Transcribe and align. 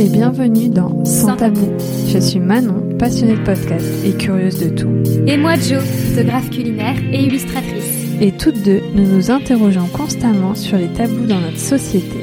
et 0.00 0.08
bienvenue 0.08 0.70
dans 0.70 1.04
Sans 1.04 1.36
tabou. 1.36 1.76
Je 2.08 2.18
suis 2.18 2.40
Manon, 2.40 2.96
passionnée 2.98 3.36
de 3.36 3.44
podcast 3.44 3.84
et 4.02 4.12
curieuse 4.12 4.58
de 4.58 4.70
tout. 4.70 4.88
Et 5.26 5.36
moi 5.36 5.56
Jo, 5.56 5.78
photographe 5.78 6.48
culinaire 6.48 6.96
et 7.12 7.24
illustratrice. 7.24 7.84
Et 8.18 8.32
toutes 8.32 8.62
deux, 8.62 8.80
nous 8.94 9.04
nous 9.04 9.30
interrogeons 9.30 9.88
constamment 9.88 10.54
sur 10.54 10.78
les 10.78 10.88
tabous 10.88 11.26
dans 11.26 11.40
notre 11.40 11.58
société. 11.58 12.16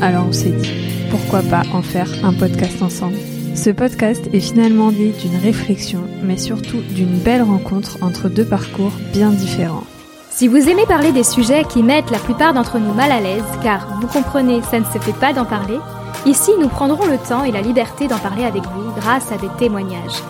Alors 0.00 0.26
on 0.28 0.32
s'est 0.32 0.50
dit, 0.50 0.70
pourquoi 1.10 1.42
pas 1.42 1.62
en 1.72 1.82
faire 1.82 2.08
un 2.22 2.32
podcast 2.32 2.80
ensemble? 2.82 3.16
Ce 3.56 3.70
podcast 3.70 4.22
est 4.32 4.38
finalement 4.38 4.92
né 4.92 5.12
d'une 5.20 5.36
réflexion, 5.42 6.02
mais 6.22 6.36
surtout 6.36 6.82
d'une 6.94 7.18
belle 7.18 7.42
rencontre 7.42 7.98
entre 8.00 8.28
deux 8.28 8.44
parcours 8.44 8.92
bien 9.12 9.30
différents. 9.30 9.86
Si 10.30 10.46
vous 10.46 10.68
aimez 10.68 10.86
parler 10.86 11.10
des 11.10 11.24
sujets 11.24 11.64
qui 11.68 11.82
mettent 11.82 12.12
la 12.12 12.18
plupart 12.18 12.54
d'entre 12.54 12.78
nous 12.78 12.94
mal 12.94 13.10
à 13.10 13.20
l'aise, 13.20 13.42
car 13.64 13.98
vous 14.00 14.06
comprenez, 14.06 14.62
ça 14.70 14.78
ne 14.78 14.84
se 14.84 14.98
fait 14.98 15.18
pas 15.18 15.32
d'en 15.32 15.44
parler, 15.44 15.78
ici 16.26 16.50
nous 16.58 16.68
prendrons 16.68 17.06
le 17.06 17.18
temps 17.18 17.44
et 17.44 17.52
la 17.52 17.60
liberté 17.60 18.08
d'en 18.08 18.18
parler 18.18 18.44
avec 18.44 18.62
vous 18.62 18.90
grâce 18.96 19.30
à 19.32 19.36
des 19.36 19.50
témoignages. 19.58 20.22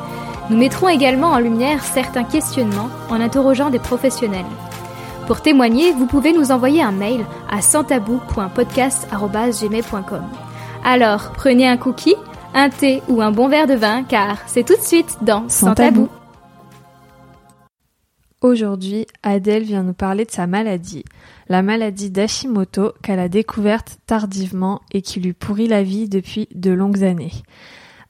Nous 0.50 0.56
mettrons 0.56 0.88
également 0.88 1.28
en 1.28 1.38
lumière 1.38 1.84
certains 1.84 2.24
questionnements 2.24 2.90
en 3.08 3.20
interrogeant 3.20 3.70
des 3.70 3.78
professionnels. 3.78 4.44
Pour 5.26 5.40
témoigner, 5.40 5.92
vous 5.92 6.06
pouvez 6.06 6.34
nous 6.34 6.52
envoyer 6.52 6.82
un 6.82 6.92
mail 6.92 7.24
à 7.50 7.62
santabou.podcast.gmail.com. 7.62 10.22
Alors, 10.84 11.32
prenez 11.32 11.66
un 11.66 11.78
cookie, 11.78 12.14
un 12.52 12.68
thé 12.68 13.02
ou 13.08 13.22
un 13.22 13.32
bon 13.32 13.48
verre 13.48 13.66
de 13.66 13.72
vin, 13.74 14.02
car 14.02 14.36
c'est 14.46 14.64
tout 14.64 14.76
de 14.76 14.82
suite 14.82 15.16
dans 15.22 15.48
Sans, 15.48 15.74
tabou. 15.74 16.10
Aujourd'hui, 18.42 19.06
Adèle 19.22 19.62
vient 19.62 19.82
nous 19.82 19.94
parler 19.94 20.26
de 20.26 20.30
sa 20.30 20.46
maladie, 20.46 21.06
la 21.48 21.62
maladie 21.62 22.10
d'Hashimoto 22.10 22.92
qu'elle 23.02 23.18
a 23.20 23.28
découverte 23.28 23.98
tardivement 24.06 24.80
et 24.92 25.02
qui 25.02 25.20
lui 25.20 25.32
pourrit 25.32 25.68
la 25.68 25.82
vie 25.82 26.08
depuis 26.08 26.48
de 26.54 26.70
longues 26.70 27.04
années. 27.04 27.32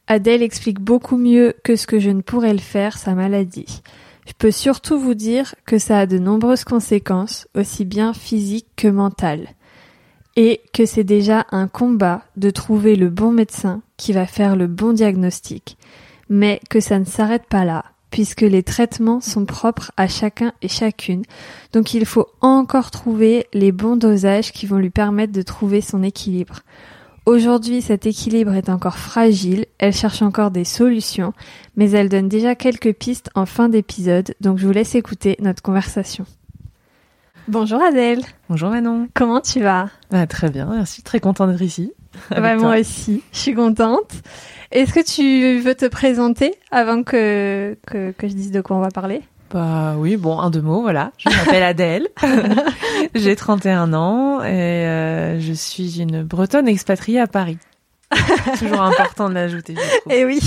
Adèle 0.07 0.43
explique 0.43 0.81
beaucoup 0.81 1.17
mieux 1.17 1.55
que 1.65 1.77
ce 1.77 1.87
que 1.87 1.99
je 1.99 2.11
ne 2.11 2.21
pourrais 2.21 2.53
le 2.53 2.59
faire 2.59 2.99
sa 2.99 3.15
maladie. 3.15 3.83
Je 4.27 4.33
peux 4.37 4.51
surtout 4.51 4.99
vous 4.99 5.15
dire 5.15 5.55
que 5.67 5.79
ça 5.79 6.01
a 6.01 6.07
de 6.07 6.19
nombreuses 6.19 6.65
conséquences, 6.65 7.49
aussi 7.55 7.85
bien 7.85 8.13
physiques 8.13 8.69
que 8.77 8.89
mentales. 8.89 9.49
Et 10.37 10.61
que 10.73 10.85
c'est 10.85 11.05
déjà 11.05 11.47
un 11.53 11.69
combat 11.69 12.23
de 12.37 12.51
trouver 12.51 12.97
le 12.97 13.09
bon 13.09 13.33
médecin 13.33 13.83
qui 13.97 14.13
va 14.13 14.27
faire 14.27 14.57
le 14.57 14.67
bon 14.67 14.93
diagnostic. 14.93 15.79
Mais 16.29 16.61
que 16.69 16.81
ça 16.81 16.99
ne 16.99 17.05
s'arrête 17.05 17.47
pas 17.47 17.65
là, 17.65 17.85
puisque 18.15 18.43
les 18.43 18.63
traitements 18.63 19.21
sont 19.21 19.45
propres 19.45 19.91
à 19.97 20.07
chacun 20.07 20.53
et 20.63 20.69
chacune. 20.69 21.25
Donc 21.73 21.95
il 21.95 22.07
faut 22.07 22.29
encore 22.41 22.93
trouver 22.93 23.49
les 23.53 23.73
bons 23.73 23.97
dosages 23.97 24.53
qui 24.53 24.67
vont 24.67 24.79
lui 24.79 24.91
permettre 24.91 25.33
de 25.33 25.43
trouver 25.43 25.81
son 25.81 26.01
équilibre. 26.05 26.61
Aujourd'hui, 27.27 27.83
cet 27.83 28.07
équilibre 28.07 28.55
est 28.55 28.69
encore 28.69 28.99
fragile, 28.99 29.67
elle 29.81 29.93
cherche 29.93 30.23
encore 30.23 30.53
des 30.53 30.63
solutions, 30.63 31.33
mais 31.75 31.91
elle 31.91 32.09
donne 32.09 32.29
déjà 32.29 32.55
quelques 32.55 32.93
pistes 32.93 33.31
en 33.35 33.47
fin 33.47 33.69
d'épisode, 33.69 34.37
donc 34.41 34.59
je 34.59 34.67
vous 34.69 34.73
laisse 34.73 34.95
écouter 34.95 35.37
notre 35.41 35.63
conversation. 35.63 36.25
Bonjour 37.49 37.83
Adèle. 37.83 38.23
Bonjour 38.49 38.71
Manon. 38.71 39.09
Comment 39.15 39.41
tu 39.41 39.59
vas? 39.61 39.91
Bah, 40.13 40.29
Très 40.29 40.51
bien, 40.51 40.67
merci. 40.67 41.03
Très 41.03 41.19
contente 41.19 41.51
d'être 41.51 41.63
ici. 41.63 41.93
Bah, 42.31 42.57
moi 42.57 42.79
aussi, 42.79 43.23
je 43.33 43.39
suis 43.39 43.55
contente. 43.55 44.13
Est-ce 44.71 44.93
que 44.93 45.05
tu 45.05 45.61
veux 45.61 45.75
te 45.75 45.87
présenter 45.87 46.55
avant 46.71 47.03
que, 47.03 47.77
que, 47.87 48.11
que 48.13 48.29
je 48.29 48.35
dise 48.35 48.51
de 48.51 48.61
quoi 48.61 48.77
on 48.77 48.81
va 48.81 48.91
parler? 48.91 49.23
Bah 49.55 49.95
oui, 49.97 50.17
bon, 50.17 50.41
un 50.41 50.51
deux 50.51 50.63
mots, 50.63 50.83
voilà. 50.83 51.13
Je 51.19 51.29
m'appelle 51.29 51.63
Adèle, 51.63 52.09
j'ai 53.15 53.37
31 53.37 53.93
ans 53.93 54.43
et 54.43 54.49
euh, 54.49 55.39
je 55.39 55.53
suis 55.53 56.01
une 56.01 56.25
bretonne 56.25 56.67
expatriée 56.67 57.21
à 57.21 57.29
Paris. 57.29 57.59
Toujours 58.59 58.83
important 58.83 59.29
de 59.29 59.35
l'ajouter. 59.35 59.75
Et 60.11 60.21
eh 60.21 60.25
oui. 60.25 60.41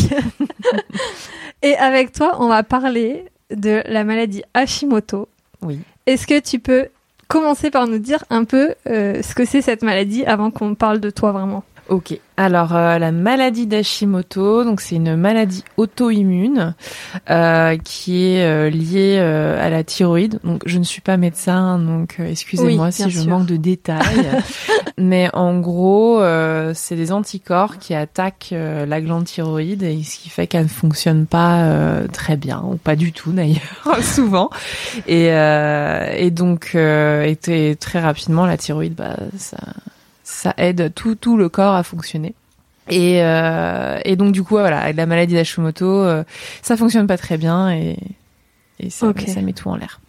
et 1.62 1.76
avec 1.78 2.12
toi, 2.12 2.36
on 2.40 2.50
va 2.50 2.64
parler 2.64 3.26
de 3.50 3.82
la 3.86 4.04
maladie 4.04 4.44
Hashimoto. 4.54 5.30
Oui. 5.62 5.80
Est-ce 6.06 6.28
que 6.28 6.40
tu 6.40 6.60
peux 6.60 6.90
commencer 7.28 7.72
par 7.72 7.88
nous 7.88 8.00
dire 8.00 8.24
un 8.30 8.44
peu 8.44 8.76
euh, 8.88 9.22
ce 9.22 9.36
que 9.36 9.46
c'est 9.46 9.62
cette 9.62 9.84
maladie 9.84 10.26
avant 10.26 10.52
qu'on 10.52 10.76
parle 10.76 11.00
de 11.00 11.10
toi 11.10 11.32
vraiment 11.32 11.64
Ok. 11.90 12.20
Alors 12.40 12.76
euh, 12.76 13.00
la 13.00 13.12
maladie 13.12 13.66
d'Hashimoto, 13.66 14.64
donc 14.64 14.82
c'est 14.82 14.98
une 14.98 15.16
maladie 15.16 15.64
auto-immune 15.78 16.76
euh, 17.32 17.78
qui 17.84 18.26
est 18.26 18.46
euh, 18.46 18.70
liée 18.70 19.18
euh, 19.20 19.66
à 19.66 19.70
la 19.70 19.84
thyroïde. 19.84 20.40
Donc 20.44 20.62
je 20.66 20.78
ne 20.78 20.84
suis 20.84 21.02
pas 21.02 21.18
médecin, 21.18 21.80
donc 21.80 22.18
excusez-moi 22.20 22.92
si 22.92 23.10
je 23.10 23.28
manque 23.28 23.48
de 23.48 23.56
détails. 23.56 24.28
Mais 25.00 25.30
en 25.34 25.60
gros, 25.60 26.22
c'est 26.74 26.96
des 26.96 27.12
anticorps 27.12 27.78
qui 27.78 27.94
attaquent 27.94 28.54
la 28.54 29.02
glande 29.02 29.26
thyroïde 29.26 29.84
et 29.84 30.02
ce 30.04 30.18
qui 30.18 30.30
fait 30.30 30.48
qu'elle 30.48 30.64
ne 30.64 30.68
fonctionne 30.68 31.28
pas 31.28 32.02
très 32.12 32.36
bien 32.36 32.64
ou 32.68 32.78
pas 32.78 32.96
du 32.96 33.12
tout 33.14 33.32
d'ailleurs, 33.34 34.02
souvent. 34.02 34.50
Et, 35.08 35.28
et 35.28 36.32
donc, 36.32 36.74
et 36.76 37.76
très 37.80 38.00
rapidement, 38.00 38.48
la 38.48 38.58
thyroïde, 38.58 38.96
bah 38.96 39.18
ça 39.38 39.58
ça 40.28 40.54
aide 40.58 40.92
tout, 40.94 41.16
tout 41.16 41.38
le 41.38 41.48
corps 41.48 41.74
à 41.74 41.84
fonctionner. 41.84 42.36
Et, 42.90 43.22
euh, 43.22 44.00
et 44.06 44.16
donc 44.16 44.34
du 44.34 44.44
coup 44.44 44.56
voilà 44.56 44.80
avec 44.80 44.96
la 44.96 45.06
maladie 45.06 45.34
d'Hashimoto 45.34 45.86
euh, 45.86 46.24
ça 46.62 46.78
fonctionne 46.78 47.06
pas 47.06 47.18
très 47.18 47.38
bien 47.38 47.70
et, 47.72 47.98
et 48.80 48.90
ça, 48.90 49.12
ça 49.28 49.42
met 49.42 49.54
tout 49.54 49.68
en 49.70 49.76
l'air. 49.76 50.00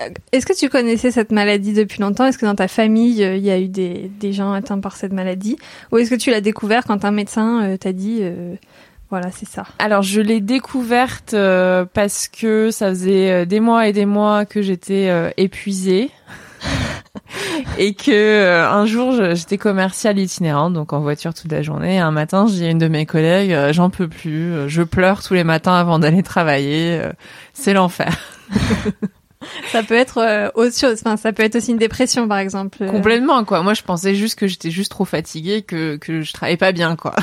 Euh, 0.00 0.08
est-ce 0.32 0.46
que 0.46 0.56
tu 0.58 0.68
connaissais 0.68 1.10
cette 1.10 1.32
maladie 1.32 1.72
depuis 1.72 2.00
longtemps? 2.00 2.26
Est-ce 2.26 2.38
que 2.38 2.46
dans 2.46 2.54
ta 2.54 2.68
famille 2.68 3.22
il 3.22 3.44
y 3.44 3.50
a 3.50 3.58
eu 3.58 3.68
des, 3.68 4.10
des 4.20 4.32
gens 4.32 4.52
atteints 4.52 4.80
par 4.80 4.96
cette 4.96 5.12
maladie? 5.12 5.56
Ou 5.92 5.98
est-ce 5.98 6.10
que 6.10 6.14
tu 6.14 6.30
l'as 6.30 6.40
découvert 6.40 6.84
quand 6.84 7.04
un 7.04 7.10
médecin 7.10 7.76
t'a 7.78 7.92
dit 7.92 8.22
voilà, 9.10 9.30
c'est 9.30 9.48
ça? 9.48 9.64
Alors 9.78 10.02
je 10.02 10.20
l'ai 10.20 10.40
découverte 10.40 11.34
parce 11.92 12.28
que 12.28 12.70
ça 12.70 12.88
faisait 12.88 13.46
des 13.46 13.60
mois 13.60 13.86
et 13.86 13.92
des 13.92 14.06
mois 14.06 14.44
que 14.44 14.62
j'étais 14.62 15.10
épuisée. 15.36 16.10
et 17.78 17.94
que 17.94 18.10
euh, 18.10 18.68
un 18.68 18.86
jour 18.86 19.12
j'étais 19.34 19.58
commerciale 19.58 20.18
itinérante 20.18 20.72
donc 20.72 20.92
en 20.92 21.00
voiture 21.00 21.32
toute 21.32 21.50
la 21.50 21.62
journée 21.62 21.96
et 21.96 21.98
un 21.98 22.10
matin 22.10 22.46
j'ai 22.48 22.70
une 22.70 22.78
de 22.78 22.88
mes 22.88 23.06
collègues 23.06 23.52
euh, 23.52 23.72
j'en 23.72 23.90
peux 23.90 24.08
plus 24.08 24.52
euh, 24.52 24.68
je 24.68 24.82
pleure 24.82 25.22
tous 25.22 25.34
les 25.34 25.44
matins 25.44 25.74
avant 25.74 25.98
d'aller 25.98 26.22
travailler 26.22 27.00
c'est 27.52 27.72
l'enfer. 27.72 28.16
Ça 29.70 29.82
peut 29.82 29.94
être 29.94 30.52
autre 30.54 30.74
chose 30.74 31.02
enfin 31.04 31.18
ça 31.18 31.32
peut 31.34 31.42
être 31.42 31.56
aussi 31.56 31.72
une 31.72 31.76
dépression 31.76 32.26
par 32.26 32.38
exemple 32.38 32.86
complètement 32.86 33.44
quoi. 33.44 33.62
Moi 33.62 33.74
je 33.74 33.82
pensais 33.82 34.14
juste 34.14 34.38
que 34.38 34.46
j'étais 34.46 34.70
juste 34.70 34.90
trop 34.90 35.04
fatiguée 35.04 35.60
que 35.60 35.96
que 35.96 36.22
je 36.22 36.32
travaillais 36.32 36.56
pas 36.56 36.72
bien 36.72 36.96
quoi 36.96 37.14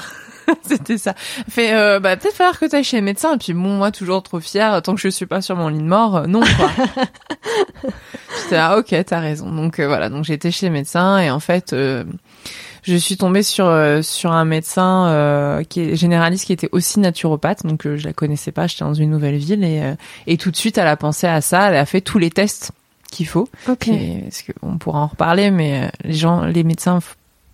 C'était 0.67 0.97
ça. 0.97 1.13
Fait, 1.49 1.73
euh, 1.73 1.99
bah 1.99 2.15
peut-être 2.17 2.35
falloir 2.35 2.59
que 2.59 2.65
tu 2.65 2.75
ailles 2.75 2.83
chez 2.83 2.97
le 2.97 3.03
médecin. 3.03 3.35
Et 3.35 3.37
puis 3.37 3.53
bon, 3.53 3.77
moi 3.77 3.91
toujours 3.91 4.23
trop 4.23 4.39
fière, 4.39 4.81
tant 4.81 4.95
que 4.95 5.01
je 5.01 5.09
suis 5.09 5.25
pas 5.25 5.41
sur 5.41 5.55
mon 5.55 5.67
lit 5.67 5.79
de 5.79 5.83
mort, 5.83 6.17
euh, 6.17 6.25
non 6.27 6.41
quoi. 6.41 6.69
J'étais 8.43 8.55
ah 8.55 8.77
ok, 8.77 8.95
t'as 9.05 9.19
raison. 9.19 9.51
Donc 9.51 9.79
euh, 9.79 9.87
voilà, 9.87 10.09
donc 10.09 10.23
j'étais 10.23 10.51
chez 10.51 10.67
le 10.67 10.73
médecin 10.73 11.19
et 11.19 11.29
en 11.29 11.39
fait, 11.39 11.75
je 12.83 12.95
suis 12.95 13.17
tombée 13.17 13.43
sur 13.43 13.69
sur 14.03 14.31
un 14.31 14.45
médecin 14.45 15.61
qui 15.69 15.81
est 15.81 15.95
généraliste 15.95 16.45
qui 16.45 16.53
était 16.53 16.69
aussi 16.71 16.99
naturopathe. 16.99 17.65
Donc 17.65 17.83
je 17.83 18.05
la 18.05 18.13
connaissais 18.13 18.51
pas, 18.51 18.67
j'étais 18.67 18.85
dans 18.85 18.93
une 18.93 19.11
nouvelle 19.11 19.37
ville 19.37 19.63
et 19.63 19.93
et 20.27 20.37
tout 20.37 20.51
de 20.51 20.55
suite 20.55 20.77
elle 20.77 20.87
a 20.87 20.97
pensé 20.97 21.27
à 21.27 21.41
ça, 21.41 21.69
elle 21.69 21.77
a 21.77 21.85
fait 21.85 22.01
tous 22.01 22.19
les 22.19 22.29
tests 22.29 22.71
qu'il 23.11 23.27
faut. 23.27 23.49
Ok. 23.67 23.89
Parce 24.23 24.43
qu'on 24.43 24.77
pourra 24.77 24.99
en 24.99 25.07
reparler, 25.07 25.51
mais 25.51 25.91
les 26.03 26.13
gens, 26.13 26.45
les 26.45 26.63
médecins 26.63 26.99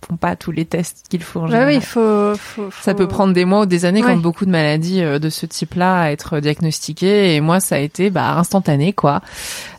font 0.06 0.16
pas 0.16 0.36
tous 0.36 0.52
les 0.52 0.64
tests 0.64 1.06
qu'il 1.08 1.22
faut. 1.22 1.40
En 1.40 1.48
bah 1.48 1.66
oui, 1.66 1.76
il 1.76 1.82
faut, 1.82 2.34
faut, 2.36 2.70
Ça 2.82 2.94
peut 2.94 3.08
prendre 3.08 3.32
des 3.32 3.44
mois 3.44 3.62
ou 3.62 3.66
des 3.66 3.84
années, 3.84 4.00
comme 4.00 4.20
beaucoup 4.20 4.46
de 4.46 4.50
maladies 4.50 5.02
euh, 5.02 5.18
de 5.18 5.28
ce 5.28 5.46
type-là, 5.46 6.02
à 6.02 6.10
être 6.10 6.40
diagnostiquées. 6.40 7.34
Et 7.34 7.40
moi, 7.40 7.60
ça 7.60 7.76
a 7.76 7.78
été 7.78 8.10
bah, 8.10 8.36
instantané, 8.36 8.92
quoi. 8.92 9.20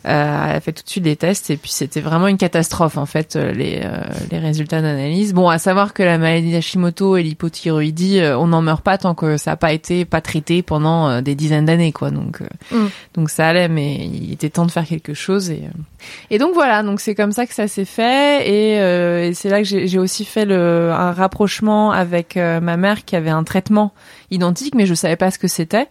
Euh, 0.06 0.46
elle 0.48 0.56
a 0.56 0.60
fait 0.60 0.72
tout 0.72 0.82
de 0.82 0.88
suite 0.88 1.04
des 1.04 1.16
tests 1.16 1.50
et 1.50 1.58
puis 1.58 1.70
c'était 1.70 2.00
vraiment 2.00 2.26
une 2.26 2.38
catastrophe 2.38 2.96
en 2.96 3.04
fait 3.04 3.36
euh, 3.36 3.52
les 3.52 3.82
euh, 3.84 4.00
les 4.30 4.38
résultats 4.38 4.80
d'analyse. 4.80 5.34
Bon, 5.34 5.50
à 5.50 5.58
savoir 5.58 5.92
que 5.92 6.02
la 6.02 6.16
maladie 6.16 6.52
d'Hashimoto 6.52 7.18
et 7.18 7.22
l'hypothyroïdie, 7.22 8.22
on 8.38 8.46
n'en 8.46 8.62
meurt 8.62 8.82
pas 8.82 8.96
tant 8.96 9.14
que 9.14 9.36
ça 9.36 9.50
n'a 9.50 9.56
pas 9.56 9.74
été 9.74 10.06
pas 10.06 10.22
traité 10.22 10.62
pendant 10.62 11.20
des 11.20 11.34
dizaines 11.34 11.66
d'années, 11.66 11.92
quoi. 11.92 12.10
Donc 12.10 12.40
mm. 12.70 12.86
donc 13.14 13.28
ça 13.28 13.48
allait, 13.48 13.68
mais 13.68 13.96
il 13.96 14.32
était 14.32 14.48
temps 14.48 14.64
de 14.64 14.70
faire 14.70 14.86
quelque 14.86 15.12
chose 15.12 15.50
et 15.50 15.64
et 16.30 16.38
donc 16.38 16.54
voilà. 16.54 16.82
Donc 16.82 17.00
c'est 17.00 17.14
comme 17.14 17.32
ça 17.32 17.44
que 17.44 17.52
ça 17.52 17.68
s'est 17.68 17.84
fait 17.84 18.48
et, 18.48 19.28
et 19.28 19.34
c'est 19.34 19.50
là 19.50 19.62
que 19.62 19.64
j'ai 19.64 19.98
aussi 19.98 20.09
fait 20.24 20.44
le 20.44 20.90
un 20.92 21.12
rapprochement 21.12 21.92
avec 21.92 22.36
ma 22.36 22.76
mère 22.76 23.04
qui 23.04 23.16
avait 23.16 23.30
un 23.30 23.44
traitement 23.44 23.92
identique, 24.30 24.74
mais 24.74 24.86
je 24.86 24.94
savais 24.94 25.16
pas 25.16 25.30
ce 25.30 25.38
que 25.38 25.48
c'était. 25.48 25.88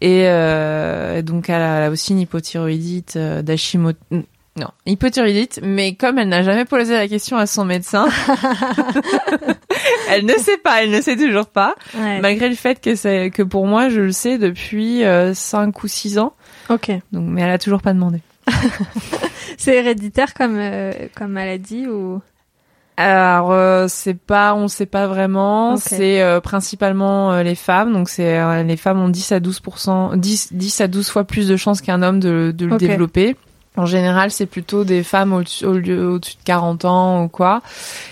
Et 0.00 0.24
euh, 0.24 1.22
donc 1.22 1.48
elle 1.48 1.62
a, 1.62 1.90
aussi 1.90 2.12
une 2.12 2.20
hypothyroïdite 2.20 3.16
euh, 3.16 3.42
d'Hashimoto. 3.42 3.98
Non, 4.56 4.68
hypothyroïdite, 4.86 5.60
mais 5.64 5.96
comme 5.96 6.16
elle 6.16 6.28
n'a 6.28 6.44
jamais 6.44 6.64
posé 6.64 6.94
la 6.94 7.08
question 7.08 7.36
à 7.36 7.46
son 7.46 7.64
médecin, 7.64 8.06
elle 10.08 10.24
ne 10.26 10.34
sait 10.34 10.58
pas, 10.58 10.84
elle 10.84 10.92
ne 10.92 11.00
sait 11.00 11.16
toujours 11.16 11.46
pas, 11.46 11.74
malgré 11.94 12.48
le 12.48 12.54
fait 12.54 12.80
que 12.80 12.94
c'est 12.94 13.30
que 13.30 13.42
pour 13.42 13.66
moi 13.66 13.88
je 13.88 14.00
le 14.00 14.12
sais 14.12 14.38
depuis 14.38 15.00
5 15.00 15.04
euh, 15.04 15.72
ou 15.82 15.88
6 15.88 16.18
ans. 16.18 16.34
Ok. 16.68 16.92
Donc, 17.10 17.28
mais 17.28 17.42
elle 17.42 17.50
a 17.50 17.58
toujours 17.58 17.82
pas 17.82 17.92
demandé. 17.92 18.20
c'est 19.58 19.74
héréditaire 19.74 20.34
comme 20.34 20.60
comme 21.16 21.32
maladie 21.32 21.88
ou? 21.88 22.20
Alors 22.96 23.50
euh, 23.50 23.86
c'est 23.88 24.14
pas, 24.14 24.54
on 24.54 24.68
sait 24.68 24.86
pas 24.86 25.06
vraiment. 25.06 25.76
C'est 25.76 26.22
euh, 26.22 26.40
principalement 26.40 27.32
euh, 27.32 27.42
les 27.42 27.56
femmes. 27.56 27.92
Donc 27.92 28.08
c'est 28.08 28.64
les 28.64 28.76
femmes 28.76 29.00
ont 29.00 29.08
10 29.08 29.32
à 29.32 29.40
12 29.40 29.62
10, 30.14 30.52
10 30.52 30.80
à 30.80 30.88
12 30.88 31.08
fois 31.08 31.24
plus 31.24 31.48
de 31.48 31.56
chances 31.56 31.80
qu'un 31.80 32.02
homme 32.02 32.20
de, 32.20 32.54
de 32.56 32.66
le 32.66 32.76
développer. 32.76 33.36
En 33.76 33.86
général, 33.86 34.30
c'est 34.30 34.46
plutôt 34.46 34.84
des 34.84 35.02
femmes 35.02 35.32
au-dessus 35.32 35.66
au 35.66 35.80
de 35.80 36.20
40 36.44 36.84
ans 36.84 37.24
ou 37.24 37.28
quoi. 37.28 37.60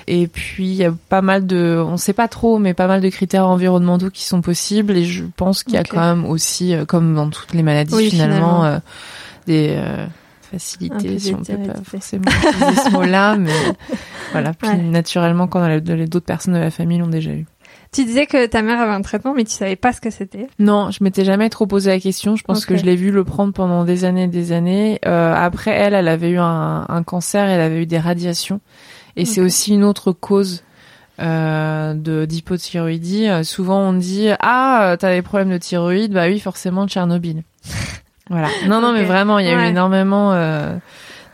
Et 0.08 0.26
puis 0.26 0.66
il 0.66 0.74
y 0.74 0.84
a 0.84 0.92
pas 1.08 1.22
mal 1.22 1.46
de, 1.46 1.80
on 1.86 1.96
sait 1.96 2.12
pas 2.12 2.26
trop, 2.26 2.58
mais 2.58 2.74
pas 2.74 2.88
mal 2.88 3.00
de 3.00 3.08
critères 3.08 3.46
environnementaux 3.46 4.10
qui 4.10 4.24
sont 4.24 4.40
possibles. 4.40 4.96
Et 4.96 5.04
je 5.04 5.22
pense 5.36 5.62
qu'il 5.62 5.74
y 5.74 5.78
a 5.78 5.84
quand 5.84 6.00
même 6.00 6.24
aussi, 6.24 6.74
comme 6.88 7.14
dans 7.14 7.30
toutes 7.30 7.54
les 7.54 7.62
maladies 7.62 8.10
finalement, 8.10 8.80
des 9.46 9.80
facilité, 10.52 11.18
si 11.18 11.34
on 11.34 11.42
peut 11.42 11.56
pas 11.56 11.82
forcément 11.84 12.24
utiliser 12.24 12.80
ce 12.82 12.90
mot-là, 12.90 13.36
mais 13.38 13.52
voilà, 14.32 14.52
puis 14.52 14.76
naturellement 14.78 15.46
quand 15.46 15.78
d'autres 15.80 16.20
personnes 16.20 16.54
de 16.54 16.58
la 16.58 16.70
famille 16.70 16.98
l'ont 16.98 17.08
déjà 17.08 17.32
eu. 17.32 17.46
Tu 17.92 18.04
disais 18.04 18.24
que 18.24 18.46
ta 18.46 18.62
mère 18.62 18.80
avait 18.80 18.92
un 18.92 19.02
traitement, 19.02 19.34
mais 19.34 19.44
tu 19.44 19.52
savais 19.52 19.76
pas 19.76 19.92
ce 19.92 20.00
que 20.00 20.10
c'était. 20.10 20.46
Non, 20.58 20.90
je 20.90 21.04
m'étais 21.04 21.24
jamais 21.24 21.50
trop 21.50 21.66
posé 21.66 21.90
la 21.90 22.00
question. 22.00 22.36
Je 22.36 22.42
pense 22.42 22.64
que 22.64 22.76
je 22.76 22.84
l'ai 22.84 22.96
vu 22.96 23.10
le 23.10 23.22
prendre 23.22 23.52
pendant 23.52 23.84
des 23.84 24.06
années 24.06 24.24
et 24.24 24.28
des 24.28 24.52
années. 24.52 24.98
Euh, 25.04 25.34
après, 25.34 25.72
elle, 25.72 25.92
elle 25.92 26.08
avait 26.08 26.30
eu 26.30 26.38
un, 26.38 26.86
un, 26.88 27.02
cancer, 27.02 27.46
elle 27.46 27.60
avait 27.60 27.82
eu 27.82 27.86
des 27.86 27.98
radiations, 27.98 28.60
et 29.16 29.26
c'est 29.26 29.42
aussi 29.42 29.74
une 29.74 29.84
autre 29.84 30.12
cause 30.12 30.64
euh, 31.20 31.92
de 31.92 32.24
d'hypothyroïdie. 32.24 33.28
Euh, 33.28 33.42
souvent, 33.42 33.80
on 33.80 33.92
dit 33.92 34.28
ah, 34.40 34.96
t'as 34.98 35.12
des 35.12 35.22
problèmes 35.22 35.50
de 35.50 35.58
thyroïde, 35.58 36.12
bah 36.12 36.28
oui, 36.28 36.40
forcément 36.40 36.88
Tchernobyl. 36.88 37.42
Voilà. 38.30 38.48
Non, 38.66 38.80
non, 38.80 38.92
mais 38.92 39.04
vraiment, 39.04 39.38
il 39.38 39.46
y 39.46 39.48
a 39.48 39.64
eu 39.64 39.68
énormément 39.68 40.32
euh, 40.32 40.76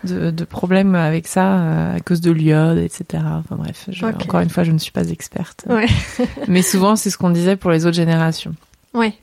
de, 0.04 0.30
de, 0.30 0.44
problèmes 0.44 0.94
avec 0.94 1.26
ça 1.26 1.58
euh, 1.58 1.96
à 1.96 2.00
cause 2.00 2.20
de 2.20 2.30
l'iode, 2.30 2.78
etc. 2.78 3.22
Enfin 3.24 3.56
bref, 3.56 3.86
je, 3.88 4.06
encore 4.06 4.40
une 4.40 4.50
fois, 4.50 4.64
je 4.64 4.72
ne 4.72 4.78
suis 4.78 4.92
pas 4.92 5.08
experte. 5.08 5.64
Ouais. 5.68 5.86
mais 6.48 6.62
souvent, 6.62 6.96
c'est 6.96 7.10
ce 7.10 7.18
qu'on 7.18 7.30
disait 7.30 7.56
pour 7.56 7.70
les 7.70 7.86
autres 7.86 7.96
générations. 7.96 8.54
Oui. 8.94 9.14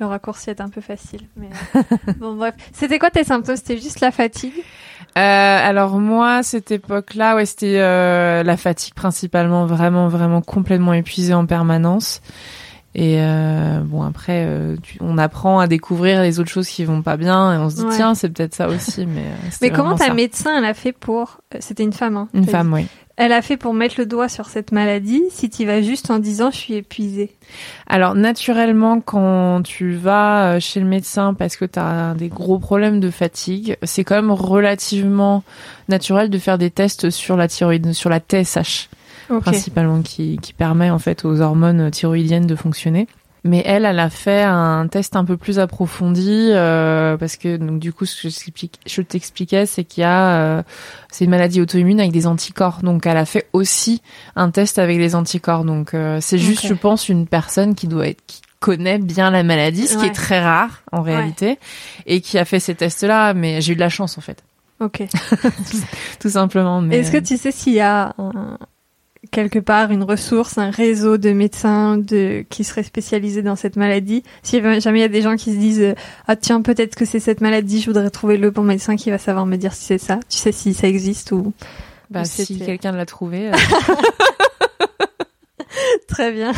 Le 0.00 0.06
raccourci 0.06 0.48
est 0.48 0.62
un 0.62 0.70
peu 0.70 0.80
facile. 0.80 1.26
Mais... 1.36 1.50
Euh, 1.76 1.82
bon, 2.18 2.34
bref. 2.34 2.54
C'était 2.72 2.98
quoi 2.98 3.10
tes 3.10 3.22
symptômes? 3.22 3.56
C'était 3.56 3.76
juste 3.76 4.00
la 4.00 4.10
fatigue? 4.10 4.54
Euh, 5.18 5.20
Alors 5.68 5.98
moi, 5.98 6.42
cette 6.42 6.70
époque-là, 6.70 7.36
ouais, 7.36 7.44
c'était 7.44 7.78
euh, 7.80 8.42
la 8.42 8.56
fatigue 8.56 8.94
principalement, 8.94 9.66
vraiment, 9.66 10.08
vraiment 10.08 10.40
complètement 10.40 10.94
épuisée 10.94 11.34
en 11.34 11.44
permanence. 11.44 12.22
Et 12.94 13.16
euh, 13.20 13.80
bon 13.84 14.02
après, 14.02 14.44
euh, 14.46 14.74
on 15.00 15.16
apprend 15.16 15.60
à 15.60 15.68
découvrir 15.68 16.22
les 16.22 16.40
autres 16.40 16.50
choses 16.50 16.68
qui 16.68 16.84
vont 16.84 17.02
pas 17.02 17.16
bien 17.16 17.54
et 17.54 17.58
on 17.58 17.70
se 17.70 17.76
dit 17.76 17.84
tiens 17.92 18.16
c'est 18.16 18.28
peut-être 18.28 18.54
ça 18.54 18.68
aussi. 18.68 19.06
Mais 19.10 19.20
euh, 19.20 19.50
mais 19.62 19.70
comment 19.70 19.94
ta 19.94 20.12
médecin 20.12 20.58
elle 20.58 20.64
a 20.64 20.74
fait 20.74 20.92
pour 20.92 21.38
C'était 21.60 21.84
une 21.84 21.92
femme. 21.92 22.16
Hein, 22.16 22.28
une 22.34 22.46
femme 22.46 22.72
oui. 22.72 22.86
Elle 23.16 23.32
a 23.32 23.42
fait 23.42 23.58
pour 23.58 23.74
mettre 23.74 23.96
le 23.98 24.06
doigt 24.06 24.28
sur 24.28 24.46
cette 24.46 24.72
maladie 24.72 25.22
si 25.30 25.50
tu 25.50 25.66
vas 25.66 25.82
juste 25.82 26.10
en 26.10 26.18
disant 26.18 26.50
je 26.50 26.56
suis 26.56 26.74
épuisée. 26.74 27.36
Alors 27.86 28.16
naturellement 28.16 29.00
quand 29.00 29.62
tu 29.62 29.92
vas 29.92 30.58
chez 30.58 30.80
le 30.80 30.86
médecin 30.86 31.34
parce 31.34 31.56
que 31.56 31.66
tu 31.66 31.78
as 31.78 32.14
des 32.14 32.28
gros 32.28 32.58
problèmes 32.58 32.98
de 32.98 33.10
fatigue, 33.10 33.76
c'est 33.84 34.02
quand 34.02 34.16
même 34.16 34.32
relativement 34.32 35.44
naturel 35.88 36.28
de 36.28 36.38
faire 36.38 36.58
des 36.58 36.70
tests 36.70 37.10
sur 37.10 37.36
la 37.36 37.46
thyroïde, 37.46 37.92
sur 37.92 38.10
la 38.10 38.18
TSH 38.18 38.88
principalement 39.40 40.02
qui, 40.02 40.38
qui 40.38 40.52
permet 40.52 40.90
en 40.90 40.98
fait 40.98 41.24
aux 41.24 41.40
hormones 41.40 41.90
thyroïdiennes 41.90 42.46
de 42.46 42.56
fonctionner. 42.56 43.06
Mais 43.42 43.62
elle, 43.64 43.86
elle 43.86 43.98
a 43.98 44.10
fait 44.10 44.42
un 44.42 44.86
test 44.86 45.16
un 45.16 45.24
peu 45.24 45.36
plus 45.36 45.58
approfondi 45.58 46.50
euh, 46.50 47.16
parce 47.16 47.36
que 47.36 47.56
donc 47.56 47.78
du 47.78 47.92
coup, 47.92 48.04
ce 48.04 48.28
que 48.28 48.68
je 48.86 49.02
t'expliquais, 49.02 49.64
c'est 49.64 49.84
qu'il 49.84 50.02
y 50.02 50.04
a 50.04 50.34
euh, 50.34 50.62
c'est 51.10 51.24
une 51.24 51.30
maladie 51.30 51.60
auto-immune 51.60 52.00
avec 52.00 52.12
des 52.12 52.26
anticorps. 52.26 52.80
Donc 52.82 53.06
elle 53.06 53.16
a 53.16 53.24
fait 53.24 53.48
aussi 53.54 54.02
un 54.36 54.50
test 54.50 54.78
avec 54.78 54.98
les 54.98 55.14
anticorps. 55.14 55.64
Donc 55.64 55.94
euh, 55.94 56.18
c'est 56.20 56.38
juste, 56.38 56.66
je 56.66 56.74
pense, 56.74 57.08
une 57.08 57.26
personne 57.26 57.74
qui 57.74 57.88
doit 57.88 58.08
être 58.08 58.20
qui 58.26 58.42
connaît 58.58 58.98
bien 58.98 59.30
la 59.30 59.42
maladie, 59.42 59.86
ce 59.86 59.96
qui 59.96 60.04
est 60.04 60.14
très 60.14 60.42
rare 60.42 60.82
en 60.92 61.00
réalité, 61.00 61.58
et 62.04 62.20
qui 62.20 62.36
a 62.36 62.44
fait 62.44 62.60
ces 62.60 62.74
tests-là. 62.74 63.32
Mais 63.32 63.62
j'ai 63.62 63.72
eu 63.72 63.74
de 63.74 63.80
la 63.80 63.88
chance 63.88 64.18
en 64.18 64.20
fait. 64.20 64.44
Ok. 64.80 65.02
Tout 66.20 66.28
simplement. 66.28 66.82
Est-ce 66.90 67.10
que 67.10 67.18
tu 67.18 67.38
sais 67.38 67.52
s'il 67.52 67.74
y 67.74 67.80
a 67.80 68.14
un, 68.18 68.58
quelque 69.30 69.58
part 69.58 69.90
une 69.90 70.02
ressource, 70.02 70.58
un 70.58 70.70
réseau 70.70 71.16
de 71.16 71.30
médecins 71.32 71.98
de 71.98 72.44
qui 72.48 72.64
seraient 72.64 72.82
spécialisés 72.82 73.42
dans 73.42 73.56
cette 73.56 73.76
maladie. 73.76 74.22
Si 74.42 74.60
jamais 74.60 74.98
il 74.98 75.02
y 75.02 75.04
a 75.04 75.08
des 75.08 75.22
gens 75.22 75.36
qui 75.36 75.52
se 75.52 75.58
disent 75.58 75.94
ah 76.26 76.36
tiens 76.36 76.62
peut-être 76.62 76.94
que 76.94 77.04
c'est 77.04 77.20
cette 77.20 77.40
maladie, 77.40 77.80
je 77.80 77.86
voudrais 77.86 78.10
trouver 78.10 78.36
le 78.36 78.50
bon 78.50 78.62
médecin 78.62 78.96
qui 78.96 79.10
va 79.10 79.18
savoir 79.18 79.46
me 79.46 79.56
dire 79.56 79.72
si 79.72 79.84
c'est 79.84 79.98
ça. 79.98 80.20
Tu 80.28 80.38
sais 80.38 80.52
si 80.52 80.74
ça 80.74 80.88
existe 80.88 81.32
ou 81.32 81.52
bah 82.10 82.24
si 82.24 82.58
quelqu'un 82.58 82.92
l'a 82.92 83.06
trouvé. 83.06 83.48
Euh. 83.48 83.52
Très 86.08 86.32
bien. 86.32 86.52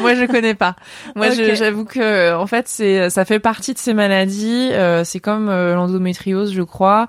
Moi, 0.00 0.14
je 0.14 0.24
connais 0.24 0.54
pas. 0.54 0.76
Moi, 1.14 1.30
j'avoue 1.30 1.84
que, 1.84 2.34
en 2.34 2.46
fait, 2.46 2.66
c'est, 2.68 3.10
ça 3.10 3.24
fait 3.24 3.38
partie 3.38 3.74
de 3.74 3.78
ces 3.78 3.92
maladies. 3.92 4.70
Euh, 4.72 5.04
c'est 5.04 5.20
comme 5.20 5.48
euh, 5.48 5.74
l'endométriose, 5.74 6.52
je 6.52 6.62
crois 6.62 7.08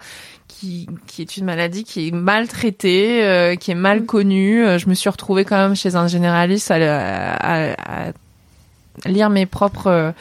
qui, 0.64 0.88
qui 1.08 1.22
est 1.22 1.38
une 1.38 1.46
maladie 1.46 1.84
qui 1.84 2.08
est 2.08 2.12
mal 2.12 2.48
traitée, 2.48 3.24
euh, 3.24 3.56
qui 3.56 3.72
est 3.72 3.76
mal 3.76 4.02
mm. 4.02 4.06
connue. 4.06 4.66
Euh, 4.66 4.78
je 4.78 4.88
me 4.88 4.94
suis 4.94 5.10
retrouvée 5.10 5.44
quand 5.44 5.58
même 5.58 5.76
chez 5.76 5.96
un 5.96 6.08
généraliste 6.08 6.72
à, 6.72 6.78
à, 7.34 7.74
à 7.74 8.12
lire 9.06 9.30
mes 9.30 9.46
propres, 9.46 10.14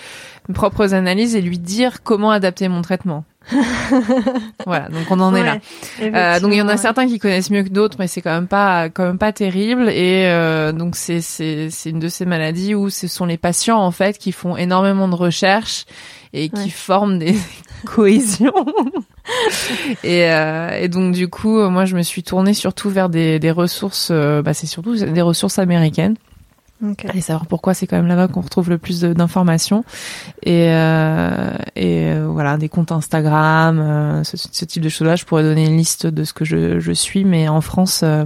mes 0.48 0.54
propres 0.54 0.94
analyses 0.94 1.36
et 1.36 1.40
lui 1.40 1.58
dire 1.58 2.02
comment 2.02 2.30
adapter 2.30 2.68
mon 2.68 2.82
traitement. 2.82 3.24
voilà, 4.66 4.88
donc 4.88 5.10
on 5.10 5.20
en 5.20 5.34
est 5.34 5.42
là. 5.42 5.58
Euh, 6.00 6.40
donc 6.40 6.52
il 6.52 6.58
y 6.58 6.62
en 6.62 6.68
a 6.68 6.76
certains 6.76 7.06
qui 7.06 7.18
connaissent 7.18 7.50
mieux 7.50 7.64
que 7.64 7.68
d'autres, 7.68 7.96
mais 7.98 8.06
c'est 8.06 8.22
quand 8.22 8.32
même 8.32 8.46
pas 8.46 8.88
quand 8.88 9.04
même 9.04 9.18
pas 9.18 9.32
terrible. 9.32 9.88
Et 9.88 10.26
euh, 10.26 10.72
donc 10.72 10.96
c'est 10.96 11.20
c'est 11.20 11.68
c'est 11.70 11.90
une 11.90 11.98
de 11.98 12.08
ces 12.08 12.24
maladies 12.24 12.74
où 12.74 12.88
ce 12.88 13.08
sont 13.08 13.26
les 13.26 13.36
patients 13.36 13.80
en 13.80 13.90
fait 13.90 14.18
qui 14.18 14.32
font 14.32 14.56
énormément 14.56 15.08
de 15.08 15.16
recherches 15.16 15.86
et 16.32 16.48
qui 16.48 16.70
forment 16.70 17.18
des 17.18 17.36
cohésions. 17.84 18.54
et, 20.04 20.30
euh, 20.30 20.70
et 20.78 20.88
donc 20.88 21.14
du 21.14 21.28
coup, 21.28 21.60
moi 21.68 21.84
je 21.84 21.96
me 21.96 22.02
suis 22.02 22.22
tournée 22.22 22.54
surtout 22.54 22.90
vers 22.90 23.08
des, 23.08 23.38
des 23.38 23.50
ressources, 23.50 24.08
euh, 24.10 24.42
bah, 24.42 24.54
c'est 24.54 24.66
surtout 24.66 24.96
des 24.96 25.22
ressources 25.22 25.58
américaines. 25.58 26.16
Okay. 26.84 27.08
Allez 27.08 27.20
savoir 27.20 27.46
pourquoi 27.46 27.74
c'est 27.74 27.86
quand 27.86 27.96
même 27.96 28.08
là-bas 28.08 28.26
qu'on 28.26 28.40
retrouve 28.40 28.68
le 28.68 28.76
plus 28.76 29.02
d'informations 29.02 29.84
et 30.42 30.66
euh, 30.70 31.56
et 31.76 32.10
euh, 32.10 32.26
voilà 32.28 32.56
des 32.56 32.68
comptes 32.68 32.90
Instagram 32.90 33.78
euh, 33.78 34.24
ce, 34.24 34.36
ce, 34.36 34.64
type 34.64 34.82
de 34.82 34.88
choses-là 34.88 35.14
je 35.14 35.24
pourrais 35.24 35.44
donner 35.44 35.66
une 35.66 35.76
liste 35.76 36.08
de 36.08 36.24
ce 36.24 36.32
que 36.32 36.44
je, 36.44 36.80
je 36.80 36.90
suis 36.90 37.24
mais 37.24 37.46
en 37.46 37.60
France 37.60 38.00
euh, 38.02 38.24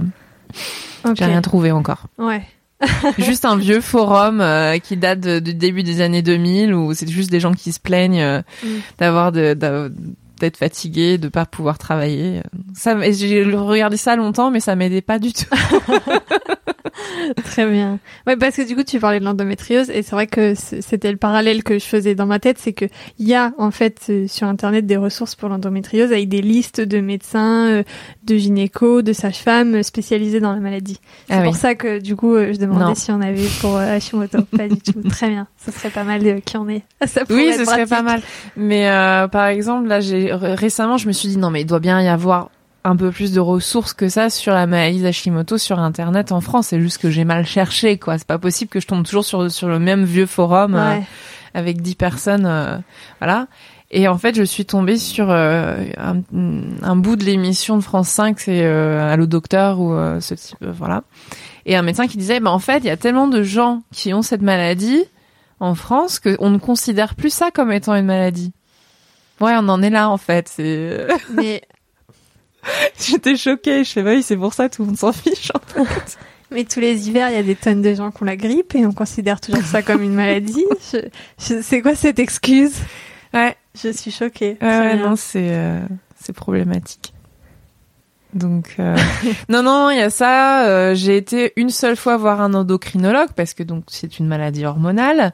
okay. 1.03 1.13
j'ai 1.17 1.25
rien 1.25 1.43
trouvé 1.43 1.71
encore 1.71 2.07
ouais 2.17 2.41
juste 3.19 3.45
un 3.45 3.57
vieux 3.57 3.81
forum 3.81 4.41
euh, 4.41 4.77
qui 4.79 4.97
date 4.97 5.19
du 5.19 5.53
début 5.53 5.83
des 5.83 6.01
années 6.01 6.21
2000 6.21 6.73
où 6.73 6.93
c'est 6.93 7.07
juste 7.07 7.31
des 7.31 7.39
gens 7.39 7.53
qui 7.53 7.71
se 7.71 7.79
plaignent 7.79 8.21
euh, 8.21 8.41
mm. 8.63 8.67
d'avoir 8.99 9.31
de, 9.31 9.91
d'être 10.39 10.57
fatigués, 10.57 11.17
de 11.17 11.27
pas 11.27 11.45
pouvoir 11.45 11.77
travailler. 11.77 12.41
Ça, 12.73 12.97
j'ai 13.11 13.43
regardé 13.43 13.97
ça 13.97 14.15
longtemps, 14.15 14.51
mais 14.51 14.59
ça 14.59 14.75
m'aidait 14.75 15.01
pas 15.01 15.19
du 15.19 15.33
tout. 15.33 15.45
Très 17.43 17.69
bien. 17.69 17.99
Ouais, 18.25 18.37
parce 18.37 18.55
que 18.55 18.67
du 18.67 18.75
coup, 18.75 18.83
tu 18.83 18.99
parlais 18.99 19.19
de 19.19 19.25
l'endométriose 19.25 19.89
et 19.89 20.01
c'est 20.03 20.11
vrai 20.11 20.27
que 20.27 20.53
c'était 20.55 21.11
le 21.11 21.17
parallèle 21.17 21.63
que 21.63 21.79
je 21.79 21.85
faisais 21.85 22.15
dans 22.15 22.25
ma 22.25 22.39
tête, 22.39 22.57
c'est 22.59 22.73
que 22.73 22.85
il 23.19 23.27
y 23.27 23.35
a 23.35 23.53
en 23.57 23.71
fait 23.71 24.07
euh, 24.09 24.27
sur 24.27 24.47
internet 24.47 24.85
des 24.85 24.97
ressources 24.97 25.35
pour 25.35 25.49
l'endométriose 25.49 26.11
avec 26.11 26.29
des 26.29 26.41
listes 26.41 26.81
de 26.81 26.99
médecins, 26.99 27.67
euh, 27.67 27.83
de 28.23 28.35
gynéco, 28.35 29.01
de 29.01 29.13
sages-femmes 29.13 29.75
euh, 29.75 29.83
spécialisés 29.83 30.39
dans 30.39 30.53
la 30.53 30.59
maladie. 30.59 30.99
C'est 31.27 31.35
ah 31.35 31.41
pour 31.43 31.55
ça 31.55 31.75
que 31.75 31.99
du 31.99 32.15
coup, 32.15 32.35
je 32.37 32.57
demandais 32.57 32.95
si 32.95 33.11
on 33.11 33.21
avait 33.21 33.47
pour 33.61 33.77
Hashimoto. 33.77 34.39
pas 34.57 34.67
du 34.67 34.77
tout. 34.77 35.01
Très 35.09 35.29
bien. 35.29 35.47
Ce 35.63 35.71
serait 35.71 35.89
pas 35.89 36.03
mal 36.03 36.23
de 36.23 36.39
qui 36.39 36.57
en 36.57 36.67
est. 36.69 36.83
Ça 37.05 37.21
oui, 37.29 37.51
ce 37.57 37.65
serait 37.65 37.85
pas 37.85 38.01
mal. 38.01 38.21
Mais 38.55 38.89
euh, 38.89 39.27
par 39.27 39.47
exemple, 39.47 39.87
là, 39.87 39.99
j'ai 39.99 40.26
récemment, 40.31 40.97
je 40.97 41.07
me 41.07 41.13
suis 41.13 41.29
dit 41.29 41.37
non, 41.37 41.49
mais 41.49 41.61
il 41.61 41.65
doit 41.65 41.79
bien 41.79 42.01
y 42.01 42.07
avoir 42.07 42.49
un 42.87 42.95
peu 42.95 43.11
plus 43.11 43.33
de 43.33 43.39
ressources 43.39 43.93
que 43.93 44.07
ça 44.07 44.29
sur 44.29 44.53
la 44.53 44.65
maladie 44.65 45.01
d'Hashimoto 45.01 45.57
sur 45.57 45.79
internet 45.79 46.31
en 46.31 46.39
France. 46.39 46.67
C'est 46.67 46.79
juste 46.79 46.99
que 46.99 47.09
j'ai 47.09 47.25
mal 47.25 47.45
cherché, 47.45 47.97
quoi. 47.97 48.17
C'est 48.17 48.27
pas 48.27 48.39
possible 48.39 48.69
que 48.69 48.79
je 48.79 48.87
tombe 48.87 49.03
toujours 49.03 49.25
sur 49.25 49.51
sur 49.51 49.67
le 49.67 49.77
même 49.77 50.05
vieux 50.05 50.25
forum 50.25 50.75
euh, 50.75 50.99
avec 51.53 51.81
dix 51.81 51.95
personnes, 51.95 52.45
euh, 52.45 52.77
voilà. 53.19 53.47
Et 53.91 54.07
en 54.07 54.17
fait, 54.17 54.35
je 54.35 54.43
suis 54.43 54.65
tombée 54.65 54.97
sur 54.97 55.29
euh, 55.29 55.85
un, 55.97 56.21
un, 56.81 56.95
bout 56.97 57.15
de 57.15 57.23
l'émission 57.23 57.77
de 57.77 57.81
France 57.81 58.09
5, 58.09 58.39
c'est 58.39 58.65
Allo 58.65 59.27
Docteur 59.27 59.79
ou 59.79 59.93
ce 60.19 60.33
type, 60.33 60.57
voilà. 60.61 61.03
Et 61.65 61.75
un 61.75 61.81
médecin 61.81 62.07
qui 62.07 62.17
disait, 62.17 62.41
bah 62.41 62.51
en 62.51 62.59
fait, 62.59 62.79
il 62.79 62.85
y 62.85 62.89
a 62.89 62.97
tellement 62.97 63.27
de 63.27 63.43
gens 63.43 63.83
qui 63.93 64.13
ont 64.13 64.21
cette 64.21 64.41
maladie 64.41 65.03
en 65.59 65.73
France 65.73 66.19
qu'on 66.19 66.49
ne 66.49 66.57
considère 66.57 67.15
plus 67.15 67.29
ça 67.29 67.49
comme 67.51 67.71
étant 67.71 67.95
une 67.95 68.05
maladie. 68.05 68.51
Ouais, 69.39 69.53
on 69.55 69.69
en 69.69 69.81
est 69.81 69.89
là 69.89 70.09
en 70.09 70.17
fait. 70.17 70.47
C'est. 70.47 71.07
Mais 71.33 71.61
J'étais 72.99 73.35
choquée. 73.35 73.83
Je 73.83 73.91
fais, 73.91 74.03
bah 74.03 74.11
oui, 74.15 74.23
c'est 74.23 74.37
pour 74.37 74.53
ça, 74.53 74.69
tout 74.69 74.83
le 74.83 74.87
monde 74.87 74.97
s'en 74.97 75.11
fiche, 75.11 75.51
en 75.53 75.59
fait. 75.59 76.17
Mais 76.51 76.63
tous 76.63 76.79
les 76.79 77.09
hivers, 77.09 77.29
il 77.29 77.35
y 77.35 77.39
a 77.39 77.43
des 77.43 77.55
tonnes 77.55 77.81
de 77.81 77.93
gens 77.93 78.09
qui 78.09 78.23
ont 78.23 78.25
la 78.25 78.37
grippe 78.37 78.73
et 78.73 78.85
on 78.85 78.93
considère 78.93 79.41
toujours 79.41 79.63
ça 79.63 79.81
comme 79.81 80.01
une 80.01 80.13
maladie. 80.13 80.63
Je, 81.37 81.61
c'est 81.61 81.81
quoi 81.81 81.93
cette 81.93 82.19
excuse? 82.19 82.75
Ouais. 83.33 83.55
Je 83.75 83.91
suis 83.91 84.11
choquée. 84.11 84.57
Ouais, 84.61 84.79
ouais 84.79 84.97
non, 84.97 85.17
c'est, 85.17 85.49
euh, 85.51 85.81
c'est 86.15 86.31
problématique. 86.31 87.13
Donc 88.33 88.75
euh, 88.79 88.95
non 89.49 89.63
non, 89.63 89.89
il 89.89 89.97
y 89.97 90.01
a 90.01 90.09
ça. 90.09 90.67
Euh, 90.67 90.95
j'ai 90.95 91.17
été 91.17 91.53
une 91.55 91.69
seule 91.69 91.95
fois 91.95 92.17
voir 92.17 92.41
un 92.41 92.53
endocrinologue 92.53 93.31
parce 93.35 93.53
que 93.53 93.63
donc 93.63 93.85
c'est 93.87 94.19
une 94.19 94.27
maladie 94.27 94.65
hormonale 94.65 95.33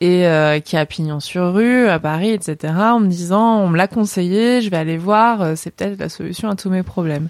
et 0.00 0.26
euh, 0.26 0.60
qui 0.60 0.76
a 0.76 0.86
pignon 0.86 1.20
sur 1.20 1.54
rue 1.54 1.88
à 1.88 1.98
Paris, 1.98 2.30
etc. 2.30 2.74
En 2.76 3.00
me 3.00 3.06
disant, 3.06 3.58
on 3.58 3.68
me 3.68 3.76
l'a 3.76 3.88
conseillé, 3.88 4.60
je 4.60 4.70
vais 4.70 4.76
aller 4.76 4.98
voir, 4.98 5.56
c'est 5.56 5.70
peut-être 5.70 5.98
la 5.98 6.08
solution 6.08 6.48
à 6.48 6.56
tous 6.56 6.70
mes 6.70 6.82
problèmes. 6.82 7.28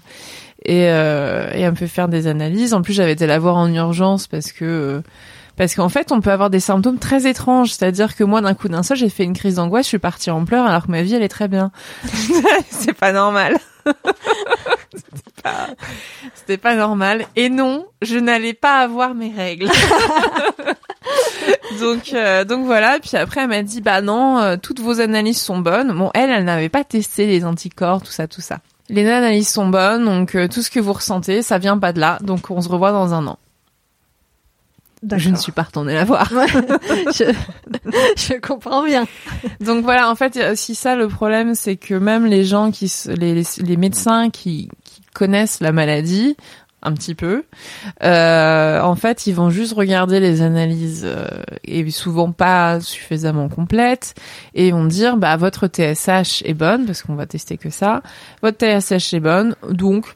Et, 0.65 0.81
et 0.81 1.61
elle 1.61 1.71
me 1.71 1.75
fait 1.75 1.87
faire 1.87 2.07
des 2.07 2.27
analyses. 2.27 2.73
En 2.73 2.81
plus, 2.81 2.93
j'avais 2.93 3.11
été 3.11 3.27
la 3.27 3.37
voir 3.37 3.55
en 3.55 3.71
urgence 3.71 4.27
parce 4.27 4.51
que 4.51 5.03
parce 5.57 5.75
qu'en 5.75 5.89
fait, 5.89 6.11
on 6.11 6.19
peut 6.19 6.31
avoir 6.31 6.49
des 6.49 6.59
symptômes 6.59 6.99
très 6.99 7.27
étranges. 7.27 7.71
C'est-à-dire 7.71 8.15
que 8.15 8.23
moi, 8.23 8.41
d'un 8.41 8.53
coup 8.53 8.67
d'un 8.67 8.83
seul, 8.83 8.97
j'ai 8.97 9.09
fait 9.09 9.23
une 9.23 9.33
crise 9.33 9.55
d'angoisse, 9.55 9.85
je 9.85 9.89
suis 9.89 9.99
partie 9.99 10.29
en 10.29 10.43
pleurs 10.43 10.65
alors 10.65 10.85
que 10.85 10.91
ma 10.91 11.01
vie, 11.01 11.15
elle 11.15 11.23
est 11.23 11.29
très 11.29 11.47
bien. 11.47 11.71
c'est 12.69 12.93
pas 12.93 13.11
normal. 13.11 13.57
c'était 16.33 16.57
pas, 16.57 16.75
normal. 16.75 17.25
Et 17.35 17.49
non, 17.49 17.85
je 18.01 18.17
n'allais 18.17 18.53
pas 18.53 18.79
avoir 18.79 19.13
mes 19.13 19.31
règles. 19.31 19.69
donc, 21.79 22.13
euh, 22.13 22.45
donc 22.45 22.65
voilà. 22.65 22.99
Puis 22.99 23.17
après, 23.17 23.41
elle 23.41 23.49
m'a 23.49 23.63
dit, 23.63 23.81
bah 23.81 24.01
non, 24.01 24.39
euh, 24.39 24.57
toutes 24.61 24.79
vos 24.79 24.99
analyses 24.99 25.41
sont 25.41 25.59
bonnes. 25.59 25.93
Bon, 25.93 26.11
elle, 26.13 26.29
elle 26.29 26.45
n'avait 26.45 26.69
pas 26.69 26.83
testé 26.83 27.27
les 27.27 27.45
anticorps, 27.45 28.01
tout 28.01 28.11
ça, 28.11 28.27
tout 28.27 28.41
ça. 28.41 28.59
Les 28.89 29.09
analyses 29.09 29.49
sont 29.49 29.67
bonnes, 29.67 30.05
donc 30.05 30.35
euh, 30.35 30.47
tout 30.47 30.61
ce 30.61 30.69
que 30.69 30.79
vous 30.79 30.93
ressentez, 30.93 31.41
ça 31.41 31.57
vient 31.57 31.77
pas 31.77 31.91
de 31.91 31.99
là. 31.99 32.19
Donc 32.21 32.51
on 32.51 32.61
se 32.61 32.69
revoit 32.69 32.91
dans 32.91 33.13
un 33.13 33.25
an. 33.27 33.39
Je 35.15 35.29
ne 35.29 35.35
suis 35.35 35.51
pas 35.51 35.63
retournée 35.63 35.93
la 35.93 36.03
voir. 36.03 36.29
je, 36.31 37.31
je, 38.17 38.39
comprends 38.39 38.83
bien. 38.83 39.05
Donc 39.59 39.83
voilà, 39.83 40.09
en 40.09 40.15
fait, 40.15 40.55
si 40.55 40.73
ça 40.73 40.95
le 40.95 41.07
problème, 41.07 41.53
c'est 41.53 41.75
que 41.75 41.93
même 41.93 42.25
les 42.25 42.43
gens 42.43 42.71
qui, 42.71 42.91
les, 43.07 43.43
les 43.59 43.77
médecins 43.77 44.31
qui, 44.31 44.69
connaissent 45.15 45.61
la 45.61 45.71
maladie, 45.71 46.35
un 46.85 46.93
petit 46.93 47.15
peu, 47.15 47.43
euh, 48.03 48.79
en 48.79 48.95
fait, 48.95 49.25
ils 49.25 49.33
vont 49.33 49.49
juste 49.49 49.73
regarder 49.73 50.19
les 50.19 50.41
analyses 50.41 51.03
euh, 51.03 51.27
et 51.63 51.89
souvent 51.89 52.31
pas 52.31 52.79
suffisamment 52.79 53.49
complètes 53.49 54.13
et 54.53 54.71
vont 54.71 54.85
dire, 54.85 55.17
bah 55.17 55.35
votre 55.35 55.67
TSH 55.67 56.43
est 56.45 56.53
bonne 56.53 56.85
parce 56.85 57.01
qu'on 57.01 57.15
va 57.15 57.25
tester 57.25 57.57
que 57.57 57.71
ça. 57.71 58.03
Votre 58.43 58.57
TSH 58.59 59.15
est 59.15 59.19
bonne, 59.19 59.55
donc 59.69 60.13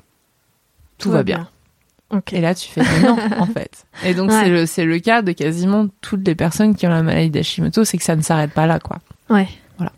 tout, 0.99 1.09
va, 1.09 1.23
bien. 1.23 1.49
Et 2.31 2.41
là, 2.41 2.53
tu 2.53 2.69
fais 2.69 2.81
non, 3.01 3.17
en 3.37 3.45
fait. 3.53 3.85
Et 4.03 4.13
donc, 4.13 4.31
c'est 4.31 4.49
le, 4.49 4.65
c'est 4.65 4.85
le 4.85 4.99
cas 4.99 5.21
de 5.21 5.31
quasiment 5.31 5.87
toutes 6.01 6.25
les 6.27 6.35
personnes 6.35 6.75
qui 6.75 6.85
ont 6.85 6.91
la 6.91 7.03
maladie 7.03 7.29
d'Hashimoto, 7.29 7.83
c'est 7.83 7.97
que 7.97 8.03
ça 8.03 8.15
ne 8.15 8.21
s'arrête 8.21 8.51
pas 8.51 8.67
là, 8.67 8.79
quoi. 8.79 8.99
Ouais. 9.29 9.47
Voilà. 9.77 9.91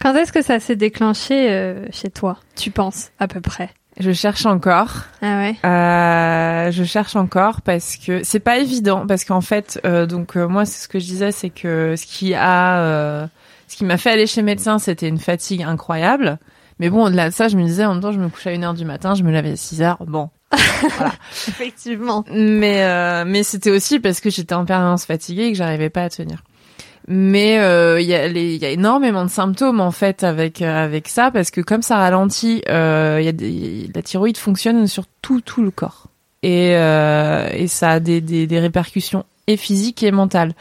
Quand 0.00 0.14
est-ce 0.14 0.32
que 0.32 0.42
ça 0.42 0.58
s'est 0.60 0.76
déclenché 0.76 1.50
euh, 1.50 1.86
chez 1.90 2.10
toi, 2.10 2.38
tu 2.56 2.70
penses, 2.70 3.10
à 3.18 3.28
peu 3.28 3.40
près? 3.40 3.70
Je 3.98 4.12
cherche 4.12 4.44
encore. 4.46 4.90
Ah 5.22 5.38
ouais 5.38 5.56
euh, 5.64 6.70
Je 6.72 6.84
cherche 6.84 7.16
encore 7.16 7.62
parce 7.62 7.96
que 7.96 8.24
c'est 8.24 8.40
pas 8.40 8.58
évident, 8.58 9.06
parce 9.06 9.24
qu'en 9.24 9.40
fait, 9.40 9.80
euh, 9.84 10.06
donc, 10.06 10.36
euh, 10.36 10.48
moi, 10.48 10.64
c'est 10.64 10.82
ce 10.82 10.88
que 10.88 10.98
je 10.98 11.04
disais, 11.04 11.32
c'est 11.32 11.50
que 11.50 11.94
ce 11.96 12.04
qui 12.06 12.34
a, 12.34 12.78
euh, 12.80 13.26
ce 13.68 13.76
qui 13.76 13.84
m'a 13.84 13.96
fait 13.96 14.10
aller 14.10 14.26
chez 14.26 14.42
médecin, 14.42 14.78
c'était 14.78 15.08
une 15.08 15.18
fatigue 15.18 15.62
incroyable. 15.62 16.38
Mais 16.80 16.90
bon, 16.90 17.04
au-delà 17.04 17.28
de 17.30 17.34
ça, 17.34 17.46
je 17.46 17.56
me 17.56 17.62
disais, 17.62 17.84
en 17.84 17.92
même 17.94 18.02
temps, 18.02 18.10
je 18.12 18.18
me 18.18 18.28
couche 18.28 18.46
à 18.48 18.50
1h 18.50 18.74
du 18.74 18.84
matin, 18.84 19.14
je 19.14 19.22
me 19.22 19.30
lève 19.30 19.46
à 19.46 19.50
6h. 19.50 19.96
Bon, 20.06 20.30
voilà. 20.96 21.12
Effectivement. 21.48 22.24
Mais 22.32 22.82
euh, 22.82 23.24
mais 23.26 23.42
c'était 23.42 23.70
aussi 23.70 24.00
parce 24.00 24.20
que 24.20 24.30
j'étais 24.30 24.54
en 24.54 24.64
permanence 24.64 25.04
fatiguée 25.04 25.44
et 25.44 25.52
que 25.52 25.58
j'arrivais 25.58 25.90
pas 25.90 26.02
à 26.02 26.08
tenir. 26.08 26.42
Mais 27.06 27.58
euh, 27.58 28.00
il 28.00 28.06
y 28.06 28.14
a 28.14 28.26
y 28.28 28.64
a 28.64 28.70
énormément 28.70 29.24
de 29.24 29.30
symptômes 29.30 29.80
en 29.80 29.90
fait 29.90 30.24
avec 30.24 30.62
euh, 30.62 30.84
avec 30.84 31.08
ça 31.08 31.30
parce 31.30 31.50
que 31.50 31.60
comme 31.60 31.82
ça 31.82 31.98
ralentit, 31.98 32.62
euh, 32.70 33.20
y 33.22 33.28
a 33.28 33.32
des, 33.32 33.90
la 33.94 34.00
thyroïde 34.00 34.38
fonctionne 34.38 34.86
sur 34.86 35.04
tout 35.20 35.42
tout 35.42 35.62
le 35.62 35.70
corps 35.70 36.06
et 36.42 36.74
euh, 36.76 37.50
et 37.52 37.66
ça 37.66 37.90
a 37.90 38.00
des, 38.00 38.22
des 38.22 38.46
des 38.46 38.58
répercussions 38.58 39.24
et 39.46 39.58
physiques 39.58 40.02
et 40.02 40.12
mentales. 40.12 40.54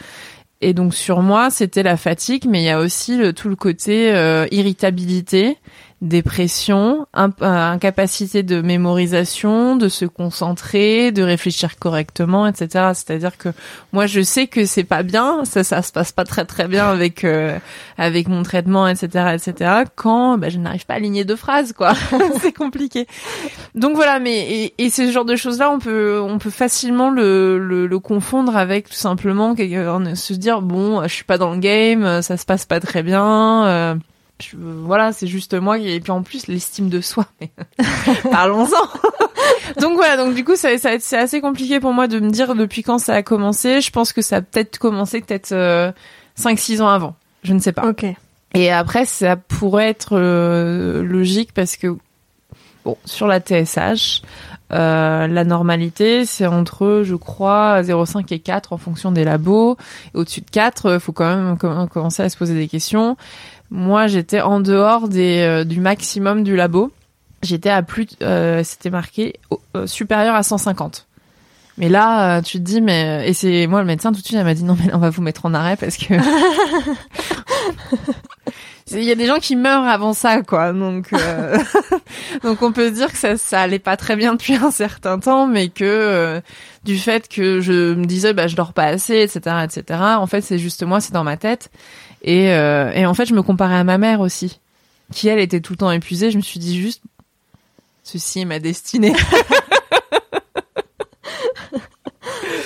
Et 0.60 0.74
donc 0.74 0.94
sur 0.94 1.22
moi, 1.22 1.50
c'était 1.50 1.84
la 1.84 1.98
fatigue, 1.98 2.46
mais 2.48 2.62
il 2.62 2.66
y 2.66 2.70
a 2.70 2.80
aussi 2.80 3.18
le, 3.18 3.34
tout 3.34 3.50
le 3.50 3.58
côté 3.58 4.08
irritabilité 4.52 5.58
dépression, 6.04 7.08
euh, 7.18 7.30
incapacité 7.42 8.44
de 8.44 8.62
mémorisation, 8.62 9.78
de 9.78 9.88
se 9.88 10.04
concentrer, 10.04 11.12
de 11.14 11.24
réfléchir 11.24 11.80
correctement, 11.80 12.46
etc. 12.46 12.92
C'est-à-dire 12.94 13.38
que 13.38 13.50
moi 13.94 14.06
je 14.06 14.22
sais 14.22 14.48
que 14.48 14.66
c'est 14.66 14.84
pas 14.84 15.02
bien, 15.02 15.46
ça 15.46 15.64
ça 15.64 15.82
se 15.82 15.94
passe 15.94 16.12
pas 16.12 16.26
très 16.26 16.44
très 16.44 16.68
bien 16.68 16.90
avec 16.90 17.24
euh, 17.24 17.58
avec 17.98 18.28
mon 18.28 18.44
traitement, 18.44 18.86
etc. 18.88 19.36
etc. 19.36 19.84
Quand 19.96 20.38
bah, 20.38 20.50
je 20.50 20.60
n'arrive 20.60 20.86
pas 20.86 20.96
à 20.96 20.98
aligner 20.98 21.24
deux 21.24 21.38
phrases 21.38 21.72
quoi, 21.72 21.94
c'est 22.42 22.54
compliqué. 22.54 23.08
Donc 23.74 23.96
voilà, 23.96 24.20
mais 24.20 24.40
et, 24.40 24.74
et 24.78 24.90
ce 24.90 25.10
genre 25.10 25.26
de 25.26 25.38
choses 25.38 25.60
là, 25.60 25.72
on 25.72 25.80
peut 25.80 26.20
on 26.22 26.38
peut 26.38 26.50
facilement 26.50 27.10
le, 27.10 27.58
le, 27.58 27.88
le 27.88 28.00
confondre 28.00 28.58
avec 28.58 28.90
tout 28.90 28.96
simplement 28.96 29.56
se 29.56 30.34
dire 30.34 30.62
bon, 30.62 31.02
je 31.04 31.14
suis 31.14 31.24
pas 31.24 31.38
dans 31.38 31.52
le 31.52 31.60
game, 31.60 32.22
ça 32.22 32.36
se 32.36 32.46
passe 32.46 32.66
pas 32.66 32.82
très 32.82 33.04
bien. 33.04 33.66
Euh, 33.68 33.96
voilà, 34.56 35.12
c'est 35.12 35.28
juste 35.28 35.54
moi 35.54 35.78
et 35.78 36.00
puis 36.00 36.12
en 36.12 36.24
plus 36.24 36.48
l'estime 36.48 36.90
de 36.90 37.02
soi. 37.02 37.26
Parlons-en. 38.32 39.80
donc 39.82 39.96
voilà, 39.96 40.18
donc 40.18 40.36
du 40.36 40.44
coup 40.44 40.56
ça, 40.56 40.78
ça 40.78 40.92
c'est 41.00 41.18
assez 41.18 41.42
compliqué 41.42 41.80
pour 41.80 41.94
moi 41.94 42.08
de 42.08 42.20
me 42.20 42.30
dire 42.30 42.56
depuis 42.56 42.84
quand 42.84 43.00
ça 43.00 43.16
a 43.16 43.24
commencé. 43.24 43.82
Je 43.82 43.92
pense 43.92 44.14
que 44.14 44.22
ça 44.22 44.38
a 44.38 44.42
peut-être 44.42 44.78
commencé 44.78 45.22
peut-être 45.22 45.52
euh, 45.52 45.92
5-6 46.40 46.82
ans 46.82 46.90
avant. 46.90 47.16
Je 47.44 47.54
ne 47.54 47.60
sais 47.60 47.72
pas. 47.72 47.88
Ok. 47.88 48.06
Et 48.54 48.72
après 48.72 49.06
ça 49.06 49.36
pourrait 49.36 49.90
être 49.90 50.18
euh, 50.18 51.04
logique 51.04 51.54
parce 51.54 51.78
que 51.78 51.96
bon 52.86 52.98
sur 53.06 53.28
la 53.28 53.40
TSH. 53.40 54.22
Euh, 54.74 55.28
la 55.28 55.44
normalité, 55.44 56.26
c'est 56.26 56.48
entre, 56.48 57.02
je 57.04 57.16
crois, 57.16 57.82
0,5 57.82 58.34
et 58.34 58.40
4 58.40 58.74
en 58.74 58.78
fonction 58.78 59.12
des 59.12 59.24
labos. 59.24 59.78
Au-dessus 60.14 60.42
de 60.42 60.50
4, 60.50 60.96
il 60.96 61.00
faut 61.00 61.12
quand 61.12 61.36
même 61.36 61.58
commencer 61.90 62.24
à 62.24 62.30
se 62.30 62.38
poser 62.38 62.56
des 62.56 62.68
questions. 62.68 63.16
Moi, 63.76 64.06
j'étais 64.06 64.40
en 64.40 64.60
dehors 64.60 65.10
des, 65.10 65.40
euh, 65.40 65.64
du 65.64 65.80
maximum 65.80 66.44
du 66.44 66.56
labo. 66.56 66.92
J'étais 67.42 67.72
à 67.72 67.82
plus, 67.82 68.06
euh, 68.22 68.64
c'était 68.64 68.92
marqué 68.92 69.40
euh, 69.76 69.88
supérieur 69.88 70.36
à 70.36 70.44
150. 70.44 71.08
Mais 71.80 71.90
là, 71.90 72.44
tu 72.44 72.60
te 72.60 72.64
dis, 72.64 72.82
mais 72.82 73.28
et 73.28 73.34
c'est 73.34 73.66
moi 73.66 73.80
le 73.80 73.88
médecin 73.88 74.12
tout 74.12 74.22
de 74.22 74.26
suite, 74.26 74.38
elle 74.38 74.46
m'a 74.46 74.54
dit 74.54 74.64
non 74.64 74.78
mais 74.80 74.94
on 74.94 75.00
va 75.00 75.10
vous 75.10 75.24
mettre 75.24 75.48
en 75.48 75.56
arrêt 75.56 75.76
parce 75.76 75.98
que 75.98 76.14
il 78.92 79.04
y 79.04 79.12
a 79.12 79.16
des 79.16 79.26
gens 79.26 79.40
qui 79.40 79.56
meurent 79.56 79.88
avant 79.88 80.14
ça 80.14 80.44
quoi. 80.44 80.72
Donc 80.72 81.10
donc 82.44 82.62
on 82.62 82.72
peut 82.72 82.92
dire 82.92 83.12
que 83.12 83.18
ça 83.18 83.38
ça 83.38 83.62
allait 83.62 83.80
pas 83.80 83.98
très 83.98 84.16
bien 84.16 84.34
depuis 84.34 84.54
un 84.54 84.70
certain 84.70 85.18
temps, 85.18 85.48
mais 85.48 85.70
que 85.70 86.40
du 86.84 87.00
fait 87.00 87.28
que 87.28 87.60
je 87.60 87.96
me 87.96 88.06
disais 88.06 88.34
bah 88.34 88.46
je 88.46 88.56
dors 88.56 88.74
pas 88.74 88.86
assez, 88.86 89.24
etc. 89.24 89.56
etc. 89.64 90.00
En 90.20 90.28
fait 90.28 90.42
c'est 90.42 90.60
juste 90.60 90.84
moi, 90.84 91.02
c'est 91.02 91.14
dans 91.14 91.24
ma 91.24 91.38
tête. 91.38 91.72
Et, 92.24 92.52
euh, 92.52 92.92
et 92.94 93.06
en 93.06 93.14
fait, 93.14 93.26
je 93.26 93.34
me 93.34 93.44
comparais 93.44 93.76
à 93.76 93.84
ma 93.84 93.98
mère 93.98 94.22
aussi, 94.22 94.60
qui 95.12 95.28
elle 95.28 95.40
était 95.40 95.60
tout 95.62 95.74
le 95.74 95.78
temps 95.78 95.92
épuisée. 95.92 96.32
Je 96.32 96.38
me 96.38 96.42
suis 96.42 96.60
dit 96.60 96.82
juste, 96.82 97.04
ceci 98.04 98.40
est 98.42 98.46
ma 98.46 98.60
destinée. 98.60 99.14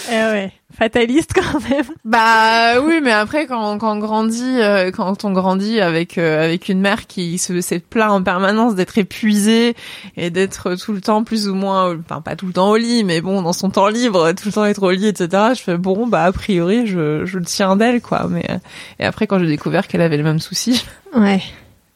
eh 0.10 0.12
ouais, 0.12 0.54
fataliste 0.78 1.32
quand 1.34 1.60
même. 1.70 1.86
Bah 2.06 2.80
oui, 2.82 3.00
mais 3.02 3.12
après 3.12 3.48
quand, 3.48 3.78
quand 3.78 3.96
on 3.96 4.00
grandit, 4.00 4.62
euh, 4.62 4.92
quand 4.92 5.26
on 5.26 5.32
grandit 5.32 5.82
avec 5.82 6.18
euh, 6.18 6.44
avec 6.44 6.70
une 6.70 6.80
mère 6.80 7.08
qui 7.08 7.38
se 7.38 7.62
s'est 7.62 7.80
plaint 7.80 8.12
en 8.12 8.22
permanence 8.22 8.76
d'être 8.76 8.98
épuisée 8.98 9.76
et 10.16 10.30
d'être 10.30 10.76
tout 10.76 10.94
le 10.94 11.02
temps 11.02 11.24
plus 11.24 11.48
ou 11.48 11.56
moins, 11.56 11.98
enfin 11.98 12.22
pas 12.22 12.36
tout 12.36 12.46
le 12.46 12.54
temps 12.54 12.70
au 12.70 12.78
lit, 12.78 13.04
mais 13.04 13.22
bon 13.22 13.42
dans 13.42 13.54
son 13.54 13.70
temps 13.70 13.88
libre, 13.88 14.32
tout 14.34 14.48
le 14.48 14.52
temps 14.52 14.66
être 14.66 14.84
au 14.84 14.92
lit, 14.92 15.08
etc. 15.08 15.54
Je 15.56 15.62
fais 15.62 15.78
bon 15.78 16.08
bah 16.08 16.26
a 16.26 16.32
priori 16.32 16.86
je 16.86 17.26
je 17.26 17.40
le 17.40 17.46
tiens 17.46 17.76
d'elle 17.76 18.02
quoi. 18.02 18.28
Mais 18.30 18.46
euh, 18.50 18.58
et 19.00 19.06
après 19.06 19.26
quand 19.26 19.40
j'ai 19.40 19.48
découvert 19.48 19.88
qu'elle 19.88 20.02
avait 20.02 20.18
le 20.18 20.24
même 20.24 20.40
souci. 20.40 20.86
Ouais 21.16 21.42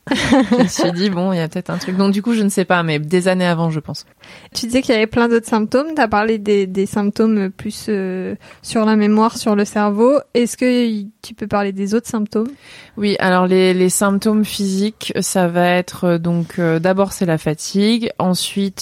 je 0.10 0.64
me 0.64 0.68
suis 0.68 0.92
dit, 0.94 1.10
bon, 1.10 1.32
il 1.32 1.38
y 1.38 1.40
a 1.40 1.48
peut-être 1.48 1.70
un 1.70 1.78
truc. 1.78 1.96
Donc, 1.96 2.12
du 2.12 2.22
coup, 2.22 2.34
je 2.34 2.42
ne 2.42 2.50
sais 2.50 2.66
pas, 2.66 2.82
mais 2.84 3.00
des 3.00 3.28
années 3.28 3.46
avant, 3.46 3.70
je 3.70 3.80
pense. 3.80 4.06
Tu 4.54 4.66
disais 4.66 4.82
qu'il 4.82 4.94
y 4.94 4.98
avait 4.98 5.08
plein 5.08 5.30
d'autres 5.30 5.48
symptômes. 5.48 5.88
Tu 5.96 6.02
as 6.02 6.08
parlé 6.08 6.38
des, 6.38 6.66
des, 6.66 6.86
symptômes 6.86 7.52
plus 7.52 7.86
euh, 7.90 8.36
sur 8.62 8.86
la 8.86 8.96
mémoire, 8.96 9.38
sur 9.38 9.56
le 9.56 9.64
cerveau. 9.64 10.20
Est-ce 10.34 10.58
que 10.58 11.04
tu 11.22 11.34
peux 11.36 11.48
parler 11.48 11.72
des 11.72 11.94
autres 11.94 12.08
symptômes? 12.08 12.50
Oui, 12.98 13.16
alors 13.20 13.48
les, 13.48 13.74
les 13.74 13.90
symptômes 13.90 14.44
physiques, 14.44 15.14
ça 15.22 15.48
va 15.48 15.70
être 15.70 16.06
euh, 16.06 16.18
donc 16.18 16.60
euh, 16.60 16.80
d'abord 16.80 17.14
c'est 17.14 17.26
la 17.26 17.38
fatigue. 17.38 18.12
Ensuite, 18.18 18.82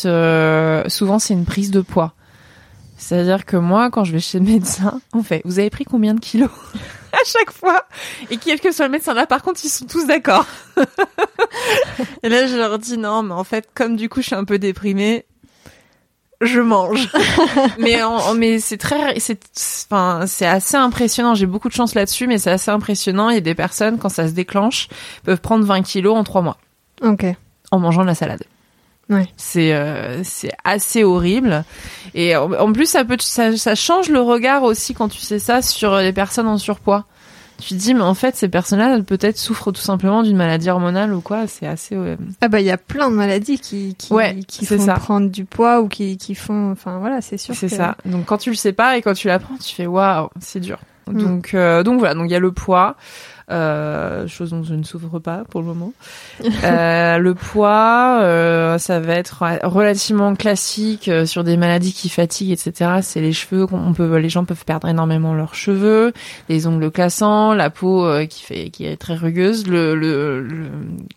souvent, 0.87 1.19
c'est 1.19 1.33
une 1.33 1.45
prise 1.45 1.71
de 1.71 1.81
poids. 1.81 2.13
C'est-à-dire 2.99 3.45
que 3.45 3.55
moi, 3.55 3.89
quand 3.89 4.03
je 4.03 4.11
vais 4.11 4.19
chez 4.19 4.39
le 4.39 4.45
médecin, 4.45 5.01
on 5.13 5.23
fait, 5.23 5.41
vous 5.45 5.57
avez 5.57 5.69
pris 5.69 5.85
combien 5.85 6.13
de 6.13 6.19
kilos 6.19 6.49
à 7.13 7.23
chaque 7.25 7.51
fois 7.51 7.85
Et 8.29 8.37
quel 8.37 8.59
que 8.59 8.71
soit 8.73 8.85
le 8.85 8.91
médecin 8.91 9.13
là, 9.13 9.25
par 9.25 9.41
contre, 9.41 9.61
ils 9.63 9.69
sont 9.69 9.85
tous 9.85 10.05
d'accord. 10.05 10.45
et 12.23 12.29
là, 12.29 12.45
je 12.45 12.57
leur 12.57 12.77
dis 12.77 12.97
non, 12.97 13.23
mais 13.23 13.33
en 13.33 13.45
fait, 13.45 13.69
comme 13.73 13.95
du 13.95 14.09
coup, 14.09 14.21
je 14.21 14.27
suis 14.27 14.35
un 14.35 14.43
peu 14.43 14.59
déprimée, 14.59 15.25
je 16.41 16.59
mange. 16.59 17.09
mais 17.79 18.01
mais 18.35 18.59
c'est 18.59 18.77
très, 18.77 19.17
c'est, 19.19 19.39
enfin, 19.89 20.25
c'est 20.27 20.45
assez 20.45 20.75
impressionnant. 20.75 21.35
J'ai 21.35 21.45
beaucoup 21.45 21.69
de 21.69 21.73
chance 21.73 21.95
là-dessus, 21.95 22.27
mais 22.27 22.37
c'est 22.37 22.51
assez 22.51 22.69
impressionnant. 22.69 23.29
Il 23.29 23.35
y 23.35 23.37
a 23.37 23.41
des 23.41 23.55
personnes, 23.55 23.97
quand 23.97 24.09
ça 24.09 24.27
se 24.27 24.33
déclenche, 24.33 24.89
peuvent 25.23 25.41
prendre 25.41 25.65
20 25.65 25.83
kilos 25.83 26.17
en 26.17 26.25
3 26.25 26.41
mois. 26.41 26.57
Ok. 27.01 27.25
En 27.71 27.79
mangeant 27.79 28.01
de 28.01 28.07
la 28.07 28.15
salade. 28.15 28.43
Ouais. 29.09 29.27
C'est 29.37 29.73
euh, 29.73 30.23
c'est 30.23 30.51
assez 30.63 31.03
horrible. 31.03 31.63
Et 32.13 32.35
en, 32.35 32.71
plus 32.71 32.85
ça 32.85 33.03
peut 33.03 33.17
ça, 33.19 33.55
ça 33.57 33.75
change 33.75 34.09
le 34.09 34.21
regard 34.21 34.63
aussi 34.63 34.93
quand 34.93 35.09
tu 35.09 35.19
sais 35.19 35.39
ça 35.39 35.61
sur 35.61 35.97
les 35.97 36.13
personnes 36.13 36.47
en 36.47 36.57
surpoids. 36.57 37.05
Tu 37.59 37.69
te 37.69 37.73
dis 37.73 37.93
mais 37.93 38.01
en 38.01 38.13
fait 38.13 38.35
ces 38.35 38.47
personnes-là 38.47 39.01
peut-être 39.01 39.37
souffrent 39.37 39.71
tout 39.71 39.81
simplement 39.81 40.23
d'une 40.23 40.37
maladie 40.37 40.69
hormonale 40.69 41.13
ou 41.13 41.21
quoi. 41.21 41.47
C'est 41.47 41.67
assez 41.67 41.97
ah 42.39 42.47
bah 42.47 42.61
il 42.61 42.65
y 42.65 42.71
a 42.71 42.77
plein 42.77 43.09
de 43.09 43.15
maladies 43.15 43.59
qui 43.59 43.95
qui, 43.95 44.13
qui 44.47 44.65
font 44.65 44.85
prendre 44.85 45.29
du 45.29 45.43
poids 45.43 45.81
ou 45.81 45.87
qui 45.87 46.17
qui 46.17 46.35
font 46.35 46.71
enfin 46.71 46.99
voilà 46.99 47.21
c'est 47.21 47.37
sûr 47.37 47.55
c'est 47.55 47.67
ça. 47.67 47.97
Donc 48.05 48.25
quand 48.25 48.37
tu 48.37 48.51
le 48.51 48.55
sais 48.55 48.73
pas 48.73 48.97
et 48.97 49.01
quand 49.01 49.13
tu 49.13 49.27
l'apprends 49.27 49.57
tu 49.57 49.75
fais 49.75 49.87
waouh 49.87 50.29
c'est 50.39 50.59
dur. 50.59 50.77
Mm. 51.09 51.23
donc 51.23 51.53
euh, 51.53 51.83
donc 51.83 51.99
voilà. 51.99 52.13
Donc 52.13 52.25
il 52.25 52.31
y 52.31 52.35
a 52.35 52.39
le 52.39 52.51
poids 52.51 52.95
euh, 53.51 54.27
chose 54.27 54.51
dont 54.51 54.63
je 54.63 54.75
ne 54.75 54.83
souffre 54.83 55.19
pas 55.19 55.43
pour 55.49 55.61
le 55.61 55.67
moment. 55.67 55.93
euh, 56.63 57.17
le 57.17 57.33
poids, 57.33 58.19
euh, 58.21 58.77
ça 58.77 58.99
va 58.99 59.13
être 59.13 59.43
relativement 59.63 60.35
classique 60.35 61.07
euh, 61.07 61.25
sur 61.25 61.43
des 61.43 61.57
maladies 61.57 61.93
qui 61.93 62.09
fatiguent, 62.09 62.51
etc. 62.51 62.99
C'est 63.01 63.21
les 63.21 63.33
cheveux, 63.33 63.65
on 63.71 63.93
peut, 63.93 64.17
les 64.17 64.29
gens 64.29 64.45
peuvent 64.45 64.65
perdre 64.65 64.87
énormément 64.87 65.33
leurs 65.33 65.55
cheveux, 65.55 66.13
les 66.47 66.67
ongles 66.67 66.91
cassants, 66.91 67.53
la 67.53 67.69
peau 67.69 68.05
euh, 68.05 68.25
qui 68.25 68.43
fait, 68.43 68.69
qui 68.69 68.85
est 68.85 68.97
très 68.97 69.15
rugueuse. 69.15 69.67
Le, 69.67 69.95
le, 69.95 70.47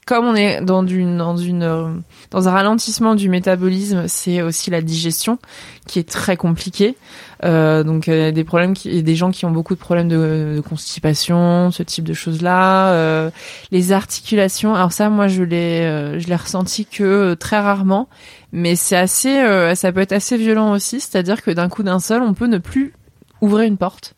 comme 0.06 0.24
on 0.24 0.34
est 0.34 0.60
dans 0.62 0.86
une, 0.86 1.18
dans 1.18 1.36
une, 1.36 2.02
dans 2.30 2.48
un 2.48 2.52
ralentissement 2.52 3.14
du 3.14 3.28
métabolisme, 3.28 4.04
c'est 4.08 4.42
aussi 4.42 4.70
la 4.70 4.80
digestion 4.80 5.38
qui 5.86 5.98
est 5.98 6.08
très 6.08 6.36
compliquée. 6.36 6.96
Donc 7.42 8.08
des 8.08 8.44
problèmes, 8.44 8.72
qui, 8.72 9.02
des 9.02 9.16
gens 9.16 9.32
qui 9.32 9.44
ont 9.46 9.50
beaucoup 9.50 9.74
de 9.74 9.80
problèmes 9.80 10.08
de, 10.08 10.54
de 10.54 10.60
constipation, 10.60 11.72
ce 11.72 11.82
type 11.82 12.04
de 12.04 12.14
choses-là. 12.22 12.92
Euh, 12.92 13.30
les 13.70 13.92
articulations, 13.92 14.74
alors 14.74 14.92
ça, 14.92 15.10
moi, 15.10 15.28
je 15.28 15.42
l'ai, 15.42 15.82
euh, 15.82 16.18
je 16.18 16.26
l'ai 16.28 16.36
ressenti 16.36 16.86
que 16.86 17.02
euh, 17.02 17.34
très 17.36 17.58
rarement, 17.58 18.08
mais 18.52 18.76
c'est 18.76 18.96
assez, 18.96 19.74
ça 19.74 19.92
peut 19.92 20.00
être 20.00 20.12
assez 20.12 20.36
violent 20.36 20.72
aussi. 20.72 21.00
C'est-à-dire 21.00 21.42
que 21.42 21.50
d'un 21.50 21.68
coup 21.68 21.82
d'un 21.82 22.00
seul, 22.00 22.22
on 22.22 22.34
peut 22.34 22.46
ne 22.46 22.58
plus 22.58 22.94
ouvrir 23.40 23.66
une 23.66 23.78
porte. 23.78 24.14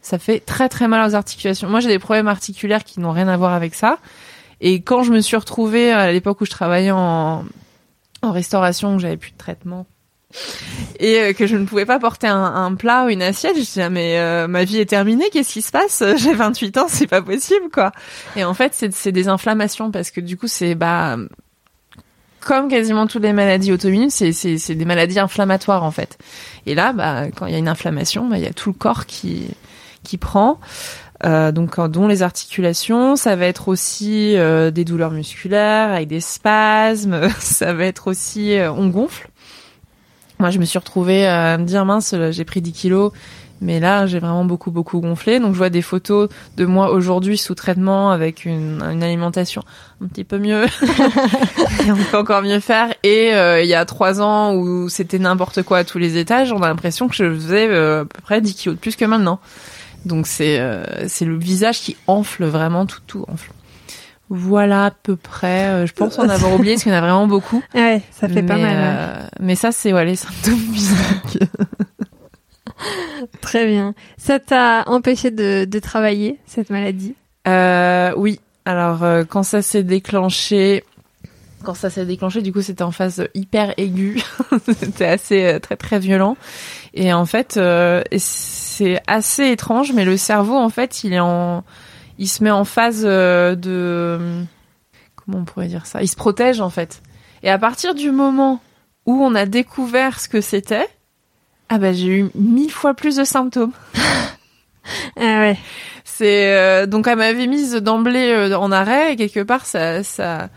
Ça 0.00 0.18
fait 0.18 0.40
très 0.40 0.68
très 0.68 0.88
mal 0.88 1.08
aux 1.08 1.14
articulations. 1.14 1.68
Moi, 1.68 1.80
j'ai 1.80 1.88
des 1.88 1.98
problèmes 1.98 2.28
articulaires 2.28 2.84
qui 2.84 3.00
n'ont 3.00 3.12
rien 3.12 3.28
à 3.28 3.36
voir 3.36 3.52
avec 3.52 3.74
ça. 3.74 3.98
Et 4.60 4.80
quand 4.80 5.02
je 5.02 5.12
me 5.12 5.20
suis 5.20 5.36
retrouvée 5.36 5.92
à 5.92 6.12
l'époque 6.12 6.40
où 6.40 6.44
je 6.44 6.50
travaillais 6.50 6.90
en, 6.90 7.44
en 8.22 8.32
restauration, 8.32 8.94
où 8.94 8.98
j'avais 8.98 9.16
plus 9.16 9.32
de 9.32 9.36
traitement 9.36 9.86
et 11.00 11.20
euh, 11.20 11.32
que 11.32 11.46
je 11.46 11.56
ne 11.56 11.64
pouvais 11.64 11.86
pas 11.86 11.98
porter 11.98 12.26
un, 12.26 12.74
plat 12.74 13.04
ou 13.06 13.08
une 13.08 13.22
assiette. 13.22 13.54
Je 13.56 13.60
disais, 13.60 13.90
mais 13.90 14.18
euh, 14.18 14.46
ma 14.48 14.64
vie 14.64 14.78
est 14.78 14.86
terminée, 14.86 15.24
qu'est-ce 15.32 15.52
qui 15.52 15.62
se 15.62 15.70
passe? 15.70 16.02
J'ai 16.16 16.34
28 16.34 16.78
ans, 16.78 16.86
c'est 16.88 17.06
pas 17.06 17.22
possible, 17.22 17.70
quoi. 17.72 17.92
Et 18.36 18.44
en 18.44 18.54
fait, 18.54 18.74
c'est 18.92 19.12
des 19.12 19.28
inflammations 19.28 19.90
parce 19.90 20.10
que 20.10 20.20
du 20.20 20.36
coup, 20.36 20.48
c'est 20.48 20.74
bah 20.74 21.16
comme 22.40 22.68
quasiment 22.68 23.06
toutes 23.06 23.24
les 23.24 23.32
maladies 23.34 23.72
auto-immunes, 23.72 24.10
c'est 24.10 24.74
des 24.74 24.84
maladies 24.84 25.18
inflammatoires 25.18 25.82
en 25.82 25.90
fait. 25.90 26.16
Et 26.66 26.74
là, 26.74 26.92
bah, 26.94 27.26
quand 27.36 27.46
il 27.46 27.52
y 27.52 27.56
a 27.56 27.58
une 27.58 27.68
inflammation, 27.68 28.26
bah, 28.26 28.38
il 28.38 28.44
y 28.44 28.46
a 28.46 28.52
tout 28.52 28.70
le 28.70 28.78
corps 28.78 29.06
qui 29.06 29.48
qui 30.02 30.16
prend. 30.18 30.58
Euh, 31.24 31.50
donc 31.50 31.80
dont 31.88 32.06
les 32.06 32.22
articulations, 32.22 33.16
ça 33.16 33.34
va 33.34 33.46
être 33.46 33.66
aussi 33.68 34.36
des 34.72 34.84
douleurs 34.84 35.10
musculaires 35.10 35.90
avec 35.90 36.08
des 36.08 36.20
spasmes, 36.20 37.28
ça 37.40 37.74
va 37.74 37.84
être 37.84 38.06
aussi 38.06 38.56
on 38.74 38.86
gonfle 38.88 39.28
moi, 40.38 40.50
je 40.50 40.58
me 40.58 40.64
suis 40.64 40.78
retrouvée 40.78 41.26
à 41.26 41.58
me 41.58 41.64
dire 41.64 41.84
mince, 41.84 42.14
j'ai 42.30 42.44
pris 42.44 42.60
10 42.60 42.72
kilos, 42.72 43.12
mais 43.60 43.80
là, 43.80 44.06
j'ai 44.06 44.18
vraiment 44.18 44.44
beaucoup 44.44 44.70
beaucoup 44.70 45.00
gonflé. 45.00 45.40
Donc, 45.40 45.52
je 45.52 45.58
vois 45.58 45.70
des 45.70 45.82
photos 45.82 46.28
de 46.56 46.64
moi 46.64 46.90
aujourd'hui 46.90 47.36
sous 47.36 47.54
traitement 47.54 48.10
avec 48.10 48.44
une, 48.44 48.82
une, 48.82 49.02
alimentation 49.02 49.62
un 50.02 50.06
petit 50.06 50.24
peu 50.24 50.38
mieux, 50.38 50.64
et 50.66 51.90
on 51.90 51.96
peut 51.96 52.18
encore 52.18 52.42
mieux 52.42 52.60
faire. 52.60 52.94
Et 53.02 53.34
euh, 53.34 53.62
il 53.62 53.68
y 53.68 53.74
a 53.74 53.84
trois 53.84 54.20
ans 54.20 54.54
où 54.54 54.88
c'était 54.88 55.18
n'importe 55.18 55.62
quoi 55.62 55.78
à 55.78 55.84
tous 55.84 55.98
les 55.98 56.18
étages, 56.18 56.52
on 56.52 56.62
a 56.62 56.68
l'impression 56.68 57.08
que 57.08 57.14
je 57.14 57.32
faisais 57.34 57.68
euh, 57.68 58.02
à 58.02 58.04
peu 58.04 58.20
près 58.22 58.40
10 58.40 58.54
kilos 58.54 58.76
de 58.76 58.80
plus 58.80 58.96
que 58.96 59.04
maintenant. 59.04 59.40
Donc, 60.04 60.28
c'est 60.28 60.60
euh, 60.60 61.08
c'est 61.08 61.24
le 61.24 61.36
visage 61.36 61.80
qui 61.80 61.96
enfle 62.06 62.44
vraiment, 62.44 62.86
tout 62.86 63.00
tout 63.06 63.24
enfle. 63.28 63.50
Voilà 64.30 64.86
à 64.86 64.90
peu 64.90 65.16
près. 65.16 65.66
Euh, 65.68 65.86
je 65.86 65.92
pense 65.92 66.18
en 66.18 66.28
avoir 66.28 66.54
oublié 66.54 66.74
parce 66.74 66.82
qu'il 66.82 66.92
y 66.92 66.94
en 66.94 66.98
a 66.98 67.00
vraiment 67.00 67.26
beaucoup. 67.26 67.62
Ouais, 67.74 68.02
ça 68.10 68.28
fait 68.28 68.42
pas 68.42 68.58
mal. 68.58 68.76
Euh, 68.76 69.26
mais 69.40 69.54
ça, 69.54 69.72
c'est 69.72 69.92
ouais, 69.92 70.04
les 70.04 70.16
symptômes 70.16 70.58
physiques. 70.58 71.38
Très 73.40 73.66
bien. 73.66 73.94
Ça 74.16 74.38
t'a 74.38 74.84
empêché 74.86 75.30
de, 75.30 75.64
de, 75.64 75.78
travailler 75.78 76.38
cette 76.46 76.70
maladie? 76.70 77.14
Euh, 77.46 78.12
Oui. 78.16 78.40
Alors 78.64 79.02
euh, 79.02 79.24
quand 79.24 79.44
ça 79.44 79.62
s'est 79.62 79.82
déclenché, 79.82 80.84
quand 81.64 81.72
ça 81.72 81.88
s'est 81.88 82.04
déclenché, 82.04 82.42
du 82.42 82.52
coup 82.52 82.60
c'était 82.60 82.82
en 82.82 82.90
phase 82.90 83.26
hyper 83.34 83.72
aiguë. 83.78 84.22
c'était 84.78 85.06
assez 85.06 85.58
très 85.62 85.76
très 85.76 85.98
violent. 85.98 86.36
Et 86.92 87.14
en 87.14 87.24
fait, 87.24 87.58
c'est 88.18 89.00
assez 89.06 89.50
étrange, 89.50 89.92
mais 89.94 90.04
le 90.04 90.18
cerveau 90.18 90.56
en 90.56 90.68
fait, 90.68 91.02
il 91.02 91.14
est 91.14 91.20
en 91.20 91.64
il 92.18 92.28
se 92.28 92.42
met 92.42 92.50
en 92.50 92.64
phase 92.64 93.02
euh, 93.04 93.54
de 93.54 94.44
comment 95.16 95.38
on 95.38 95.44
pourrait 95.44 95.68
dire 95.68 95.86
ça? 95.86 96.02
Il 96.02 96.08
se 96.08 96.16
protège 96.16 96.60
en 96.60 96.70
fait. 96.70 97.02
Et 97.42 97.50
à 97.50 97.58
partir 97.58 97.94
du 97.94 98.10
moment 98.10 98.60
où 99.06 99.22
on 99.22 99.34
a 99.34 99.46
découvert 99.46 100.20
ce 100.20 100.28
que 100.28 100.40
c'était, 100.40 100.88
ah 101.68 101.78
bah 101.78 101.92
j'ai 101.92 102.08
eu 102.08 102.30
mille 102.34 102.72
fois 102.72 102.94
plus 102.94 103.16
de 103.16 103.24
symptômes. 103.24 103.72
ah 105.16 105.20
ouais. 105.20 105.58
C'est 106.04 106.52
euh, 106.54 106.86
donc 106.86 107.06
elle 107.06 107.18
m'avait 107.18 107.46
mise 107.46 107.74
d'emblée 107.74 108.30
euh, 108.30 108.58
en 108.58 108.72
arrêt 108.72 109.12
et 109.12 109.16
quelque 109.16 109.42
part 109.42 109.66
ça 109.66 110.02
ça 110.02 110.48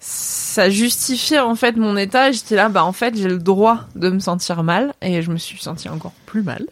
ça 0.00 0.70
justifiait 0.70 1.40
en 1.40 1.56
fait 1.56 1.76
mon 1.76 1.96
état. 1.96 2.30
J'étais 2.30 2.54
là, 2.54 2.68
bah 2.68 2.84
en 2.84 2.92
fait 2.92 3.16
j'ai 3.16 3.28
le 3.28 3.38
droit 3.38 3.80
de 3.96 4.10
me 4.10 4.20
sentir 4.20 4.62
mal 4.62 4.94
et 5.02 5.22
je 5.22 5.30
me 5.30 5.38
suis 5.38 5.58
sentie 5.58 5.88
encore 5.88 6.12
plus 6.24 6.42
mal. 6.42 6.66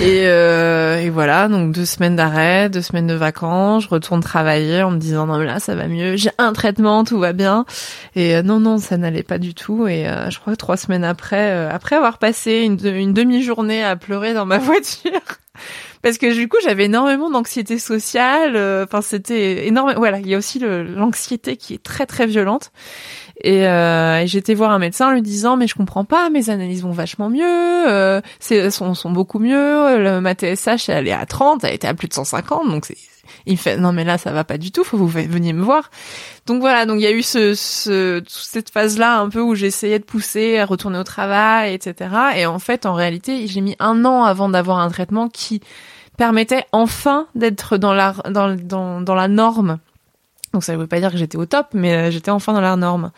Et, 0.00 0.24
euh, 0.26 1.00
et 1.00 1.10
voilà, 1.10 1.48
donc 1.48 1.72
deux 1.72 1.84
semaines 1.84 2.16
d'arrêt, 2.16 2.68
deux 2.68 2.82
semaines 2.82 3.06
de 3.06 3.14
vacances, 3.14 3.84
je 3.84 3.88
retourne 3.88 4.20
travailler 4.20 4.82
en 4.82 4.90
me 4.90 4.98
disant 4.98 5.26
non 5.26 5.38
mais 5.38 5.46
là 5.46 5.60
ça 5.60 5.74
va 5.74 5.88
mieux, 5.88 6.16
j'ai 6.16 6.30
un 6.38 6.52
traitement, 6.52 7.04
tout 7.04 7.18
va 7.18 7.32
bien. 7.32 7.64
Et 8.16 8.36
euh, 8.36 8.42
non 8.42 8.60
non 8.60 8.78
ça 8.78 8.96
n'allait 8.98 9.22
pas 9.22 9.38
du 9.38 9.54
tout. 9.54 9.86
Et 9.86 10.06
euh, 10.08 10.30
je 10.30 10.38
crois 10.38 10.52
que 10.52 10.58
trois 10.58 10.76
semaines 10.76 11.04
après, 11.04 11.52
euh, 11.52 11.70
après 11.70 11.96
avoir 11.96 12.18
passé 12.18 12.60
une, 12.60 12.78
une 12.86 13.14
demi-journée 13.14 13.82
à 13.82 13.96
pleurer 13.96 14.34
dans 14.34 14.46
ma 14.46 14.58
voiture 14.58 15.20
parce 16.02 16.18
que 16.18 16.32
du 16.32 16.48
coup 16.48 16.56
j'avais 16.62 16.84
énormément 16.84 17.30
d'anxiété 17.30 17.78
sociale 17.78 18.56
euh, 18.56 18.84
enfin 18.84 19.00
c'était 19.02 19.66
énorme 19.66 19.94
voilà 19.96 20.18
il 20.18 20.28
y 20.28 20.34
a 20.34 20.38
aussi 20.38 20.58
l'anxiété 20.58 21.56
qui 21.56 21.74
est 21.74 21.82
très 21.82 22.06
très 22.06 22.26
violente 22.26 22.72
et, 23.44 23.66
euh, 23.66 24.26
j'étais 24.26 24.54
voir 24.54 24.70
un 24.70 24.78
médecin 24.78 25.12
lui 25.12 25.22
disant 25.22 25.56
mais 25.56 25.66
je 25.66 25.74
comprends 25.74 26.04
pas 26.04 26.30
mes 26.30 26.50
analyses 26.50 26.82
vont 26.82 26.92
vachement 26.92 27.30
mieux 27.30 27.88
euh, 27.88 28.20
c'est 28.40 28.70
sont, 28.70 28.94
sont 28.94 29.10
beaucoup 29.10 29.38
mieux 29.38 30.20
ma 30.20 30.34
TSH 30.34 30.88
elle 30.88 31.08
est 31.08 31.12
à 31.12 31.26
30 31.26 31.64
elle 31.64 31.74
était 31.74 31.88
à 31.88 31.94
plus 31.94 32.08
de 32.08 32.14
150 32.14 32.68
donc 32.68 32.84
c'est 32.84 32.96
il 33.46 33.56
fait 33.56 33.76
non 33.76 33.92
mais 33.92 34.04
là 34.04 34.18
ça 34.18 34.32
va 34.32 34.44
pas 34.44 34.58
du 34.58 34.72
tout, 34.72 34.84
faut 34.84 34.96
que 34.96 35.02
vous 35.02 35.08
veniez 35.08 35.52
me 35.52 35.62
voir. 35.62 35.90
Donc 36.46 36.60
voilà, 36.60 36.86
donc 36.86 36.96
il 36.98 37.02
y 37.02 37.06
a 37.06 37.12
eu 37.12 37.22
ce, 37.22 37.54
ce 37.54 38.22
cette 38.26 38.70
phase 38.70 38.98
là 38.98 39.18
un 39.18 39.28
peu 39.28 39.40
où 39.40 39.54
j'essayais 39.54 39.98
de 39.98 40.04
pousser 40.04 40.58
à 40.58 40.66
retourner 40.66 40.98
au 40.98 41.04
travail, 41.04 41.74
etc. 41.74 42.10
Et 42.36 42.46
en 42.46 42.58
fait 42.58 42.86
en 42.86 42.94
réalité 42.94 43.46
j'ai 43.46 43.60
mis 43.60 43.76
un 43.78 44.04
an 44.04 44.24
avant 44.24 44.48
d'avoir 44.48 44.78
un 44.78 44.90
traitement 44.90 45.28
qui 45.28 45.60
permettait 46.16 46.64
enfin 46.72 47.26
d'être 47.34 47.76
dans 47.76 47.94
la 47.94 48.14
dans, 48.30 48.54
dans, 48.56 49.00
dans 49.00 49.14
la 49.14 49.28
norme. 49.28 49.78
Donc 50.52 50.64
ça 50.64 50.76
veut 50.76 50.86
pas 50.86 51.00
dire 51.00 51.10
que 51.10 51.16
j'étais 51.16 51.38
au 51.38 51.46
top, 51.46 51.68
mais 51.72 51.94
euh, 51.94 52.10
j'étais 52.10 52.30
enfin 52.30 52.52
dans 52.52 52.60
la 52.60 52.76
norme. 52.76 53.10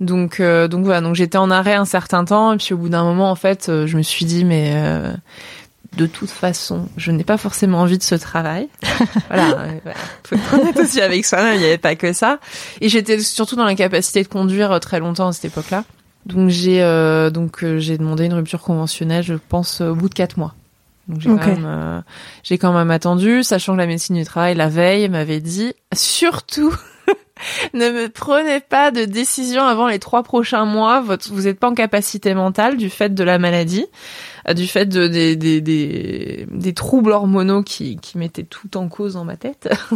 Donc 0.00 0.40
euh, 0.40 0.68
donc 0.68 0.84
voilà, 0.84 1.00
donc 1.00 1.14
j'étais 1.14 1.38
en 1.38 1.50
arrêt 1.50 1.74
un 1.74 1.86
certain 1.86 2.24
temps 2.24 2.52
et 2.52 2.56
puis 2.58 2.74
au 2.74 2.76
bout 2.76 2.90
d'un 2.90 3.04
moment 3.04 3.30
en 3.30 3.34
fait, 3.36 3.68
euh, 3.68 3.86
je 3.86 3.96
me 3.96 4.02
suis 4.02 4.26
dit 4.26 4.44
mais 4.44 4.74
de 5.96 6.06
toute 6.06 6.28
façon, 6.28 6.88
je 6.96 7.12
n'ai 7.12 7.24
pas 7.24 7.38
forcément 7.38 7.78
envie 7.78 7.98
de 7.98 8.02
ce 8.02 8.16
travail. 8.16 8.68
voilà, 9.28 9.68
faut 10.24 10.34
être 10.34 10.54
honnête 10.54 10.78
aussi 10.78 11.00
avec 11.00 11.24
soi-même, 11.24 11.54
il 11.54 11.60
n'y 11.60 11.66
avait 11.66 11.78
pas 11.78 11.94
que 11.94 12.12
ça. 12.12 12.38
Et 12.80 12.88
j'étais 12.88 13.20
surtout 13.20 13.56
dans 13.56 13.64
l'incapacité 13.64 14.22
de 14.22 14.28
conduire 14.28 14.78
très 14.80 14.98
longtemps 14.98 15.28
à 15.28 15.32
cette 15.32 15.46
époque-là. 15.46 15.84
Donc 16.26 16.50
j'ai 16.50 16.80
donc 17.32 17.64
j'ai 17.78 17.96
demandé 17.96 18.26
une 18.26 18.34
rupture 18.34 18.60
conventionnelle, 18.60 19.22
je 19.22 19.34
pense 19.34 19.80
au 19.80 19.94
bout 19.94 20.10
de 20.10 20.14
quatre 20.14 20.36
mois. 20.36 20.54
Donc 21.08 21.20
j'ai 21.20 21.28
quand 21.28 21.46
même 21.46 21.64
euh, 21.66 22.00
j'ai 22.42 22.58
quand 22.58 22.72
même 22.72 22.90
attendu, 22.90 23.42
sachant 23.42 23.74
que 23.74 23.78
la 23.78 23.86
médecine 23.86 24.16
du 24.16 24.24
travail 24.24 24.54
la 24.54 24.68
veille 24.68 25.08
m'avait 25.08 25.40
dit 25.40 25.74
surtout 25.92 26.74
ne 27.74 27.90
me 27.90 28.08
prenez 28.08 28.60
pas 28.60 28.90
de 28.90 29.04
décision 29.04 29.62
avant 29.62 29.88
les 29.88 29.98
trois 29.98 30.22
prochains 30.22 30.64
mois. 30.64 31.00
Votre, 31.00 31.32
vous 31.32 31.42
n'êtes 31.42 31.58
pas 31.58 31.68
en 31.68 31.74
capacité 31.74 32.34
mentale 32.34 32.76
du 32.76 32.90
fait 32.90 33.14
de 33.14 33.24
la 33.24 33.38
maladie, 33.38 33.86
euh, 34.48 34.54
du 34.54 34.66
fait 34.66 34.86
de, 34.86 35.08
des, 35.08 35.36
des, 35.36 35.60
des, 35.60 36.46
des 36.50 36.74
troubles 36.74 37.12
hormonaux 37.12 37.62
qui, 37.62 37.96
qui 37.98 38.18
mettaient 38.18 38.44
tout 38.44 38.76
en 38.76 38.88
cause 38.88 39.14
dans 39.14 39.24
ma 39.24 39.36
tête. 39.36 39.68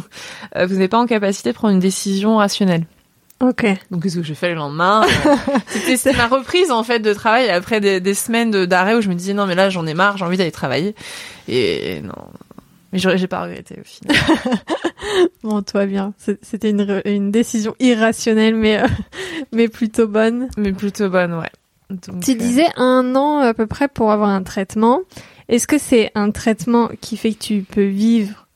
Euh, 0.56 0.66
vous 0.66 0.76
n'êtes 0.76 0.90
pas 0.90 0.98
en 0.98 1.06
capacité 1.06 1.50
de 1.50 1.54
prendre 1.54 1.74
une 1.74 1.80
décision 1.80 2.36
rationnelle. 2.36 2.86
Ok. 3.40 3.66
Donc 3.90 4.02
qu'est-ce 4.02 4.16
que 4.16 4.22
j'ai 4.22 4.34
fait 4.34 4.48
le 4.48 4.56
lendemain 4.56 5.02
C'était 5.68 6.12
ma 6.12 6.26
reprise 6.26 6.72
en 6.72 6.82
fait 6.82 6.98
de 6.98 7.14
travail 7.14 7.48
après 7.50 7.80
des, 7.80 8.00
des 8.00 8.14
semaines 8.14 8.66
d'arrêt 8.66 8.94
où 8.94 9.00
je 9.00 9.08
me 9.08 9.14
disais 9.14 9.32
non 9.32 9.46
mais 9.46 9.54
là 9.54 9.70
j'en 9.70 9.86
ai 9.86 9.94
marre, 9.94 10.16
j'ai 10.16 10.24
envie 10.24 10.36
d'aller 10.36 10.50
travailler. 10.50 10.96
Et 11.46 12.00
non, 12.02 12.14
mais 12.92 12.98
j'ai 12.98 13.26
pas 13.26 13.42
regretté 13.42 13.78
au 13.80 13.84
final. 13.84 14.16
bon, 15.42 15.62
toi 15.62 15.84
bien. 15.86 16.14
C'était 16.42 16.70
une, 16.70 17.02
une 17.04 17.30
décision 17.30 17.74
irrationnelle, 17.80 18.54
mais 18.54 18.82
euh, 18.82 18.86
mais 19.52 19.68
plutôt 19.68 20.08
bonne. 20.08 20.48
Mais 20.56 20.72
plutôt 20.72 21.10
bonne, 21.10 21.34
ouais. 21.34 21.50
tu 22.22 22.34
disais 22.34 22.66
un 22.76 23.14
an 23.14 23.38
à 23.38 23.52
peu 23.52 23.66
près 23.66 23.88
pour 23.88 24.10
avoir 24.10 24.30
un 24.30 24.42
traitement. 24.42 25.00
Est-ce 25.48 25.66
que 25.66 25.78
c'est 25.78 26.10
un 26.14 26.30
traitement 26.30 26.88
qui 27.00 27.16
fait 27.16 27.32
que 27.32 27.38
tu 27.38 27.62
peux 27.62 27.86
vivre 27.86 28.46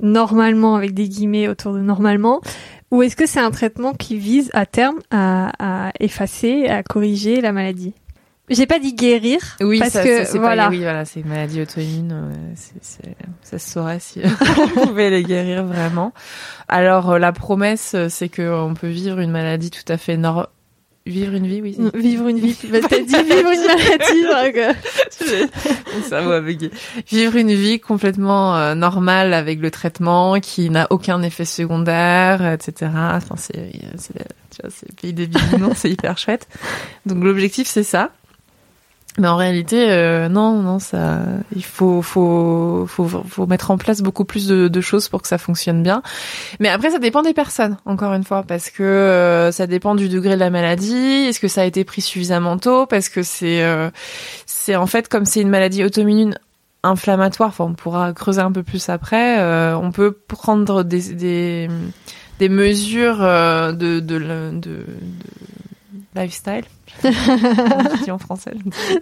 normalement 0.00 0.76
avec 0.76 0.94
des 0.94 1.08
guillemets 1.08 1.48
autour 1.48 1.72
de 1.72 1.80
normalement? 1.80 2.40
Ou 2.90 3.02
est-ce 3.02 3.16
que 3.16 3.26
c'est 3.26 3.40
un 3.40 3.50
traitement 3.50 3.92
qui 3.92 4.18
vise 4.18 4.50
à 4.54 4.66
terme 4.66 4.98
à, 5.10 5.92
effacer, 6.00 6.68
à 6.68 6.82
corriger 6.82 7.40
la 7.40 7.52
maladie? 7.52 7.94
J'ai 8.50 8.66
pas 8.66 8.78
dit 8.78 8.94
guérir. 8.94 9.40
Oui, 9.60 9.78
parce 9.78 9.92
ça, 9.92 10.02
que 10.02 10.24
c'est 10.24 10.38
voilà. 10.38 10.70
oui, 10.70 10.78
voilà, 10.78 11.04
c'est 11.04 11.20
une 11.20 11.28
maladie 11.28 11.60
auto-immune. 11.60 12.54
ça 13.42 13.58
se 13.58 13.70
saurait 13.70 14.00
si 14.00 14.22
on 14.58 14.86
pouvait 14.86 15.10
les 15.10 15.22
guérir 15.22 15.64
vraiment. 15.64 16.14
Alors 16.66 17.10
euh, 17.10 17.18
la 17.18 17.32
promesse, 17.32 17.94
c'est 18.08 18.30
qu'on 18.30 18.72
peut 18.72 18.88
vivre 18.88 19.18
une 19.18 19.30
maladie 19.30 19.70
tout 19.70 19.92
à 19.92 19.98
fait 19.98 20.16
normale 20.16 20.48
Vivre 21.08 21.34
une 21.34 21.46
vie, 21.46 21.62
oui. 21.62 21.76
Vivre 21.94 22.28
une 22.28 22.38
vie. 22.38 22.54
Bah, 22.70 22.78
t'as 22.82 22.98
dit 22.98 23.14
vivre 23.14 23.50
une 23.50 23.66
maladie, 23.66 24.22
donc. 24.22 24.76
Mon 25.96 26.02
cerveau 26.02 26.32
a 26.32 26.40
Vivre 26.40 27.36
une 27.36 27.54
vie 27.54 27.80
complètement 27.80 28.56
euh, 28.56 28.74
normale 28.74 29.32
avec 29.32 29.60
le 29.60 29.70
traitement, 29.70 30.38
qui 30.38 30.68
n'a 30.68 30.86
aucun 30.90 31.22
effet 31.22 31.46
secondaire, 31.46 32.52
etc. 32.52 32.90
Enfin, 32.94 33.36
c'est, 33.36 33.72
c'est, 33.96 34.18
tu 34.50 34.62
vois, 34.62 34.70
c'est 34.70 34.94
pays 35.00 35.14
des 35.14 35.26
bisounours, 35.26 35.78
c'est 35.78 35.90
hyper 35.90 36.18
chouette. 36.18 36.46
Donc 37.06 37.24
l'objectif, 37.24 37.68
c'est 37.68 37.84
ça. 37.84 38.10
Mais 39.18 39.26
en 39.26 39.36
réalité, 39.36 39.90
euh, 39.90 40.28
non, 40.28 40.62
non, 40.62 40.78
ça, 40.78 41.20
il 41.54 41.64
faut, 41.64 42.02
faut, 42.02 42.84
faut, 42.86 43.08
faut 43.08 43.46
mettre 43.46 43.70
en 43.72 43.78
place 43.78 44.00
beaucoup 44.00 44.24
plus 44.24 44.46
de, 44.46 44.68
de, 44.68 44.80
choses 44.80 45.08
pour 45.08 45.22
que 45.22 45.28
ça 45.28 45.38
fonctionne 45.38 45.82
bien. 45.82 46.02
Mais 46.60 46.68
après, 46.68 46.90
ça 46.90 46.98
dépend 46.98 47.22
des 47.22 47.34
personnes, 47.34 47.76
encore 47.84 48.14
une 48.14 48.22
fois, 48.22 48.44
parce 48.44 48.70
que 48.70 48.82
euh, 48.84 49.50
ça 49.50 49.66
dépend 49.66 49.96
du 49.96 50.08
degré 50.08 50.34
de 50.34 50.40
la 50.40 50.50
maladie. 50.50 50.94
Est-ce 50.94 51.40
que 51.40 51.48
ça 51.48 51.62
a 51.62 51.64
été 51.64 51.84
pris 51.84 52.00
suffisamment 52.00 52.58
tôt? 52.58 52.86
Parce 52.86 53.08
que 53.08 53.22
c'est, 53.24 53.62
euh, 53.64 53.90
c'est 54.46 54.76
en 54.76 54.86
fait 54.86 55.08
comme 55.08 55.24
c'est 55.24 55.40
une 55.40 55.50
maladie 55.50 55.84
auto-immune 55.84 56.38
inflammatoire. 56.84 57.48
Enfin, 57.48 57.64
on 57.64 57.74
pourra 57.74 58.12
creuser 58.12 58.40
un 58.40 58.52
peu 58.52 58.62
plus 58.62 58.88
après. 58.88 59.42
on 59.74 59.90
peut 59.90 60.12
prendre 60.12 60.84
des, 60.84 61.12
des, 61.14 61.68
des 62.38 62.48
mesures 62.48 63.18
de, 63.18 63.72
de, 63.72 64.00
de, 64.00 64.50
de 64.52 64.84
lifestyle 66.18 66.64
dit 68.04 68.10
en 68.10 68.18
français. 68.18 68.52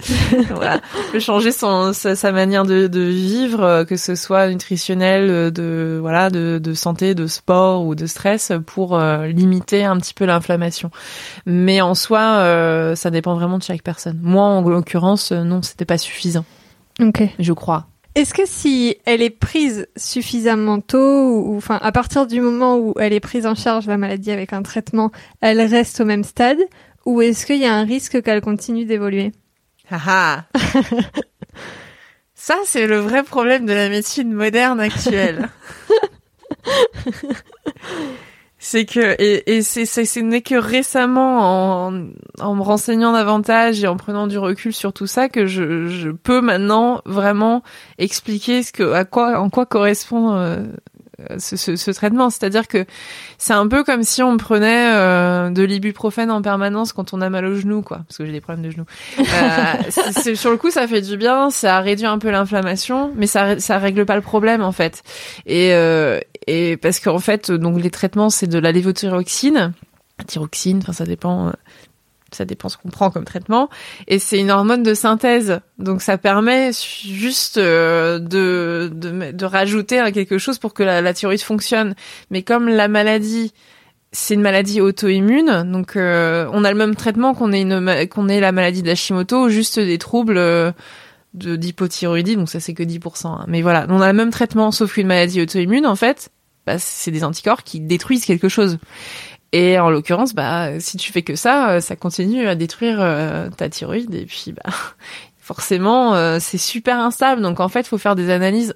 voilà, 0.51 0.81
peut 1.13 1.21
changer 1.21 1.53
son 1.53 1.93
sa, 1.93 2.33
manière 2.33 2.65
de, 2.65 2.87
de, 2.89 3.01
vivre, 3.01 3.63
euh, 3.63 3.85
que 3.85 3.97
ce 3.97 4.15
soit 4.15 4.49
nutritionnel, 4.49 5.31
euh, 5.31 5.51
de 5.51 5.99
voilà, 6.01 6.31
de, 6.31 6.59
de 6.63 6.75
santé, 6.75 7.15
de 7.15 7.27
sport 7.27 7.87
ou 7.87 7.95
de 7.95 8.07
stress, 8.07 8.53
pour 8.67 8.99
euh, 8.99 9.29
limiter 9.29 9.85
un 9.85 9.97
petit 9.99 10.15
peu 10.15 10.25
l'inflammation. 10.25 10.91
Mais 11.47 11.81
en 11.81 11.95
soi, 11.95 12.21
euh, 12.21 12.95
ça 12.97 13.11
dépend 13.11 13.35
vraiment 13.35 13.59
de 13.59 13.63
chaque 13.63 13.83
personne. 13.83 14.19
Moi, 14.23 14.45
en 14.45 14.63
l'occurrence, 14.63 15.33
non, 15.33 15.63
c'était 15.63 15.85
pas 15.85 15.99
suffisant. 15.99 16.45
Ok. 17.01 17.23
Je 17.39 17.53
crois. 17.53 17.87
Est-ce 18.17 18.33
que 18.33 18.47
si 18.47 18.97
elle 19.05 19.21
est 19.21 19.29
prise 19.29 19.89
suffisamment 19.95 20.81
tôt, 20.81 21.43
ou 21.45 21.57
enfin 21.59 21.79
à 21.83 21.93
partir 21.93 22.27
du 22.27 22.41
moment 22.41 22.79
où 22.79 22.95
elle 22.99 23.13
est 23.13 23.21
prise 23.21 23.45
en 23.45 23.55
charge 23.55 23.87
la 23.87 23.99
maladie 23.99 24.31
avec 24.31 24.55
un 24.55 24.63
traitement, 24.63 25.13
elle 25.43 25.61
reste 25.61 26.01
au 26.01 26.07
même 26.07 26.25
stade, 26.25 26.57
ou 27.07 27.23
est-ce 27.23 27.47
qu'il 27.47 27.59
y 27.59 27.67
a 27.67 27.75
un 27.75 27.85
risque 27.85 28.23
qu'elle 28.23 28.43
continue 28.43 28.85
d'évoluer 28.85 29.33
ah, 29.91 30.01
ah. 30.07 30.45
Ça, 32.35 32.57
c'est 32.65 32.87
le 32.87 32.99
vrai 32.99 33.23
problème 33.23 33.65
de 33.65 33.73
la 33.73 33.89
médecine 33.89 34.33
moderne 34.33 34.81
actuelle. 34.81 35.49
c'est 38.59 38.85
que 38.85 39.15
et, 39.21 39.57
et 39.57 39.63
c'est 39.63 39.87
ce 39.87 40.21
n'est 40.21 40.43
que 40.43 40.57
récemment 40.57 41.87
en, 41.87 42.09
en 42.41 42.55
me 42.55 42.63
renseignant 42.63 43.13
davantage 43.13 43.83
et 43.85 43.87
en 43.87 43.97
prenant 43.97 44.27
du 44.27 44.39
recul 44.39 44.73
sur 44.73 44.93
tout 44.93 45.07
ça 45.07 45.29
que 45.29 45.47
je, 45.47 45.87
je 45.87 46.11
peux 46.11 46.41
maintenant 46.41 47.01
vraiment 47.05 47.63
expliquer 47.99 48.63
ce 48.63 48.73
que 48.73 48.93
à 48.93 49.05
quoi 49.05 49.39
en 49.39 49.51
quoi 49.51 49.67
correspond 49.67 50.35
euh, 50.35 50.65
ce, 51.39 51.57
ce, 51.57 51.77
ce, 51.77 51.91
traitement. 51.91 52.31
C'est-à-dire 52.31 52.69
que 52.69 52.85
c'est 53.39 53.53
un 53.53 53.67
peu 53.69 53.85
comme 53.85 54.03
si 54.03 54.23
on 54.23 54.37
prenait 54.37 54.93
euh, 54.95 55.51
de 55.51 55.63
l'ibuprofène 55.63 56.31
en 56.31 56.43
permanence 56.43 56.93
quand 56.93 57.15
on 57.15 57.21
a 57.21 57.31
mal 57.31 57.45
au 57.47 57.55
genou, 57.55 57.83
quoi, 57.83 57.99
parce 58.07 58.19
que 58.19 58.27
j'ai 58.27 58.33
des 58.33 58.41
problèmes 58.41 58.65
de 58.65 58.71
genou. 58.71 58.85
Euh, 59.19 60.35
sur 60.35 60.51
le 60.51 60.57
coup, 60.57 60.71
ça 60.71 60.87
fait 60.87 61.01
du 61.01 61.17
bien, 61.17 61.51
ça 61.51 61.81
réduit 61.81 62.07
un 62.07 62.19
peu 62.19 62.31
l'inflammation, 62.31 63.13
mais 63.17 63.27
ça 63.27 63.59
ça 63.59 63.79
règle 63.79 64.05
pas 64.05 64.17
le 64.17 64.23
problème 64.23 64.63
en 64.63 64.73
fait. 64.73 65.03
Et 65.47 65.73
euh, 65.73 66.21
et 66.47 66.77
parce 66.77 67.01
qu'en 67.01 67.19
fait, 67.19 67.51
donc 67.51 67.81
les 67.81 67.91
traitements, 67.91 68.31
c'est 68.31 68.47
de 68.47 68.59
la 68.59 68.73
lévothyroxine, 68.73 69.73
thyroxine, 70.27 70.79
enfin 70.83 70.93
ça 70.93 71.05
dépend 71.05 71.53
ça 72.33 72.45
dépend 72.45 72.69
ce 72.69 72.77
qu'on 72.77 72.89
prend 72.89 73.11
comme 73.11 73.25
traitement. 73.25 73.69
Et 74.09 74.19
c'est 74.19 74.39
une 74.39 74.51
hormone 74.51 74.83
de 74.83 74.95
synthèse, 74.95 75.61
donc 75.79 76.03
ça 76.03 76.19
permet 76.19 76.71
juste 77.05 77.59
euh, 77.59 78.19
de, 78.19 78.91
de, 78.93 79.33
de 79.33 79.45
rajouter 79.45 80.11
quelque 80.13 80.39
chose 80.39 80.59
pour 80.59 80.75
que 80.75 80.83
la, 80.83 81.15
thyroïde 81.15 81.43
fonctionne. 81.43 81.95
Mais 82.31 82.43
comme 82.43 82.69
la 82.69 82.89
maladie, 82.89 83.53
c'est 84.13 84.35
une 84.35 84.41
maladie 84.43 84.81
auto-immune, 84.81 85.71
donc 85.71 85.97
euh, 85.97 86.49
on 86.53 86.65
a 86.65 86.71
le 86.71 86.79
même 86.79 86.97
traitement 86.97 87.35
qu'on 87.35 87.53
ait 87.53 87.63
une 87.63 87.89
ait 88.29 88.41
la 88.41 88.53
maladie 88.53 88.83
d'Hashimoto, 88.83 89.49
juste 89.49 89.79
des 89.79 89.99
troubles 89.99 90.39
euh, 90.39 90.73
de 91.35 91.57
d'hypothyroïdie, 91.57 92.37
donc 92.37 92.49
ça 92.49 92.61
c'est 92.61 92.75
que 92.75 92.83
10%. 92.83 93.27
Hein. 93.27 93.45
Mais 93.47 93.63
voilà, 93.63 93.87
on 93.89 94.01
a 94.01 94.11
le 94.11 94.17
même 94.17 94.31
traitement, 94.31 94.73
sauf 94.73 94.95
qu'une 94.95 95.07
maladie 95.07 95.43
auto-immune, 95.43 95.87
en 95.87 95.97
fait, 95.97 96.31
bah, 96.67 96.79
c'est 96.79 97.13
des 97.13 97.23
anticorps 97.23 97.63
qui 97.63 97.81
détruisent 97.81 98.25
quelque 98.25 98.49
chose. 98.49 98.79
Et 99.59 99.79
en 99.79 99.89
l'occurrence, 99.89 100.35
bah, 100.35 100.79
si 100.81 100.99
tu 100.99 101.11
fais 101.13 101.23
que 101.23 101.35
ça, 101.35 101.71
euh, 101.71 101.81
ça 101.81 101.97
continue 101.97 102.47
à 102.47 102.55
détruire 102.55 102.99
euh, 103.01 103.49
ta 103.49 103.71
thyroïde 103.71 104.15
et 104.15 104.27
puis 104.27 104.53
bah, 104.53 104.71
forcément, 105.39 106.15
euh, 106.15 106.37
c'est 106.39 106.59
super 106.59 107.01
instable. 107.01 107.41
Donc 107.41 107.59
en 107.59 107.71
fait, 107.71 107.81
il 107.81 107.89
faut 107.89 107.97
faire 107.97 108.17
des 108.17 108.29
analyses 108.29 108.75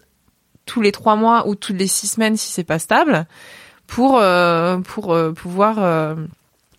tous 0.64 0.80
les 0.80 0.90
trois 0.90 1.16
mois 1.16 1.46
ou 1.46 1.54
toutes 1.54 1.76
les 1.76 1.86
six 1.86 2.06
semaines 2.06 2.38
si 2.38 2.50
c'est 2.50 2.64
pas 2.64 2.78
stable 2.78 3.26
pour 3.86 4.22
pour 4.84 5.18
pouvoir 5.34 6.16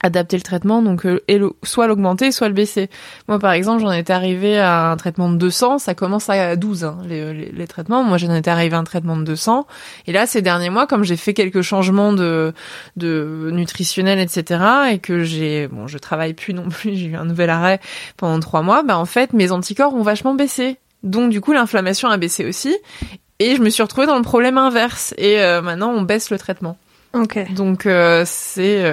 adapter 0.04 0.38
le 0.38 0.42
traitement, 0.42 0.82
donc 0.82 1.06
euh, 1.06 1.22
soit 1.64 1.88
l'augmenter, 1.88 2.32
soit 2.32 2.48
le 2.48 2.54
baisser. 2.54 2.90
Moi, 3.28 3.40
par 3.40 3.52
exemple, 3.52 3.82
j'en 3.82 3.92
étais 3.92 4.14
arrivé 4.14 4.58
à 4.58 4.92
un 4.92 4.98
traitement 4.98 5.30
de 5.30 5.38
200, 5.38 5.80
ça 5.80 5.94
commence 5.94 6.30
à 6.30 6.56
12 6.56 6.84
hein, 6.84 6.98
les, 7.06 7.34
les, 7.34 7.68
traitements. 7.68 8.04
Moi, 8.04 8.18
j'en 8.18 8.34
étais 8.34 8.50
arrivé 8.50 8.76
à 8.76 8.80
un 8.80 8.84
traitement 8.84 9.16
de 9.16 9.24
200, 9.24 9.68
et 10.08 10.12
là, 10.12 10.26
ces 10.26 10.42
derniers 10.42 10.70
mois, 10.70 10.88
comme 10.88 11.04
j'ai 11.04 11.18
fait 11.18 11.34
quelques 11.34 11.62
changements 11.62 12.14
de, 12.14 12.54
de 12.96 13.50
nutritionnel, 13.54 14.20
etc., 14.20 14.62
et 14.92 15.00
que 15.00 15.24
j'ai, 15.24 15.68
bon, 15.68 15.88
je 15.88 15.98
travaille 15.98 16.34
plus 16.34 16.54
non 16.54 16.70
plus, 16.70 16.96
j'ai 16.96 17.08
eu 17.08 17.16
un 17.16 17.26
nouvel 17.26 17.50
arrêt 17.50 17.80
pendant 18.18 18.40
trois 18.40 18.62
mois, 18.64 18.84
bah 18.84 18.98
en 18.98 19.06
fait, 19.06 19.34
mes 19.34 19.52
anticorps 19.52 19.94
ont 19.94 20.04
vachement 20.04 20.34
baissé. 20.34 20.78
Donc, 21.04 21.32
du 21.32 21.42
coup, 21.42 21.52
l'inflammation 21.52 22.10
a 22.10 22.18
baissé 22.18 22.46
aussi, 22.46 22.76
et 23.40 23.56
je 23.56 23.62
me 23.62 23.70
suis 23.70 23.82
retrouvée 23.82 24.08
dans 24.08 24.18
le 24.18 24.24
problème 24.24 24.58
inverse. 24.58 25.14
Et 25.18 25.42
euh, 25.42 25.62
maintenant, 25.62 25.92
on 25.92 26.04
baisse 26.04 26.30
le 26.30 26.38
traitement. 26.38 26.78
Ok. 27.14 27.52
Donc, 27.54 27.86
euh, 27.88 28.24
c'est 28.26 28.84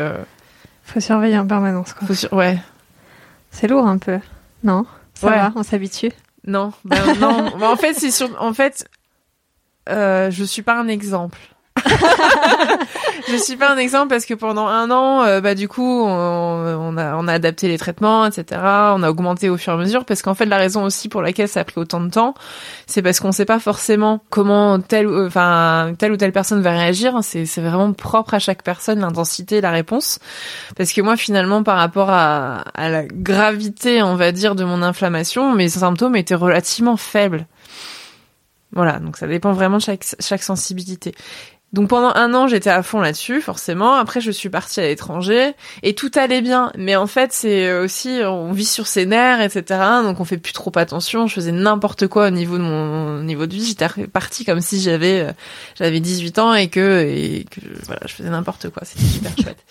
faut 0.88 1.00
surveiller 1.00 1.38
en 1.38 1.46
permanence, 1.46 1.94
quoi. 1.94 2.08
Ouais. 2.32 2.58
C'est 3.50 3.68
lourd 3.68 3.86
un 3.86 3.98
peu. 3.98 4.18
Non? 4.64 4.86
Ça 5.14 5.30
va, 5.30 5.52
on 5.54 5.62
s'habitue? 5.62 6.12
Non, 6.46 6.72
bah, 6.84 6.96
non. 7.20 7.62
En 7.62 7.76
fait, 7.76 7.94
c'est 7.94 8.10
sur... 8.10 8.30
En 8.40 8.54
fait, 8.54 8.88
euh, 9.88 10.30
je 10.30 10.44
suis 10.44 10.62
pas 10.62 10.78
un 10.78 10.88
exemple. 10.88 11.38
Je 13.28 13.36
suis 13.36 13.56
pas 13.56 13.70
un 13.70 13.76
exemple 13.76 14.08
parce 14.08 14.24
que 14.24 14.34
pendant 14.34 14.66
un 14.66 14.90
an, 14.90 15.22
euh, 15.24 15.40
bah 15.40 15.54
du 15.54 15.68
coup, 15.68 16.02
on, 16.04 16.96
a 16.96 17.14
on 17.16 17.28
a 17.28 17.32
adapté 17.32 17.68
les 17.68 17.78
traitements, 17.78 18.26
etc. 18.26 18.60
On 18.62 19.02
a 19.02 19.10
augmenté 19.10 19.48
au 19.48 19.56
fur 19.56 19.72
et 19.72 19.76
à 19.76 19.78
mesure 19.78 20.04
parce 20.04 20.22
qu'en 20.22 20.34
fait, 20.34 20.46
la 20.46 20.56
raison 20.56 20.84
aussi 20.84 21.08
pour 21.08 21.22
laquelle 21.22 21.48
ça 21.48 21.60
a 21.60 21.64
pris 21.64 21.80
autant 21.80 22.00
de 22.00 22.10
temps, 22.10 22.34
c'est 22.86 23.02
parce 23.02 23.20
qu'on 23.20 23.32
sait 23.32 23.44
pas 23.44 23.58
forcément 23.58 24.22
comment 24.30 24.80
telle 24.80 25.08
enfin 25.08 25.92
telle 25.98 26.12
ou 26.12 26.16
telle 26.16 26.32
personne 26.32 26.62
va 26.62 26.70
réagir. 26.70 27.18
C'est 27.22 27.46
c'est 27.46 27.62
vraiment 27.62 27.92
propre 27.92 28.34
à 28.34 28.38
chaque 28.38 28.62
personne 28.62 29.00
l'intensité, 29.00 29.60
la 29.60 29.70
réponse. 29.70 30.18
Parce 30.76 30.92
que 30.92 31.00
moi, 31.00 31.16
finalement, 31.16 31.62
par 31.62 31.76
rapport 31.76 32.10
à 32.10 32.64
à 32.74 32.88
la 32.88 33.04
gravité, 33.04 34.02
on 34.02 34.16
va 34.16 34.32
dire, 34.32 34.54
de 34.54 34.64
mon 34.64 34.82
inflammation, 34.82 35.54
mes 35.54 35.68
symptômes 35.68 36.16
étaient 36.16 36.34
relativement 36.34 36.96
faibles. 36.96 37.46
Voilà, 38.72 38.98
donc 38.98 39.16
ça 39.16 39.26
dépend 39.26 39.52
vraiment 39.52 39.78
de 39.78 39.82
chaque, 39.82 40.04
chaque 40.20 40.42
sensibilité. 40.42 41.14
Donc 41.74 41.88
pendant 41.88 42.14
un 42.14 42.32
an, 42.32 42.48
j'étais 42.48 42.70
à 42.70 42.82
fond 42.82 43.00
là-dessus, 43.00 43.42
forcément. 43.42 43.94
Après, 43.94 44.22
je 44.22 44.30
suis 44.30 44.48
partie 44.48 44.80
à 44.80 44.84
l'étranger 44.84 45.52
et 45.82 45.94
tout 45.94 46.10
allait 46.14 46.40
bien. 46.40 46.72
Mais 46.78 46.96
en 46.96 47.06
fait, 47.06 47.32
c'est 47.34 47.72
aussi, 47.78 48.20
on 48.24 48.52
vit 48.52 48.64
sur 48.64 48.86
ses 48.86 49.04
nerfs, 49.04 49.42
etc. 49.42 49.80
Donc 50.02 50.18
on 50.18 50.24
fait 50.24 50.38
plus 50.38 50.54
trop 50.54 50.72
attention. 50.76 51.26
Je 51.26 51.34
faisais 51.34 51.52
n'importe 51.52 52.06
quoi 52.06 52.28
au 52.28 52.30
niveau 52.30 52.56
de 52.56 52.62
mon 52.62 53.22
niveau 53.22 53.46
de 53.46 53.52
vie. 53.52 53.66
J'étais 53.66 54.06
partie 54.06 54.46
comme 54.46 54.62
si 54.62 54.80
j'avais 54.80 55.20
euh, 55.20 55.32
j'avais 55.74 56.00
18 56.00 56.38
ans 56.38 56.54
et 56.54 56.68
que 56.68 57.04
et 57.06 57.44
que 57.50 57.60
voilà, 57.84 58.00
je 58.06 58.14
faisais 58.14 58.30
n'importe 58.30 58.70
quoi. 58.70 58.84
C'était 58.86 59.04
super 59.04 59.32
chouette. 59.36 59.64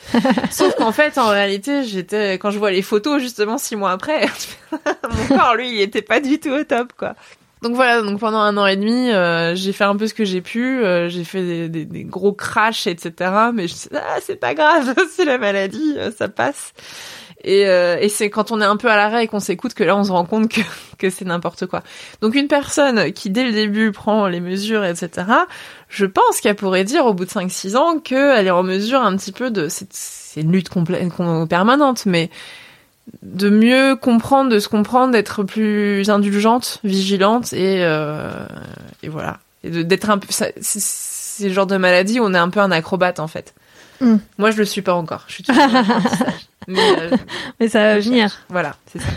Sauf 0.52 0.76
qu'en 0.76 0.92
fait, 0.92 1.18
en 1.18 1.30
réalité, 1.30 1.84
j'étais 1.84 2.34
quand 2.34 2.52
je 2.52 2.60
vois 2.60 2.70
les 2.70 2.84
photos 2.84 3.20
justement 3.20 3.58
six 3.58 3.76
mois 3.76 3.92
après, 3.92 4.28
mon 4.72 5.36
corps 5.36 5.56
lui, 5.56 5.72
il 5.72 5.82
était 5.82 6.04
pas 6.04 6.20
du 6.20 6.40
tout 6.40 6.52
au 6.52 6.64
top 6.64 6.94
quoi. 6.96 7.16
Donc 7.64 7.76
voilà, 7.76 8.02
donc 8.04 8.20
pendant 8.20 8.40
un 8.40 8.56
an 8.58 8.68
et 8.68 8.76
demi, 8.76 9.10
euh, 9.12 9.56
j'ai 9.56 9.74
fait 9.74 9.84
un 9.84 9.96
peu 9.96 10.06
ce 10.06 10.14
que 10.14 10.26
j'ai 10.26 10.42
pu. 10.42 10.84
Euh, 10.84 11.10
j'ai 11.10 11.24
fait 11.24 11.70
des, 11.70 12.04
gros 12.04 12.34
crashs, 12.34 12.86
etc. 12.86 13.32
Mais 13.54 13.68
je 13.68 13.76
ah, 13.96 14.18
c'est 14.22 14.36
pas 14.36 14.54
grave, 14.54 14.94
c'est 15.12 15.26
la 15.26 15.38
maladie, 15.38 15.96
euh, 15.98 16.12
ça 16.12 16.30
passe. 16.30 16.74
Et, 17.44 17.62
et 17.62 18.10
c'est 18.10 18.32
quand 18.32 18.52
on 18.52 18.62
est 18.62 18.66
un 18.66 18.78
peu 18.78 18.90
à 18.90 18.98
l'arrêt 18.98 19.26
et 19.26 19.28
qu'on 19.28 19.40
s'écoute 19.40 19.76
que 19.76 19.84
là, 19.84 19.96
on 19.96 20.04
se 20.04 20.12
rend 20.12 20.26
compte 20.26 20.50
que, 20.50 20.62
que 20.98 21.10
c'est 21.10 21.24
n'importe 21.24 21.68
quoi. 21.68 21.84
Donc 22.22 22.36
une 22.36 22.48
personne 22.48 23.14
qui, 23.14 23.30
dès 23.30 23.44
le 23.44 23.52
début, 23.52 23.92
prend 23.92 24.28
les 24.28 24.40
mesures, 24.40 24.84
etc., 24.84 25.28
je 25.88 26.06
pense 26.06 26.42
qu'elle 26.42 26.56
pourrait 26.56 26.84
dire 26.84 27.06
au 27.06 27.14
bout 27.14 27.26
de 27.26 27.30
5-6 27.30 27.78
ans 27.78 28.00
qu'elle 28.00 28.48
est 28.48 28.52
en 28.52 28.64
mesure 28.64 29.02
un 29.02 29.16
petit 29.16 29.32
peu 29.32 29.52
de... 29.52 29.68
C'est 29.70 30.42
une 30.42 30.52
lutte 30.52 30.70
complète, 30.70 31.08
permanente, 31.48 32.06
mais 32.06 32.30
de 33.24 33.50
mieux 33.50 33.96
comprendre, 33.96 34.50
de 34.50 34.60
se 34.60 34.68
comprendre, 34.68 35.14
d'être 35.14 35.44
plus 35.44 36.10
indulgente, 36.10 36.80
vigilante 36.84 37.54
et, 37.54 37.84
euh, 37.84 38.46
et 39.04 39.10
voilà. 39.10 39.40
Et 39.64 39.84
d'être 39.84 40.10
un 40.10 40.18
peu. 40.18 40.28
C'est 40.30 41.48
le 41.48 41.54
genre 41.54 41.68
de 41.68 41.78
maladie 41.78 42.20
où 42.20 42.24
on 42.24 42.34
est 42.34 42.38
un 42.40 42.50
peu 42.50 42.60
un 42.60 42.72
acrobate 42.72 43.20
en 43.20 43.28
fait. 43.28 43.54
Mm. 44.02 44.16
Moi, 44.38 44.52
je 44.52 44.58
le 44.58 44.66
suis 44.66 44.82
pas 44.82 44.94
encore. 44.94 45.24
Je 45.28 45.34
suis 45.34 45.44
toujours 45.44 45.64
mais, 46.68 46.80
euh, 46.80 47.18
mais 47.60 47.70
ça 47.70 47.80
va 47.80 48.00
venir. 48.00 48.38
Voilà, 48.50 48.76
c'est 48.92 49.00
ça. 49.00 49.08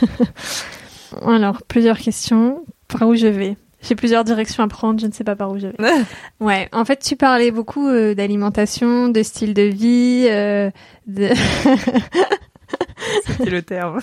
Alors, 1.27 1.63
plusieurs 1.63 1.99
questions. 1.99 2.65
Par 2.89 3.09
où 3.09 3.15
je 3.15 3.27
vais? 3.27 3.57
J'ai 3.83 3.95
plusieurs 3.95 4.25
directions 4.25 4.63
à 4.63 4.69
prendre, 4.69 5.01
je 5.01 5.07
ne 5.07 5.13
sais 5.13 5.25
pas 5.25 5.37
par 5.37 5.51
où 5.51 5.59
je 5.59 5.69
vais. 5.69 5.77
ouais, 6.41 6.69
en 6.73 6.85
fait, 6.85 6.99
tu 7.03 7.17
parlais 7.17 7.51
beaucoup 7.51 7.89
euh, 7.89 8.15
d'alimentation, 8.15 9.09
de 9.09 9.23
style 9.23 9.55
de 9.55 9.63
vie, 9.63 10.27
euh, 10.29 10.71
de 11.07 11.31
C'était 13.27 13.51
le 13.51 13.63
terme. 13.63 14.01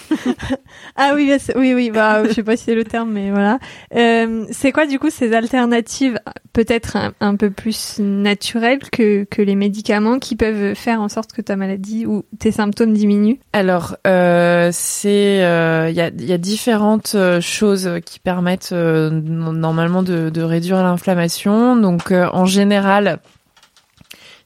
ah 0.96 1.12
oui, 1.16 1.32
oui, 1.56 1.74
oui. 1.74 1.92
Bah, 1.92 2.24
je 2.28 2.34
sais 2.34 2.44
pas 2.44 2.58
si 2.58 2.66
c'est 2.66 2.76
le 2.76 2.84
terme, 2.84 3.12
mais 3.12 3.32
voilà. 3.32 3.60
Euh, 3.96 4.46
c'est 4.52 4.72
quoi 4.72 4.86
du 4.86 5.00
coup 5.00 5.10
ces 5.10 5.34
alternatives, 5.34 6.20
peut-être 6.54 6.98
un, 7.20 7.36
peu 7.36 7.52
plus 7.52 8.00
naturelles 8.00 8.80
que 8.92 9.26
que 9.30 9.42
les 9.42 9.56
médicaments, 9.56 10.20
qui 10.20 10.36
peuvent 10.36 10.74
faire 10.76 11.02
en 11.02 11.10
sorte 11.10 11.34
que 11.34 11.42
ta 11.42 11.56
maladie 11.56 12.06
ou 12.06 12.24
tes 12.40 12.52
symptômes 12.52 12.94
diminuent? 12.94 13.40
Alors, 13.54 13.98
euh, 14.06 14.70
c'est 14.74 15.38
il 15.38 15.44
euh, 15.44 15.90
y 15.92 16.02
a 16.02 16.10
il 16.10 16.26
y 16.26 16.34
a 16.34 16.38
différentes 16.38 17.16
choses 17.42 17.90
qui 18.06 18.20
permettent 18.20 18.72
euh, 18.72 19.10
normalement 19.10 20.04
de, 20.04 20.30
de 20.30 20.42
réduire 20.42 20.82
l'inflammation. 20.84 21.76
Donc, 21.76 22.12
en 22.12 22.46
général 22.46 23.20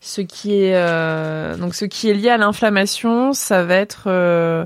ce 0.02 0.22
qui 0.22 0.56
est 0.56 0.76
euh, 0.76 1.56
donc 1.56 1.76
ce 1.76 1.86
qui 1.86 2.10
est 2.10 2.16
lié 2.16 2.30
à 2.30 2.38
l'inflammation, 2.38 3.34
ça 3.34 3.64
va 3.64 3.76
être 3.76 4.06
euh, 4.08 4.66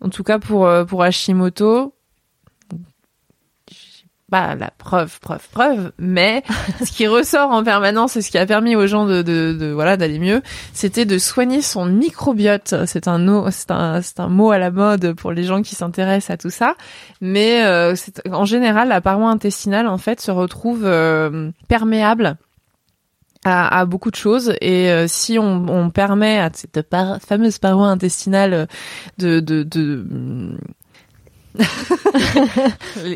en 0.00 0.08
tout 0.08 0.24
cas 0.24 0.38
pour 0.38 0.66
euh, 0.66 0.84
pour 0.84 1.02
Hashimoto 1.02 1.94
pas 4.30 4.54
la 4.54 4.70
preuve, 4.78 5.18
preuve, 5.18 5.48
preuve, 5.50 5.92
mais 5.98 6.44
ce 6.84 6.92
qui 6.92 7.08
ressort 7.08 7.50
en 7.50 7.64
permanence 7.64 8.16
et 8.16 8.22
ce 8.22 8.30
qui 8.30 8.38
a 8.38 8.46
permis 8.46 8.76
aux 8.76 8.86
gens 8.86 9.04
de, 9.04 9.22
de, 9.22 9.52
de 9.58 9.66
voilà 9.72 9.96
d'aller 9.96 10.20
mieux, 10.20 10.40
c'était 10.72 11.04
de 11.04 11.18
soigner 11.18 11.62
son 11.62 11.84
microbiote. 11.84 12.86
C'est 12.86 13.08
un 13.08 13.50
c'est 13.50 13.72
un 13.72 14.00
c'est 14.00 14.20
un 14.20 14.28
mot 14.28 14.52
à 14.52 14.58
la 14.58 14.70
mode 14.70 15.14
pour 15.14 15.32
les 15.32 15.42
gens 15.42 15.62
qui 15.62 15.74
s'intéressent 15.74 16.30
à 16.30 16.36
tout 16.36 16.48
ça, 16.48 16.76
mais 17.20 17.64
euh, 17.64 17.94
en 18.30 18.44
général 18.46 18.88
la 18.88 19.00
paroi 19.00 19.28
intestinale 19.28 19.88
en 19.88 19.98
fait 19.98 20.20
se 20.20 20.30
retrouve 20.30 20.88
perméable 21.68 22.38
à, 23.44 23.80
à, 23.80 23.84
beaucoup 23.86 24.10
de 24.10 24.16
choses 24.16 24.54
et 24.60 24.90
euh, 24.90 25.06
si 25.08 25.38
on, 25.38 25.66
on, 25.68 25.90
permet 25.90 26.38
à 26.38 26.50
cette 26.52 26.86
fameuse 27.26 27.58
paroi 27.58 27.86
intestinale 27.86 28.68
de, 29.18 29.40
de, 29.40 29.62
de 29.62 30.04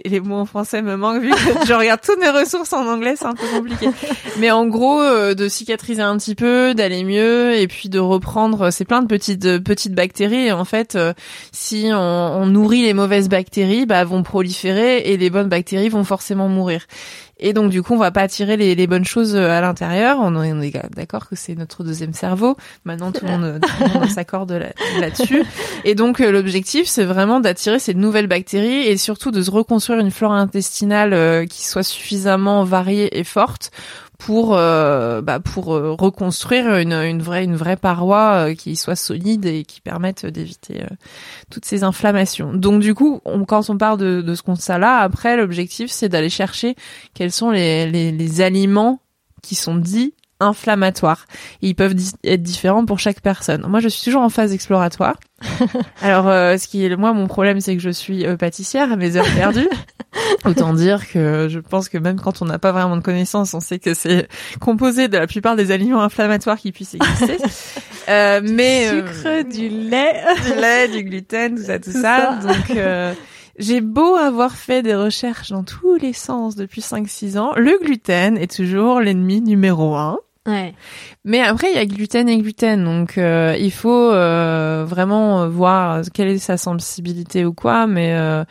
les, 0.04 0.20
mots 0.20 0.38
en 0.38 0.44
français 0.44 0.82
me 0.82 0.96
manquent 0.96 1.22
vu 1.22 1.30
que 1.30 1.66
je 1.66 1.72
regarde 1.72 2.00
toutes 2.04 2.18
mes 2.18 2.30
ressources 2.30 2.72
en 2.72 2.87
anglais, 2.87 3.14
c'est 3.16 3.26
un 3.26 3.34
peu 3.34 3.46
compliqué. 3.46 3.88
Mais 4.38 4.50
en 4.50 4.66
gros, 4.66 5.00
euh, 5.00 5.34
de 5.34 5.48
cicatriser 5.48 6.02
un 6.02 6.16
petit 6.16 6.34
peu, 6.34 6.74
d'aller 6.74 7.04
mieux, 7.04 7.54
et 7.54 7.68
puis 7.68 7.88
de 7.88 7.98
reprendre. 8.00 8.70
C'est 8.72 8.84
plein 8.84 9.02
de 9.02 9.06
petites 9.06 9.58
petites 9.58 9.94
bactéries. 9.94 10.46
Et 10.46 10.52
en 10.52 10.64
fait, 10.64 10.96
euh, 10.96 11.12
si 11.52 11.90
on, 11.92 11.96
on, 11.96 12.46
nourrit 12.46 12.82
les 12.82 12.94
mauvaises 12.94 13.28
bactéries, 13.28 13.87
bah 13.87 14.04
vont 14.04 14.22
proliférer 14.22 14.98
et 14.98 15.16
les 15.16 15.30
bonnes 15.30 15.48
bactéries 15.48 15.88
vont 15.88 16.04
forcément 16.04 16.48
mourir. 16.48 16.87
Et 17.46 17.52
donc 17.52 17.70
du 17.70 17.83
coup, 17.83 17.92
on 17.92 17.98
va 17.98 18.11
pas 18.11 18.22
attirer 18.22 18.57
les, 18.57 18.74
les 18.74 18.87
bonnes 18.87 19.04
choses 19.04 19.37
euh, 19.37 19.50
à 19.50 19.61
l'intérieur. 19.61 20.16
On, 20.18 20.62
est 20.62 20.72
d'accord 20.96 21.28
que 21.28 21.37
c'est 21.37 21.54
notre 21.54 21.85
deuxième 21.85 22.14
cerveau. 22.14 22.57
Maintenant, 22.87 23.12
tout 23.12 23.26
le 23.26 23.33
monde, 23.33 23.61
s'accorde 24.09 24.64
là-dessus. 24.98 25.44
et 25.85 25.94
donc 25.94 26.22
euh, 26.22 26.33
l'objectif, 26.33 26.87
c'est 26.87 27.04
vraiment 27.04 27.40
d'attirer 27.40 27.78
ces 27.78 27.92
nouvelles 27.92 28.28
bactéries 28.28 28.88
et 28.88 28.96
surtout 28.96 29.30
de 29.30 29.42
se 29.42 29.50
reconstruire 29.50 30.00
une 30.00 30.11
flore 30.11 30.33
intestinale 30.33 31.12
euh, 31.12 31.44
qui 31.44 31.66
soit 31.66 31.83
suffisamment 31.83 32.64
variée 32.64 33.18
et 33.18 33.24
forte 33.24 33.70
pour 34.24 34.56
euh, 34.56 35.20
bah, 35.20 35.38
pour 35.38 35.74
euh, 35.74 35.92
reconstruire 35.92 36.78
une, 36.78 36.94
une 36.94 37.20
vraie 37.20 37.44
une 37.44 37.56
vraie 37.56 37.76
paroi 37.76 38.48
euh, 38.48 38.54
qui 38.54 38.74
soit 38.74 38.96
solide 38.96 39.44
et 39.44 39.64
qui 39.64 39.82
permette 39.82 40.24
d'éviter 40.24 40.82
toutes 41.50 41.66
ces 41.66 41.84
inflammations. 41.84 42.54
Donc 42.54 42.80
du 42.80 42.94
coup, 42.94 43.20
on, 43.26 43.44
quand 43.44 43.68
on 43.68 43.76
parle 43.76 43.98
de, 43.98 44.22
de 44.22 44.34
ce 44.34 44.42
constat-là, 44.42 45.00
après 45.00 45.37
l'objectif 45.37 45.90
c'est 45.90 46.08
d'aller 46.08 46.30
chercher 46.30 46.74
quels 47.12 47.32
sont 47.32 47.50
les, 47.50 47.87
les, 47.90 48.12
les 48.12 48.40
aliments 48.40 49.00
qui 49.42 49.56
sont 49.56 49.74
dits 49.74 50.14
inflammatoires. 50.40 51.26
Et 51.62 51.68
ils 51.68 51.74
peuvent 51.74 51.94
être 52.24 52.42
différents 52.42 52.87
pour 52.87 52.98
chaque 52.98 53.20
personne. 53.20 53.66
Moi, 53.68 53.80
je 53.80 53.88
suis 53.88 54.04
toujours 54.04 54.22
en 54.22 54.28
phase 54.28 54.52
exploratoire. 54.52 55.16
Alors, 56.00 56.28
euh, 56.28 56.56
ce 56.56 56.66
qui 56.66 56.84
est 56.84 56.96
moi 56.96 57.12
mon 57.12 57.26
problème, 57.26 57.60
c'est 57.60 57.76
que 57.76 57.82
je 57.82 57.90
suis 57.90 58.26
euh, 58.26 58.37
pâtissière 58.37 58.90
à 58.92 58.96
mes 58.96 59.16
heures 59.16 59.32
perdues. 59.34 59.68
Autant 60.44 60.72
dire 60.74 61.09
que 61.09 61.48
je 61.48 61.59
pense 61.59 61.88
que 61.88 61.98
même 61.98 62.20
quand 62.20 62.42
on 62.42 62.44
n'a 62.44 62.59
pas 62.59 62.72
vraiment 62.72 62.96
de 62.96 63.03
connaissances, 63.03 63.55
on 63.55 63.61
sait 63.61 63.79
que 63.79 63.94
c'est 63.94 64.29
composé 64.61 65.09
de 65.09 65.16
la 65.16 65.27
plupart 65.27 65.57
des 65.57 65.70
aliments 65.70 66.03
inflammatoires 66.03 66.59
qui 66.59 66.72
puissent 66.72 66.94
exister. 66.94 67.38
euh, 68.09 68.40
mais 68.42 68.90
du 68.90 68.96
sucre, 68.96 69.27
euh, 69.27 69.42
du 69.42 69.68
lait, 69.68 70.22
du 70.46 70.61
lait, 70.61 70.88
du 70.88 71.03
gluten, 71.05 71.57
tout 71.57 71.62
ça, 71.62 71.79
tout, 71.79 71.92
ça. 71.92 72.37
Donc 72.37 73.16
j'ai 73.59 73.81
beau 73.81 74.16
avoir 74.16 74.57
fait 74.57 74.83
des 74.83 74.96
recherches 74.96 75.50
dans 75.50 75.62
tous 75.62 75.94
les 75.96 76.12
sens 76.12 76.57
depuis 76.57 76.81
5-6 76.81 77.38
ans, 77.38 77.53
le 77.57 77.79
gluten 77.81 78.37
est 78.37 78.53
toujours 78.53 79.00
l'ennemi 79.00 79.40
numéro 79.40 79.94
un. 79.94 80.18
Ouais. 80.46 80.74
Mais 81.24 81.40
après, 81.40 81.70
il 81.70 81.77
y 81.77 81.79
a 81.79 81.87
gluten 81.87 82.29
et 82.29 82.37
gluten, 82.37 82.85
donc 82.85 83.16
euh, 83.16 83.57
il 83.59 83.72
faut 83.72 84.11
euh, 84.11 84.85
vraiment 84.87 85.48
voir 85.48 86.03
quelle 86.12 86.29
est 86.29 86.38
sa 86.38 86.59
sensibilité 86.59 87.46
ou 87.46 87.55
quoi, 87.55 87.87
mais 87.87 88.14
euh, 88.14 88.44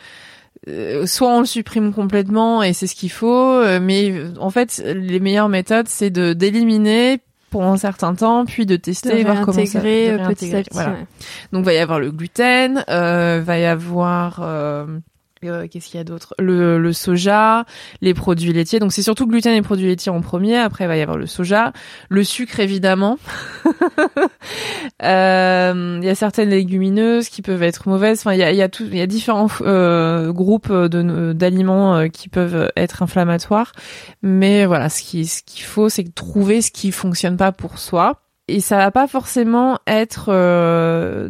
soit 1.06 1.28
on 1.28 1.40
le 1.40 1.46
supprime 1.46 1.92
complètement 1.92 2.62
et 2.62 2.72
c'est 2.72 2.86
ce 2.86 2.94
qu'il 2.94 3.10
faut, 3.10 3.62
mais 3.80 4.14
en 4.38 4.50
fait, 4.50 4.82
les 4.84 5.20
meilleures 5.20 5.48
méthodes, 5.48 5.88
c'est 5.88 6.10
de 6.10 6.32
d'éliminer 6.32 7.20
pour 7.50 7.64
un 7.64 7.76
certain 7.76 8.14
temps, 8.14 8.44
puis 8.46 8.66
de 8.66 8.74
tester, 8.74 9.20
et 9.20 9.24
voir 9.24 9.42
comment 9.42 9.64
ça 9.64 9.80
petit 9.80 10.54
à 10.54 10.62
petit. 10.62 10.70
Voilà. 10.72 10.96
Donc 11.52 11.64
va 11.64 11.72
y 11.72 11.78
avoir 11.78 12.00
le 12.00 12.10
gluten, 12.10 12.84
va 12.88 13.58
y 13.58 13.64
avoir 13.64 14.40
euh, 14.42 14.86
qu'est-ce 15.70 15.86
qu'il 15.86 15.98
y 15.98 16.00
a 16.00 16.04
d'autre? 16.04 16.34
Le, 16.38 16.78
le, 16.78 16.92
soja, 16.92 17.64
les 18.00 18.14
produits 18.14 18.52
laitiers. 18.52 18.78
Donc 18.78 18.92
c'est 18.92 19.02
surtout 19.02 19.26
gluten 19.26 19.54
et 19.54 19.62
produits 19.62 19.86
laitiers 19.86 20.12
en 20.12 20.20
premier. 20.20 20.56
Après 20.56 20.84
il 20.84 20.88
va 20.88 20.96
y 20.96 21.02
avoir 21.02 21.18
le 21.18 21.26
soja, 21.26 21.72
le 22.08 22.24
sucre 22.24 22.60
évidemment. 22.60 23.18
euh, 25.02 25.98
il 26.00 26.06
y 26.06 26.10
a 26.10 26.14
certaines 26.14 26.50
légumineuses 26.50 27.28
qui 27.28 27.42
peuvent 27.42 27.62
être 27.62 27.88
mauvaises. 27.88 28.20
Enfin 28.20 28.32
il 28.32 28.40
y 28.40 28.44
a, 28.44 28.52
y 28.52 28.62
a 28.62 28.68
tout, 28.68 28.84
il 28.84 28.96
y 28.96 29.02
a 29.02 29.06
différents 29.06 29.48
euh, 29.62 30.32
groupes 30.32 30.72
de 30.72 31.32
d'aliments 31.32 31.96
euh, 31.96 32.08
qui 32.08 32.28
peuvent 32.28 32.70
être 32.76 33.02
inflammatoires. 33.02 33.72
Mais 34.22 34.66
voilà, 34.66 34.88
ce 34.88 35.02
qui 35.02 35.26
ce 35.26 35.42
qu'il 35.42 35.64
faut, 35.64 35.88
c'est 35.88 36.14
trouver 36.14 36.62
ce 36.62 36.70
qui 36.70 36.92
fonctionne 36.92 37.36
pas 37.36 37.52
pour 37.52 37.78
soi. 37.78 38.20
Et 38.46 38.60
ça 38.60 38.76
va 38.76 38.90
pas 38.90 39.06
forcément 39.06 39.78
être 39.86 40.26
euh, 40.28 41.28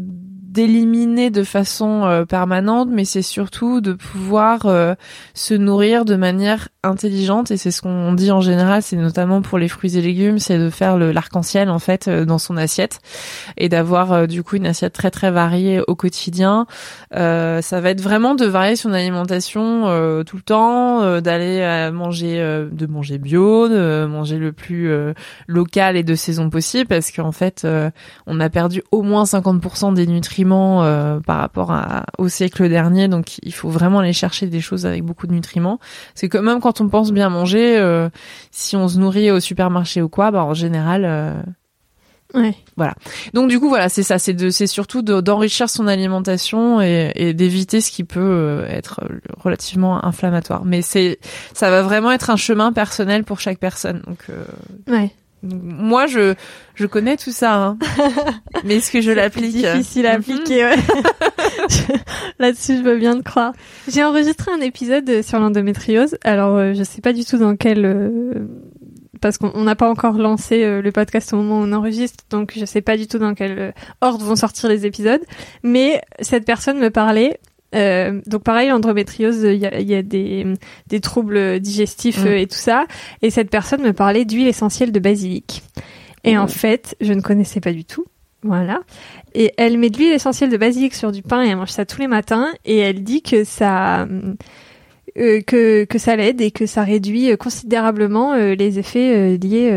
d'éliminer 0.55 1.31
de 1.31 1.43
façon 1.43 2.05
euh, 2.05 2.25
permanente, 2.25 2.89
mais 2.89 3.05
c'est 3.05 3.23
surtout 3.23 3.81
de 3.81 3.93
pouvoir 3.93 4.67
euh, 4.67 4.95
se 5.35 5.53
nourrir 5.53 6.05
de 6.05 6.15
manière 6.15 6.69
intelligente. 6.85 7.51
Et 7.51 7.57
c'est 7.57 7.73
ce 7.73 7.83
qu'on 7.83 8.13
dit 8.13 8.31
en 8.31 8.41
général, 8.41 8.81
c'est 8.81 8.95
notamment 8.95 9.43
pour 9.43 9.59
les 9.59 9.67
fruits 9.67 9.99
et 9.99 10.01
légumes, 10.01 10.39
c'est 10.39 10.59
de 10.59 10.71
faire 10.71 10.97
l'arc-en-ciel 10.97 11.69
en 11.71 11.81
fait 11.81 12.07
euh, 12.07 12.25
dans 12.25 12.39
son 12.39 12.57
assiette. 12.57 13.01
Et 13.57 13.69
d'avoir 13.69 14.29
du 14.29 14.45
coup 14.45 14.55
une 14.55 14.67
assiette 14.67 14.93
très 14.93 15.11
très 15.11 15.33
variée 15.33 15.81
au 15.89 15.97
quotidien. 15.97 16.67
ça 17.11 17.81
va 17.81 17.91
être 17.91 18.01
vraiment 18.01 18.37
de 18.37 18.45
varier 18.45 18.77
son 18.77 18.93
alimentation 18.93 19.83
tout 20.25 20.37
le 20.37 20.43
temps, 20.43 21.21
d'aller 21.21 21.91
manger 21.93 22.37
de 22.71 22.87
manger 22.87 23.19
bio, 23.19 23.69
de 23.69 24.07
manger 24.07 24.39
le 24.39 24.53
plus 24.53 24.93
local 25.47 25.97
et 25.97 26.03
de 26.03 26.15
saison 26.15 26.51
possible. 26.51 26.87
Parce 26.87 27.11
qu'en 27.11 27.33
fait 27.33 27.67
on 28.27 28.41
a 28.41 28.51
perdu 28.51 28.83
au 28.93 29.03
moins 29.03 29.25
50% 29.25 29.95
des 29.95 30.07
nutriments 30.07 30.44
euh, 30.53 31.21
par 31.21 31.39
rapport 31.39 31.73
à, 31.73 32.05
au 32.19 32.29
siècle 32.29 32.69
dernier, 32.69 33.09
donc 33.09 33.39
il 33.43 33.53
faut 33.53 33.69
vraiment 33.69 34.01
aller 34.01 34.13
chercher 34.13 34.47
des 34.47 34.61
choses 34.61 34.87
avec 34.87 35.03
beaucoup 35.03 35.27
de 35.27 35.33
nutriments. 35.33 35.79
C'est 36.15 36.29
que 36.29 36.39
même 36.39 36.61
quand 36.61 36.81
on 36.81 36.89
pense 36.89 37.13
bien 37.13 37.29
manger, 37.29 37.79
euh, 37.79 38.09
si 38.51 38.77
on 38.77 38.89
se 38.89 38.99
nourrit 38.99 39.31
au 39.31 39.41
supermarché 39.41 40.03
ou 40.03 40.09
quoi, 40.09 40.31
bah 40.31 40.45
en 40.45 40.55
général, 40.55 41.05
euh, 41.05 41.35
Ouais. 42.33 42.57
Voilà. 42.77 42.95
Donc 43.33 43.49
du 43.49 43.61
coup 43.61 43.69
voilà, 43.69 43.89
c'est 43.89 44.03
ça, 44.03 44.19
c'est 44.19 44.33
de, 44.33 44.51
c'est 44.51 44.67
surtout 44.67 45.03
d'enrichir 45.03 45.71
son 45.71 45.87
alimentation 45.87 46.81
et, 46.81 47.13
et 47.15 47.33
d'éviter 47.33 47.81
ce 47.81 47.93
qui 47.93 48.03
peut 48.03 48.65
être 48.69 49.01
relativement 49.39 50.05
inflammatoire. 50.05 50.65
Mais 50.65 50.83
c'est, 50.83 51.21
ça 51.53 51.71
va 51.71 51.83
vraiment 51.83 52.11
être 52.11 52.31
un 52.31 52.37
chemin 52.37 52.73
personnel 52.73 53.23
pour 53.23 53.39
chaque 53.39 53.61
personne. 53.61 54.03
Donc 54.05 54.27
ouais. 54.89 55.13
Moi, 55.45 56.07
je 56.07 56.35
je 56.75 56.87
connais 56.87 57.17
tout 57.17 57.31
ça, 57.31 57.55
hein. 57.55 57.79
mais 58.65 58.77
est-ce 58.77 58.91
que 58.91 59.01
je 59.01 59.11
l'applique 59.11 59.55
Difficile 59.55 60.07
à 60.07 60.19
mhm. 60.19 60.21
appliquer, 60.21 60.65
ouais. 60.65 60.77
Là-dessus, 62.39 62.79
je 62.79 62.83
veux 62.83 62.99
bien 62.99 63.17
te 63.17 63.23
croire. 63.23 63.53
J'ai 63.89 64.03
enregistré 64.03 64.51
un 64.51 64.61
épisode 64.61 65.23
sur 65.23 65.39
l'endométriose. 65.39 66.17
Alors, 66.25 66.57
euh, 66.57 66.73
je 66.75 66.83
sais 66.83 67.01
pas 67.01 67.13
du 67.13 67.25
tout 67.25 67.39
dans 67.39 67.57
quel 67.57 67.85
parce 69.25 69.39
qu'on 69.39 69.63
n'a 69.63 69.75
pas 69.75 69.89
encore 69.89 70.19
lancé 70.19 70.65
euh, 70.65 70.83
le 70.83 70.93
podcast 70.93 71.33
au 71.33 71.37
moment 71.37 71.61
où 71.61 71.63
on 71.63 71.73
enregistre, 71.73 72.25
donc 72.29 72.53
je 72.55 72.67
sais 72.67 72.83
pas 72.83 72.99
du 72.99 73.07
tout 73.07 73.19
dans 73.19 73.33
quel 73.33 73.59
euh, 73.59 73.73
ordre 74.03 74.23
vont 74.23 74.37
sortir 74.37 74.69
les 74.69 74.85
épisodes. 74.85 75.23
Mais 75.63 76.03
cette 76.21 76.45
personne 76.45 76.79
me 76.79 76.91
parlait 76.91 77.41
euh, 77.75 78.21
donc 78.27 78.43
pareil, 78.43 78.69
l'endométriose, 78.69 79.43
il 79.43 79.57
y 79.59 79.67
a, 79.67 79.81
y 79.81 79.95
a 79.95 80.03
des, 80.03 80.47
des, 80.87 81.01
troubles 81.01 81.61
digestifs 81.61 82.25
mm. 82.25 82.29
et 82.29 82.47
tout 82.47 82.57
ça. 82.57 82.87
Et 83.23 83.31
cette 83.31 83.51
personne 83.51 83.83
me 83.83 83.93
parlait 83.93 84.25
d'huile 84.25 84.49
essentielle 84.49 84.93
de 84.93 85.01
basilic. 85.01 85.63
Et 86.25 86.39
en 86.39 86.47
fait, 86.47 86.97
je 87.01 87.13
ne 87.13 87.21
connaissais 87.21 87.61
pas 87.61 87.73
du 87.73 87.85
tout. 87.85 88.07
Voilà. 88.43 88.81
Et 89.35 89.53
elle 89.57 89.79
met 89.79 89.91
de 89.91 89.99
l'huile 89.99 90.13
essentielle 90.13 90.51
de 90.51 90.57
basilic 90.57 90.95
sur 90.95 91.13
du 91.13 91.23
pain 91.23 91.43
et 91.43 91.49
elle 91.49 91.57
mange 91.57 91.71
ça 91.71 91.85
tous 91.85 92.01
les 92.01 92.07
matins. 92.07 92.49
Et 92.65 92.79
elle 92.79 93.03
dit 93.03 93.23
que 93.23 93.45
ça, 93.45 94.07
euh, 95.17 95.41
que, 95.43 95.85
que 95.85 95.99
ça 95.99 96.17
l'aide 96.17 96.41
et 96.41 96.51
que 96.51 96.67
ça 96.67 96.83
réduit 96.83 97.31
euh, 97.31 97.37
considérablement 97.37 98.33
euh, 98.35 98.57
les 98.57 98.81
effets 98.81 99.37
liés 99.39 99.73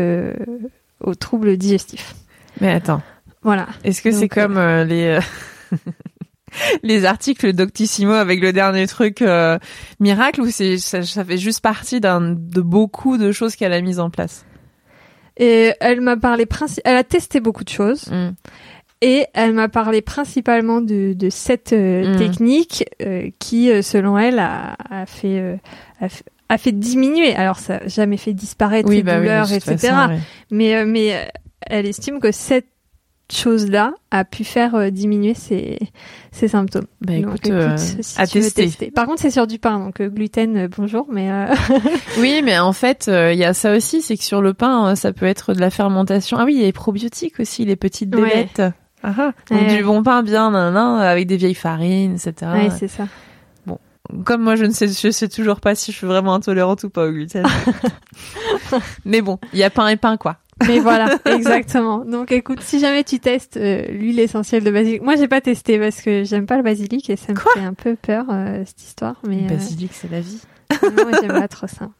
aux 1.00 1.14
troubles 1.14 1.56
digestifs. 1.56 2.14
Mais 2.60 2.72
attends. 2.72 3.02
Voilà. 3.42 3.68
Est-ce 3.84 4.02
que 4.02 4.10
c'est 4.10 4.28
comme 4.28 4.58
les 4.58 5.18
les 6.82 7.04
articles 7.04 7.52
d'Octissimo 7.52 8.12
avec 8.12 8.40
le 8.40 8.52
dernier 8.52 8.86
truc 8.86 9.24
miracle 10.00 10.40
ou 10.40 10.50
c'est 10.50 10.78
ça, 10.78 11.24
fait 11.24 11.38
juste 11.38 11.60
partie 11.60 12.00
d'un 12.00 12.20
de 12.20 12.60
beaucoup 12.60 13.18
de 13.18 13.32
choses 13.32 13.56
qu'elle 13.56 13.72
a 13.72 13.80
mises 13.80 14.00
en 14.00 14.10
place? 14.10 14.44
Et 15.38 15.72
elle 15.80 16.00
m'a 16.00 16.16
parlé 16.16 16.46
princi 16.46 16.80
elle 16.84 16.96
a 16.96 17.04
testé 17.04 17.40
beaucoup 17.40 17.64
de 17.64 17.68
choses. 17.68 18.08
Mm. 18.10 18.30
Et 19.00 19.26
elle 19.32 19.52
m'a 19.52 19.68
parlé 19.68 20.02
principalement 20.02 20.80
de, 20.80 21.12
de 21.12 21.30
cette 21.30 21.72
euh, 21.72 22.14
mm. 22.14 22.18
technique 22.18 22.84
euh, 23.00 23.30
qui, 23.38 23.70
euh, 23.70 23.80
selon 23.80 24.18
elle, 24.18 24.40
a, 24.40 24.76
a 24.90 25.06
fait, 25.06 25.60
a, 26.48 26.58
fait 26.58 26.72
diminuer. 26.72 27.34
Alors, 27.36 27.60
ça 27.60 27.78
n'a 27.78 27.86
jamais 27.86 28.16
fait 28.16 28.32
disparaître 28.32 28.90
les 28.90 29.04
bah 29.04 29.18
douleurs, 29.18 29.52
etc. 29.52 29.94
Mais, 30.50 30.84
mais 30.84 31.30
elle 31.60 31.86
estime 31.86 32.18
que 32.18 32.32
cette 32.32 32.66
chose-là 33.36 33.94
a 34.10 34.24
pu 34.24 34.44
faire 34.44 34.90
diminuer 34.90 35.34
ses, 35.34 35.78
ses 36.32 36.48
symptômes. 36.48 36.86
Bah 37.00 37.14
écoute, 37.14 37.46
écoute 37.46 37.78
si 37.78 38.20
à 38.20 38.26
tester. 38.26 38.90
Par 38.90 39.06
contre, 39.06 39.20
c'est 39.20 39.30
sur 39.30 39.46
du 39.46 39.58
pain, 39.58 39.78
donc 39.78 40.00
gluten, 40.00 40.66
bonjour, 40.76 41.06
mais 41.10 41.30
oui, 42.18 42.40
mais 42.42 42.58
en 42.58 42.72
fait, 42.72 43.08
il 43.08 43.38
y 43.38 43.44
a 43.44 43.54
ça 43.54 43.76
aussi, 43.76 44.02
c'est 44.02 44.16
que 44.16 44.24
sur 44.24 44.40
le 44.40 44.54
pain, 44.54 44.94
ça 44.96 45.12
peut 45.12 45.26
être 45.26 45.52
de 45.54 45.60
la 45.60 45.70
fermentation. 45.70 46.38
Ah 46.38 46.44
oui, 46.44 46.54
il 46.54 46.60
y 46.60 46.62
a 46.62 46.66
les 46.66 46.72
probiotiques 46.72 47.40
aussi, 47.40 47.64
les 47.64 47.76
petites 47.76 48.10
bébêtes. 48.10 48.62
Ah, 49.02 49.14
ah, 49.16 49.32
donc 49.50 49.68
du 49.68 49.82
bon 49.84 50.02
pain 50.02 50.22
bien, 50.22 50.50
nan, 50.50 50.76
avec 50.76 51.26
des 51.26 51.36
vieilles 51.36 51.54
farines, 51.54 52.14
etc. 52.14 52.50
Ouais, 52.52 52.70
c'est 52.70 52.88
ça. 52.88 53.06
Comme 54.24 54.42
moi, 54.42 54.56
je 54.56 54.64
ne 54.64 54.70
sais, 54.70 54.88
je 54.88 55.10
sais 55.10 55.28
toujours 55.28 55.60
pas 55.60 55.74
si 55.74 55.92
je 55.92 55.96
suis 55.98 56.06
vraiment 56.06 56.34
intolérante 56.34 56.82
ou 56.84 56.90
pas 56.90 57.06
au 57.06 57.10
gluten. 57.10 57.44
Mais 59.04 59.20
bon, 59.20 59.38
il 59.52 59.58
y 59.58 59.64
a 59.64 59.70
pain 59.70 59.86
et 59.88 59.96
pain, 59.96 60.16
quoi. 60.16 60.38
Mais 60.66 60.78
voilà, 60.80 61.18
exactement. 61.26 62.04
Donc 62.04 62.32
écoute, 62.32 62.60
si 62.60 62.80
jamais 62.80 63.04
tu 63.04 63.20
testes 63.20 63.56
euh, 63.56 63.86
l'huile 63.88 64.20
essentielle 64.20 64.64
de 64.64 64.70
basilic, 64.70 65.02
moi 65.02 65.16
j'ai 65.16 65.28
pas 65.28 65.40
testé 65.40 65.78
parce 65.78 66.00
que 66.00 66.24
j'aime 66.24 66.46
pas 66.46 66.56
le 66.56 66.62
basilic 66.62 67.08
et 67.10 67.16
ça 67.16 67.32
me 67.32 67.38
fait 67.38 67.60
un 67.60 67.74
peu 67.74 67.96
peur 67.96 68.26
euh, 68.30 68.62
cette 68.66 68.82
histoire. 68.82 69.16
Mais 69.26 69.42
le 69.42 69.48
basilic, 69.48 69.92
c'est 69.92 70.10
la 70.10 70.20
vie. 70.20 70.40
moi 70.82 71.12
j'aime 71.20 71.28
pas 71.28 71.48
trop 71.48 71.66
ça. 71.66 71.90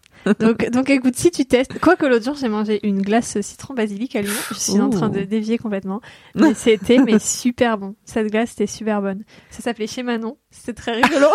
donc, 0.40 0.68
donc 0.71 0.90
écoute, 0.90 1.14
si 1.16 1.31
tu 1.31 1.47
testes, 1.47 1.79
quoi 1.79 1.97
que 1.97 2.05
l'autre 2.05 2.25
jour 2.25 2.35
j'ai 2.35 2.49
mangé 2.49 2.81
une 2.87 3.03
glace 3.03 3.40
citron 3.40 3.75
basilic 3.75 4.16
à 4.16 4.23
Lyon, 4.23 4.33
je 4.51 4.55
suis 4.55 4.81
en 4.81 4.90
train 4.90 5.09
de 5.09 5.21
dévier 5.21 5.59
complètement, 5.59 6.01
mais 6.35 6.55
c'était 6.55 6.99
mais 6.99 7.18
super 7.18 7.79
bon. 7.79 7.94
Cette 8.05 8.27
glace 8.27 8.53
était 8.53 8.66
super 8.66 9.01
bonne. 9.01 9.23
Ça 9.51 9.62
s'appelait 9.62 9.87
chez 9.87 10.03
Manon, 10.03 10.37
c'était 10.50 10.72
très 10.72 10.92
rigolo. 10.92 11.26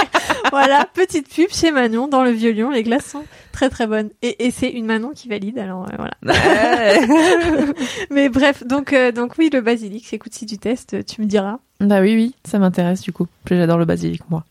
voilà, 0.50 0.86
petite 0.92 1.28
pub 1.28 1.48
chez 1.50 1.70
Manon 1.70 2.08
dans 2.08 2.22
le 2.22 2.30
Vieux 2.30 2.50
Lyon, 2.50 2.70
les 2.70 2.82
glaces 2.82 3.06
sont 3.06 3.24
très 3.52 3.70
très 3.70 3.86
bonnes 3.86 4.10
et, 4.22 4.46
et 4.46 4.50
c'est 4.50 4.70
une 4.70 4.86
Manon 4.86 5.12
qui 5.14 5.28
valide, 5.28 5.58
alors 5.58 5.86
euh, 5.86 5.96
voilà. 5.96 6.14
mais 8.10 8.28
bref, 8.28 8.66
donc 8.66 8.92
euh, 8.92 9.12
donc 9.12 9.34
oui 9.38 9.50
le 9.52 9.60
basilic, 9.60 10.12
écoute 10.12 10.34
si 10.34 10.46
tu 10.46 10.58
testes, 10.58 11.04
tu 11.06 11.20
me 11.20 11.26
diras. 11.26 11.58
Bah 11.80 12.00
oui, 12.00 12.14
oui, 12.16 12.34
ça 12.44 12.58
m'intéresse 12.58 13.02
du 13.02 13.12
coup. 13.12 13.28
J'adore 13.48 13.78
le 13.78 13.84
basilic, 13.84 14.28
moi. 14.30 14.44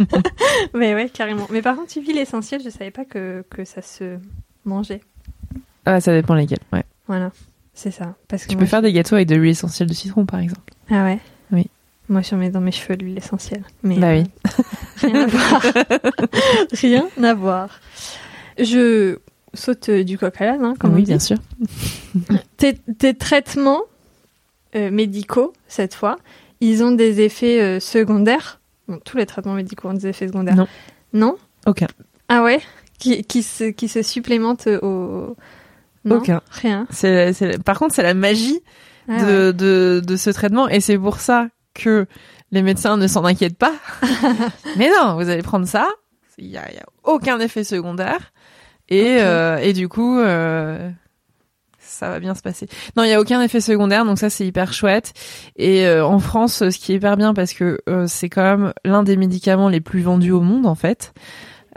Mais 0.74 0.94
ouais, 0.94 1.08
carrément. 1.08 1.46
Mais 1.50 1.62
par 1.62 1.76
contre, 1.76 1.92
tu 1.92 2.00
vis 2.00 2.12
l'essentiel, 2.12 2.60
je 2.64 2.70
savais 2.70 2.90
pas 2.90 3.04
que, 3.04 3.44
que 3.50 3.64
ça 3.64 3.82
se 3.82 4.18
mangeait. 4.64 5.00
Ah, 5.86 6.00
ça 6.00 6.12
dépend 6.12 6.34
lesquels, 6.34 6.58
ouais. 6.72 6.82
Voilà, 7.06 7.30
c'est 7.72 7.92
ça. 7.92 8.16
Parce 8.26 8.44
que 8.44 8.48
tu 8.48 8.56
peux 8.56 8.66
faire 8.66 8.82
des 8.82 8.92
gâteaux 8.92 9.14
avec 9.14 9.28
de 9.28 9.36
l'huile 9.36 9.52
essentielle 9.52 9.88
de 9.88 9.94
citron, 9.94 10.26
par 10.26 10.40
exemple. 10.40 10.72
Ah 10.90 11.04
ouais? 11.04 11.20
Oui. 11.52 11.68
Moi, 12.10 12.22
je 12.22 12.34
mets 12.34 12.50
dans 12.50 12.60
mes 12.60 12.72
cheveux 12.72 12.96
l'huile 12.98 13.18
essentielle. 13.18 13.62
Mais 13.84 13.96
bah 13.96 14.10
oui. 14.10 14.24
Euh, 14.24 14.62
rien 14.96 15.22
à 15.22 15.26
voir. 15.28 15.62
rien 16.72 17.08
à 17.22 17.34
voir. 17.34 17.80
Je 18.58 19.18
saute 19.54 19.88
euh, 19.88 20.02
du 20.02 20.18
coq 20.18 20.34
à 20.40 20.46
l'âne, 20.46 20.64
hein, 20.64 20.74
comme 20.76 20.94
Oui, 20.94 21.04
bien 21.04 21.20
sûr. 21.20 21.36
tes, 22.56 22.74
tes 22.74 23.14
traitements 23.14 23.82
euh, 24.74 24.90
médicaux, 24.90 25.52
cette 25.68 25.94
fois, 25.94 26.18
ils 26.60 26.82
ont 26.82 26.90
des 26.90 27.20
effets 27.20 27.60
euh, 27.60 27.78
secondaires? 27.78 28.60
Bon, 28.88 28.98
tous 29.04 29.16
les 29.16 29.24
traitements 29.26 29.54
médicaux 29.54 29.88
ont 29.88 29.94
des 29.94 30.08
effets 30.08 30.26
secondaires. 30.26 30.56
Non. 30.56 30.66
Non? 31.12 31.36
Aucun. 31.64 31.86
Ah 32.28 32.42
ouais? 32.42 32.60
Qui, 32.98 33.22
qui, 33.22 33.44
se, 33.44 33.70
qui 33.70 33.86
se 33.86 34.02
supplémentent 34.02 34.66
au... 34.82 35.36
Non, 36.04 36.16
Aucun. 36.16 36.40
Rien. 36.50 36.88
Par 37.64 37.78
contre, 37.78 37.94
c'est 37.94 38.02
la 38.02 38.14
magie 38.14 38.58
ah 39.08 39.22
de, 39.22 39.52
de, 39.52 40.02
de 40.04 40.16
ce 40.16 40.30
traitement 40.30 40.68
et 40.68 40.80
c'est 40.80 40.98
pour 40.98 41.20
ça 41.20 41.48
que 41.82 42.06
les 42.50 42.62
médecins 42.62 42.96
ne 42.96 43.06
s'en 43.06 43.24
inquiètent 43.24 43.58
pas. 43.58 43.74
Mais 44.76 44.90
non, 44.90 45.14
vous 45.14 45.28
allez 45.28 45.42
prendre 45.42 45.66
ça, 45.66 45.88
il 46.38 46.48
n'y 46.48 46.56
a, 46.56 46.62
a, 46.62 46.86
aucun 47.04 47.38
effet 47.40 47.64
secondaire 47.64 48.32
et, 48.90 49.18
euh, 49.20 49.58
et 49.58 49.72
du 49.72 49.88
coup, 49.88 50.18
euh, 50.18 50.90
ça 51.78 52.10
va 52.10 52.18
bien 52.18 52.34
se 52.34 52.42
passer. 52.42 52.68
Non, 52.96 53.04
il 53.04 53.10
y 53.10 53.12
a 53.12 53.20
aucun 53.20 53.40
effet 53.40 53.60
secondaire, 53.60 54.04
donc 54.04 54.18
ça 54.18 54.30
c'est 54.30 54.46
hyper 54.46 54.72
chouette. 54.72 55.12
Et 55.56 55.86
euh, 55.86 56.04
en 56.04 56.18
France, 56.18 56.68
ce 56.68 56.78
qui 56.78 56.92
est 56.92 56.96
hyper 56.96 57.16
bien 57.16 57.32
parce 57.32 57.52
que 57.52 57.78
c'est 58.06 58.28
quand 58.28 58.42
même 58.42 58.72
l'un 58.84 59.02
des 59.02 59.16
médicaments 59.16 59.68
les 59.68 59.80
plus 59.80 60.00
vendus 60.00 60.32
au 60.32 60.40
monde 60.40 60.66
en 60.66 60.74
fait. 60.74 61.12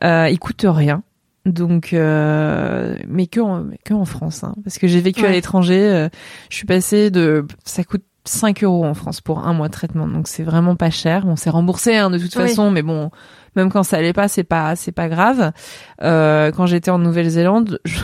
Il 0.02 0.38
coûte 0.39 0.66
rien. 0.68 1.04
Donc, 1.46 1.92
euh, 1.92 2.98
mais 3.10 3.28
que 3.28 3.42
en, 3.42 3.66
que 3.84 3.94
en 3.94 4.06
France, 4.06 4.46
hein, 4.46 4.56
parce 4.63 4.78
que 4.78 4.88
j'ai 4.88 5.02
vécu 5.02 5.26
à 5.26 5.32
l'étranger. 5.32 6.08
je 6.50 6.56
suis 6.56 6.66
passée 6.66 7.12
de, 7.12 7.46
ça 7.66 7.84
coûte 7.84 8.04
5 8.26 8.64
euros 8.64 8.86
en 8.86 8.94
France 8.94 9.22
pour 9.22 9.46
un 9.46 9.54
mois 9.54 9.68
de 9.68 9.74
traitement, 9.74 10.08
donc 10.08 10.28
c'est 10.28 10.44
vraiment 10.44 10.76
pas 10.76 10.90
cher. 10.90 11.24
On 11.26 11.36
s'est 11.36 11.50
remboursé 11.50 11.96
hein, 11.96 12.10
de 12.10 12.18
toute 12.18 12.34
façon, 12.34 12.72
mais 12.72 12.82
bon, 12.82 13.12
même 13.56 13.72
quand 13.72 13.84
ça 13.84 13.98
allait 13.98 14.14
pas, 14.14 14.28
c'est 14.28 14.44
pas, 14.44 14.76
c'est 14.76 14.92
pas 14.92 15.10
grave. 15.10 15.52
quand 16.00 16.66
j'étais 16.66 16.92
en 16.92 17.00
Nouvelle-Zélande, 17.00 17.80
je 17.86 18.00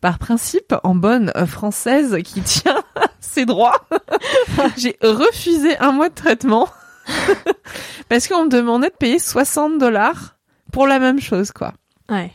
par 0.00 0.18
principe, 0.18 0.74
en 0.84 0.94
bonne 0.94 1.32
euh, 1.36 1.46
française 1.46 2.18
qui 2.24 2.40
tient 2.42 2.82
ses 3.20 3.46
droits, 3.46 3.88
j'ai 4.76 4.96
refusé 5.02 5.76
un 5.78 5.92
mois 5.92 6.08
de 6.08 6.14
traitement 6.14 6.68
parce 8.08 8.28
qu'on 8.28 8.44
me 8.44 8.50
demandait 8.50 8.90
de 8.90 8.94
payer 8.94 9.18
60 9.18 9.78
dollars 9.78 10.36
pour 10.72 10.86
la 10.86 10.98
même 10.98 11.20
chose, 11.20 11.50
quoi. 11.50 11.72
Ouais. 12.08 12.30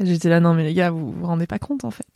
J'étais 0.00 0.28
là, 0.28 0.40
non 0.40 0.54
mais 0.54 0.64
les 0.64 0.74
gars, 0.74 0.90
vous 0.90 1.12
vous 1.12 1.26
rendez 1.26 1.46
pas 1.46 1.58
compte 1.58 1.84
en 1.84 1.90
fait. 1.90 2.06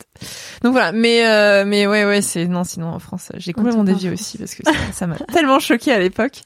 Donc 0.63 0.73
voilà, 0.73 0.91
mais 0.91 1.25
euh, 1.25 1.65
mais 1.65 1.87
ouais 1.87 2.05
ouais 2.05 2.21
c'est 2.21 2.47
non 2.47 2.63
sinon 2.63 2.87
en 2.87 2.99
France 2.99 3.31
j'ai 3.37 3.53
complètement 3.53 3.83
dévié 3.83 4.09
aussi 4.09 4.37
parce 4.37 4.55
que 4.55 4.63
ça 4.91 5.07
m'a 5.07 5.15
tellement 5.33 5.59
choqué 5.59 5.91
à 5.91 5.99
l'époque. 5.99 6.41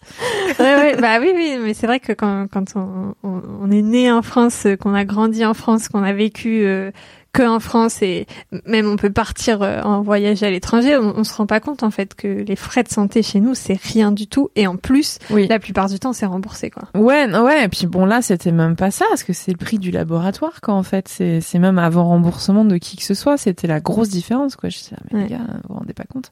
ouais 0.60 0.76
ouais 0.76 0.96
bah 1.02 1.20
oui 1.20 1.32
oui 1.36 1.58
mais 1.62 1.74
c'est 1.74 1.88
vrai 1.88 2.00
que 2.00 2.14
quand 2.14 2.48
quand 2.52 2.76
on, 2.76 3.14
on, 3.24 3.72
est 3.72 3.82
né 3.82 4.12
en 4.12 4.22
France, 4.22 4.68
qu'on 4.80 4.94
a 4.94 5.06
grandi 5.06 5.46
en 5.46 5.54
France, 5.54 5.90
qu'on 5.90 6.04
a 6.04 6.14
vécu 6.14 6.66
euh, 6.66 6.92
que 7.38 7.48
en 7.48 7.60
France 7.60 8.02
et 8.02 8.26
même 8.66 8.88
on 8.88 8.96
peut 8.96 9.12
partir 9.12 9.62
euh, 9.62 9.82
en 9.84 10.02
voyage 10.02 10.42
à 10.42 10.50
l'étranger, 10.50 10.98
on, 10.98 11.20
on, 11.20 11.24
se 11.24 11.36
rend 11.36 11.46
pas 11.46 11.60
compte 11.60 11.84
en 11.84 11.92
fait 11.92 12.16
que 12.16 12.28
les 12.28 12.56
frais 12.56 12.82
de 12.82 12.90
santé 12.90 13.22
chez 13.22 13.40
nous 13.40 13.54
c'est 13.54 13.80
rien 13.80 14.12
du 14.12 14.26
tout 14.26 14.50
et 14.56 14.66
en 14.66 14.76
plus 14.76 15.20
oui. 15.30 15.46
la 15.48 15.60
plupart 15.60 15.88
du 15.88 16.00
temps 16.00 16.14
c'est 16.14 16.26
remboursé 16.26 16.72
quoi. 16.72 16.86
Ouais 16.96 17.32
ouais 17.32 17.66
et 17.66 17.68
puis 17.68 17.86
bon 17.86 18.06
là 18.06 18.24
c'était 18.24 18.52
même 18.52 18.76
pas 18.76 18.90
ça 18.90 19.06
parce 19.10 19.24
que 19.24 19.34
c'est 19.34 19.52
le 19.52 19.58
prix 19.58 19.78
du 19.78 19.92
laboratoire 19.92 20.62
quoi 20.62 20.74
en 20.74 20.82
fait 20.82 21.08
c'est 21.08 21.40
c'est 21.40 21.60
même 21.60 21.78
avant 21.78 22.06
remboursement 22.06 22.66
de 22.66 22.78
qui 22.78 22.98
que 22.98 23.04
ce 23.04 23.14
soit 23.14 23.38
c'était 23.38 23.68
la 23.68 23.82
grosse 23.82 24.10
différence 24.10 24.56
quoi. 24.56 24.70
Je 24.70 24.78
disais 24.80 24.96
ah, 25.00 25.04
mais 25.12 25.24
les 25.24 25.30
gars 25.30 25.38
vous 25.38 25.70
vous 25.70 25.76
rendez 25.76 25.94
pas 25.94 26.06
compte. 26.12 26.32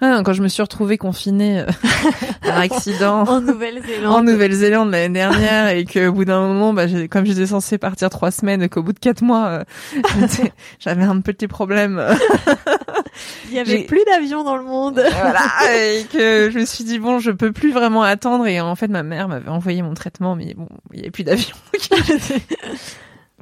Ah, 0.00 0.22
quand 0.24 0.34
je 0.34 0.42
me 0.42 0.48
suis 0.48 0.62
retrouvée 0.62 0.98
confinée 0.98 1.62
euh, 1.62 1.66
par 2.42 2.58
accident 2.58 3.24
en 3.28 3.40
Nouvelle-Zélande 3.40 4.14
en 4.14 4.22
Nouvelle-Zélande 4.22 4.90
l'année 4.92 5.14
dernière 5.14 5.70
et 5.70 5.84
que 5.84 6.06
au 6.06 6.12
bout 6.12 6.24
d'un 6.24 6.46
moment 6.46 6.72
bah 6.72 6.84
comme 7.10 7.26
j'étais 7.26 7.46
censée 7.46 7.76
partir 7.76 8.08
trois 8.08 8.30
semaines 8.30 8.62
et 8.62 8.68
qu'au 8.68 8.84
bout 8.84 8.92
de 8.92 9.00
quatre 9.00 9.22
mois 9.22 9.46
euh, 9.46 9.64
j'avais 10.78 11.04
un 11.04 11.20
petit 11.20 11.48
problème. 11.48 12.02
Il 13.48 13.54
y 13.54 13.58
avait 13.58 13.84
plus 13.84 14.02
d'avions 14.06 14.42
dans 14.42 14.56
le 14.56 14.64
monde. 14.64 14.94
voilà, 14.94 15.46
et 15.76 16.04
que 16.04 16.50
je 16.50 16.58
me 16.58 16.64
suis 16.64 16.84
dit 16.84 16.98
bon, 16.98 17.18
je 17.18 17.30
peux 17.30 17.52
plus 17.52 17.72
vraiment 17.72 18.02
attendre. 18.02 18.46
Et 18.46 18.60
en 18.60 18.74
fait, 18.74 18.88
ma 18.88 19.02
mère 19.02 19.28
m'avait 19.28 19.50
envoyé 19.50 19.82
mon 19.82 19.94
traitement, 19.94 20.34
mais 20.34 20.54
bon, 20.54 20.68
il 20.92 20.98
y 20.98 21.02
avait 21.02 21.10
plus 21.10 21.24
d'avion. 21.24 21.54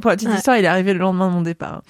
Pour 0.01 0.11
la 0.11 0.17
petite 0.17 0.31
histoire, 0.35 0.57
il 0.57 0.65
est 0.65 0.69
arrivé 0.69 0.93
le 0.93 0.99
lendemain 0.99 1.29
de 1.29 1.35
mon 1.35 1.43
départ. 1.43 1.83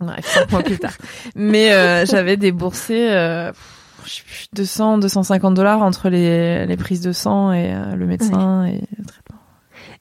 Bref, 0.00 0.26
cinq 0.26 0.50
mois 0.50 0.62
plus 0.62 0.78
tard. 0.78 0.96
Mais 1.36 1.72
euh, 1.72 2.06
j'avais 2.06 2.36
déboursé 2.36 3.10
euh, 3.10 3.52
200, 4.54 4.98
250 4.98 5.54
dollars 5.54 5.82
entre 5.82 6.08
les, 6.08 6.66
les 6.66 6.76
prises 6.76 7.00
de 7.00 7.12
sang 7.12 7.52
et 7.52 7.74
euh, 7.74 7.94
le 7.94 8.06
médecin 8.06 8.64
et 8.64 8.80
le 8.96 9.04
traitement. 9.04 9.27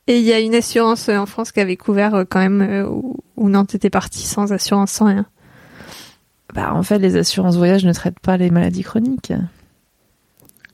Et 0.08 0.20
il 0.20 0.24
y 0.26 0.32
a 0.34 0.40
une 0.40 0.56
assurance 0.56 1.10
euh, 1.10 1.18
en 1.18 1.26
France 1.26 1.52
qui 1.52 1.60
avait 1.60 1.76
couvert 1.78 2.16
euh, 2.16 2.24
quand 2.30 2.40
même, 2.40 2.86
ou, 2.90 3.18
ou 3.36 3.50
non, 3.50 3.66
t'étais 3.66 3.90
parti 3.90 4.20
sans 4.26 4.54
assurance, 4.54 4.92
sans 4.92 5.06
rien 5.06 5.26
Bah 6.54 6.74
en 6.74 6.84
fait, 6.84 7.00
les 7.00 7.18
assurances 7.18 7.58
voyage 7.58 7.86
ne 7.86 7.94
traitent 7.94 8.20
pas 8.20 8.38
les 8.38 8.50
maladies 8.50 8.84
chroniques. 8.84 9.34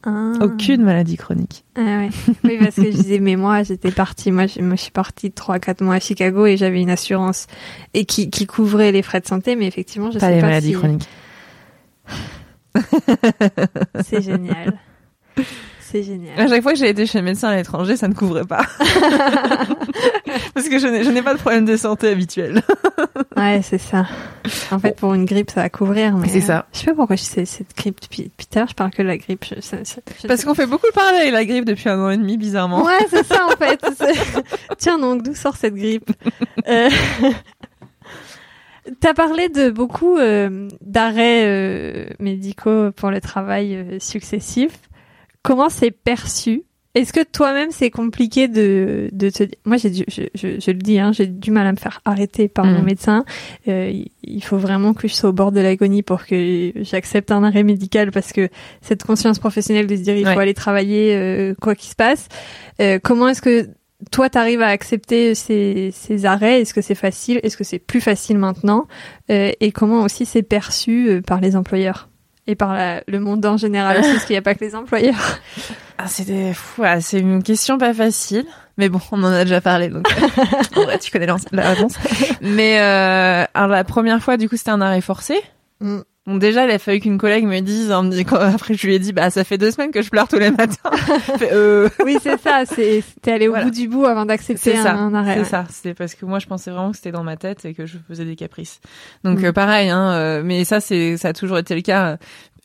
ah. 0.05 0.33
Aucune 0.41 0.83
maladie 0.83 1.17
chronique. 1.17 1.63
Ah 1.75 1.81
ouais. 1.81 2.09
Oui, 2.43 2.57
parce 2.59 2.75
que 2.75 2.83
je 2.91 2.95
disais, 2.95 3.19
mais 3.19 3.35
moi, 3.35 3.63
j'étais 3.63 3.91
partie, 3.91 4.31
moi, 4.31 4.45
je, 4.47 4.61
moi, 4.61 4.75
je 4.75 4.81
suis 4.81 4.91
partie 4.91 5.29
3-4 5.29 5.83
mois 5.83 5.95
à 5.95 5.99
Chicago 5.99 6.45
et 6.45 6.57
j'avais 6.57 6.81
une 6.81 6.89
assurance 6.91 7.47
et 7.93 8.05
qui, 8.05 8.29
qui 8.29 8.45
couvrait 8.45 8.91
les 8.91 9.01
frais 9.01 9.19
de 9.21 9.25
santé, 9.27 9.55
mais 9.55 9.65
effectivement, 9.65 10.11
je 10.11 10.19
pas 10.19 10.27
sais 10.27 10.35
les 10.35 10.41
pas 10.41 10.47
maladies 10.47 10.67
si... 10.67 10.73
chroniques. 10.73 11.07
C'est 14.03 14.21
génial. 14.21 14.79
C'est 15.93 16.01
génial. 16.01 16.39
À 16.39 16.47
chaque 16.47 16.63
fois 16.63 16.73
que 16.73 16.79
j'ai 16.79 16.89
été 16.89 17.05
chez 17.05 17.19
le 17.19 17.23
médecin 17.23 17.49
à 17.49 17.55
l'étranger, 17.55 17.95
ça 17.95 18.07
ne 18.07 18.15
couvrait 18.15 18.45
pas. 18.45 18.65
Parce 20.55 20.67
que 20.67 20.79
je 20.79 21.11
n'ai, 21.11 21.21
pas 21.21 21.35
de 21.35 21.39
problème 21.39 21.65
de 21.65 21.77
santé 21.77 22.09
habituel. 22.09 22.63
Ouais, 23.35 23.61
c'est 23.63 23.79
ça. 23.79 24.05
En 24.71 24.77
fait, 24.77 24.95
pour 24.95 25.15
une 25.15 25.25
grippe, 25.25 25.49
ça 25.49 25.61
va 25.63 25.69
couvrir, 25.69 26.15
mais. 26.15 26.27
C'est 26.27 26.41
ça. 26.41 26.59
euh, 26.59 26.61
je 26.71 26.79
sais 26.79 26.85
pas 26.85 26.93
pourquoi 26.93 27.15
je 27.15 27.23
sais 27.23 27.45
cette 27.45 27.75
grippe 27.75 27.99
depuis, 27.99 28.23
depuis 28.23 28.47
l'heure, 28.55 28.67
je 28.67 28.75
parle 28.75 28.91
que 28.91 29.01
de 29.01 29.07
la 29.07 29.17
grippe. 29.17 29.43
Je, 29.43 29.55
je 29.59 30.27
Parce 30.27 30.45
qu'on 30.45 30.53
fait 30.53 30.67
beaucoup 30.67 30.85
le 30.85 30.93
parler 30.93 31.17
avec 31.17 31.33
la 31.33 31.43
grippe 31.43 31.65
depuis 31.65 31.89
un 31.89 31.99
an 31.99 32.11
et 32.11 32.17
demi, 32.17 32.37
bizarrement. 32.37 32.83
Ouais, 32.83 33.05
c'est 33.09 33.25
ça 33.25 33.47
en 33.47 33.57
fait. 33.57 33.83
Tiens 34.77 34.99
donc, 34.99 35.23
d'où 35.23 35.33
sort 35.33 35.57
cette 35.57 35.73
grippe? 35.73 36.11
Euh... 36.67 36.89
T'as 38.99 39.13
parlé 39.13 39.49
de 39.49 39.69
beaucoup 39.69 40.17
euh, 40.17 40.67
d'arrêts 40.81 41.45
euh, 41.45 42.05
médicaux 42.19 42.91
pour 42.91 43.09
le 43.09 43.21
travail 43.21 43.75
euh, 43.75 43.99
successif. 43.99 44.79
Comment 45.43 45.69
c'est 45.69 45.91
perçu? 45.91 46.63
Est-ce 46.95 47.11
que 47.11 47.23
toi-même 47.23 47.69
c'est 47.71 47.89
compliqué 47.89 48.47
de, 48.47 49.09
de 49.11 49.29
te 49.31 49.43
dire 49.43 49.55
Moi, 49.65 49.77
j'ai 49.77 49.89
dû, 49.89 50.03
je, 50.07 50.21
je, 50.35 50.59
je 50.59 50.71
le 50.71 50.77
dis, 50.77 50.99
hein, 50.99 51.11
j'ai 51.11 51.25
du 51.25 51.49
mal 51.49 51.65
à 51.65 51.71
me 51.71 51.77
faire 51.77 52.01
arrêter 52.05 52.47
par 52.47 52.65
mon 52.65 52.79
Mhm. 52.79 52.85
médecin. 52.85 53.25
Euh, 53.67 53.91
il- 54.23 54.43
faut 54.43 54.57
vraiment 54.59 54.93
que 54.93 55.07
je 55.07 55.13
sois 55.15 55.29
au 55.29 55.33
bord 55.33 55.51
de 55.51 55.59
l'agonie 55.59 56.03
pour 56.03 56.23
que 56.27 56.71
j'accepte 56.75 57.31
un 57.31 57.43
arrêt 57.43 57.63
médical 57.63 58.11
parce 58.11 58.31
que 58.31 58.47
cette 58.81 59.03
conscience 59.03 59.39
professionnelle 59.39 59.87
de 59.87 59.95
se 59.95 60.01
dire 60.01 60.15
il 60.15 60.23
faut 60.33 60.39
aller 60.39 60.53
travailler 60.53 61.15
euh, 61.15 61.55
quoi 61.59 61.73
qu'il 61.73 61.89
se 61.89 61.95
passe. 61.95 62.27
Euh, 62.79 62.99
comment 63.01 63.27
est-ce 63.29 63.41
que 63.41 63.69
toi 64.11 64.29
t'arrives 64.29 64.61
à 64.61 64.67
accepter 64.67 65.33
ces, 65.33 65.89
ces 65.93 66.25
arrêts? 66.25 66.61
Est-ce 66.61 66.75
que 66.75 66.81
c'est 66.81 66.93
facile? 66.93 67.39
Est-ce 67.41 67.57
que 67.57 67.63
c'est 67.63 67.79
plus 67.79 68.01
facile 68.01 68.37
maintenant? 68.37 68.85
Euh, 69.31 69.51
Et 69.61 69.71
comment 69.71 70.03
aussi 70.03 70.25
c'est 70.27 70.43
perçu 70.43 71.09
euh, 71.09 71.21
par 71.21 71.41
les 71.41 71.55
employeurs? 71.55 72.07
Et 72.47 72.55
par 72.55 72.73
la- 72.73 73.03
le 73.07 73.19
monde 73.19 73.45
en 73.45 73.57
général 73.57 73.99
aussi, 73.99 74.11
parce 74.11 74.25
qu'il 74.25 74.33
n'y 74.33 74.37
a 74.39 74.41
pas 74.41 74.55
que 74.55 74.63
les 74.63 74.75
employeurs. 74.75 75.15
Ah, 75.99 76.07
c'était 76.07 76.53
fou. 76.53 76.81
ah, 76.83 76.99
c'est 76.99 77.19
une 77.19 77.43
question 77.43 77.77
pas 77.77 77.93
facile. 77.93 78.45
Mais 78.77 78.89
bon, 78.89 78.99
on 79.11 79.23
en 79.23 79.31
a 79.31 79.43
déjà 79.45 79.61
parlé, 79.61 79.87
donc 79.89 80.05
en 80.75 80.83
vrai, 80.83 80.97
tu 80.97 81.11
connais 81.11 81.27
la 81.27 81.37
la 81.51 81.69
réponse. 81.69 81.93
Mais 82.41 82.79
euh, 82.81 83.45
alors 83.53 83.67
la 83.69 83.83
première 83.83 84.21
fois, 84.21 84.35
du 84.35 84.49
coup, 84.49 84.57
c'était 84.57 84.71
un 84.71 84.81
arrêt 84.81 84.99
forcé? 85.01 85.39
Mm. 85.79 85.99
Bon, 86.25 86.37
déjà, 86.37 86.63
il 86.65 86.71
a 86.71 86.79
fallu 86.79 87.01
qu'une 87.01 87.17
collègue 87.17 87.45
me 87.45 87.59
dise. 87.59 87.91
hein, 87.91 88.03
me 88.03 88.09
dit- 88.11 88.23
quand- 88.23 88.37
après, 88.39 88.75
je 88.75 88.87
lui 88.87 88.95
ai 88.95 88.99
dit, 88.99 89.11
bah, 89.11 89.29
ça 89.29 89.43
fait 89.43 89.57
deux 89.57 89.71
semaines 89.71 89.91
que 89.91 90.01
je 90.01 90.09
pleure 90.09 90.27
tous 90.29 90.39
les 90.39 90.51
matins. 90.51 90.91
Fait, 91.37 91.51
euh, 91.51 91.89
Oui, 92.05 92.17
c'est 92.23 92.39
ça. 92.39 92.63
C'est 92.65 93.01
c'était 93.01 93.33
aller 93.33 93.47
au 93.49 93.51
Voilà. 93.51 93.65
bout 93.65 93.71
du 93.71 93.89
bout 93.89 94.05
avant 94.05 94.25
d'accepter 94.25 94.77
un, 94.77 95.13
arrêt. 95.13 95.33
c'est 95.33 95.39
ouais. 95.39 95.45
ça. 95.45 95.65
C'est 95.69 95.93
parce 95.93 96.15
que 96.15 96.25
moi, 96.25 96.39
je 96.39 96.45
pensais 96.47 96.71
vraiment 96.71 96.91
que 96.91 96.95
c'était 96.97 97.11
dans 97.11 97.23
ma 97.23 97.35
tête 97.35 97.65
et 97.65 97.73
que 97.73 97.85
je 97.85 97.97
faisais 98.07 98.23
des 98.23 98.37
caprices. 98.37 98.79
Donc 99.25 99.39
Mm. 99.41 99.45
euh, 99.45 99.51
pareil, 99.51 99.89
hein. 99.89 100.11
euh, 100.13 100.41
mais 100.45 100.63
ça, 100.63 100.79
c'est 100.79 101.17
ça 101.17 101.29
a 101.29 101.33
toujours 101.33 101.57
été 101.57 101.75
le 101.75 101.81
cas. 101.81 102.17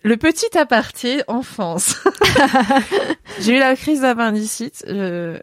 Le 0.05 0.17
petit 0.17 0.57
aparté 0.57 1.23
enfance. 1.27 1.97
J'ai 3.41 3.57
eu 3.57 3.59
la 3.59 3.75
crise 3.75 4.03
d'appendicite. 4.03 4.85
euh, 4.89 5.39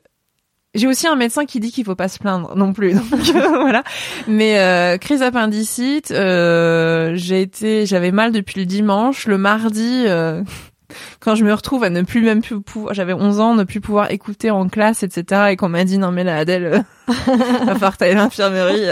J'ai 0.76 0.88
aussi 0.88 1.08
un 1.08 1.16
médecin 1.16 1.46
qui 1.46 1.60
dit 1.60 1.72
qu'il 1.72 1.86
faut 1.86 1.96
pas 1.96 2.08
se 2.10 2.20
plaindre 2.20 2.56
non 2.56 2.74
plus. 2.74 2.94
Donc 3.12 3.12
euh, 3.36 3.60
voilà. 3.62 3.84
Mais 4.28 4.60
euh, 4.60 4.98
crise 4.98 5.22
d'appendicite, 5.22 6.12
euh, 6.12 7.14
j'ai 7.16 7.42
été, 7.42 7.86
j'avais 7.86 8.12
mal 8.12 8.32
depuis 8.32 8.60
le 8.60 8.66
dimanche. 8.66 9.26
Le 9.28 9.38
mardi, 9.38 10.04
euh, 10.08 10.44
quand 11.22 11.34
je 11.36 11.44
me 11.46 11.54
retrouve 11.54 11.84
à 11.86 11.90
ne 11.90 12.02
plus 12.02 12.22
même 12.22 12.42
plus 12.42 12.62
pouvoir, 12.62 12.94
j'avais 12.94 13.14
11 13.14 13.40
ans, 13.40 13.56
ne 13.56 13.64
plus 13.64 13.82
pouvoir 13.82 14.12
écouter 14.12 14.52
en 14.52 14.68
classe, 14.68 15.02
etc. 15.02 15.48
Et 15.52 15.56
qu'on 15.56 15.70
m'a 15.70 15.84
dit 15.86 15.98
non 15.98 16.12
mais 16.12 16.24
là 16.24 16.38
Adèle, 16.38 16.66
euh, 16.66 17.14
va 17.66 17.74
falloir 17.74 17.94
que 17.94 17.98
t'ailles 17.98 18.12
à 18.12 18.16
l'infirmerie. 18.16 18.86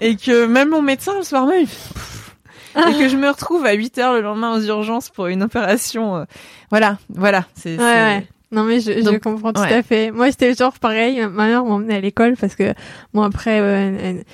et 0.00 0.16
que 0.16 0.46
même 0.46 0.70
mon 0.70 0.82
médecin 0.82 1.12
le 1.16 1.22
soir 1.22 1.46
même, 1.46 1.66
et 2.88 2.98
que 2.98 3.08
je 3.08 3.16
me 3.16 3.28
retrouve 3.28 3.64
à 3.66 3.72
8 3.74 3.98
heures 3.98 4.14
le 4.14 4.22
lendemain 4.22 4.52
aux 4.56 4.60
urgences 4.62 5.10
pour 5.10 5.26
une 5.28 5.42
opération. 5.42 6.26
voilà, 6.70 6.98
voilà. 7.10 7.44
C'est, 7.54 7.76
Ouais, 7.76 7.78
c'est- 7.78 7.84
ouais. 7.84 8.26
Non 8.54 8.64
mais 8.64 8.80
je, 8.80 8.92
je 8.92 9.18
comprends 9.18 9.52
tout 9.52 9.60
ouais. 9.60 9.72
à 9.72 9.82
fait. 9.82 10.10
Moi 10.10 10.30
c'était 10.30 10.54
genre 10.54 10.78
pareil. 10.78 11.20
Ma 11.26 11.46
mère 11.46 11.64
m'emmenait 11.64 11.96
à 11.96 12.00
l'école 12.00 12.36
parce 12.36 12.54
que 12.54 12.72
moi 13.12 13.26
après 13.26 13.60
euh, 13.60 13.96
elle, 14.00 14.24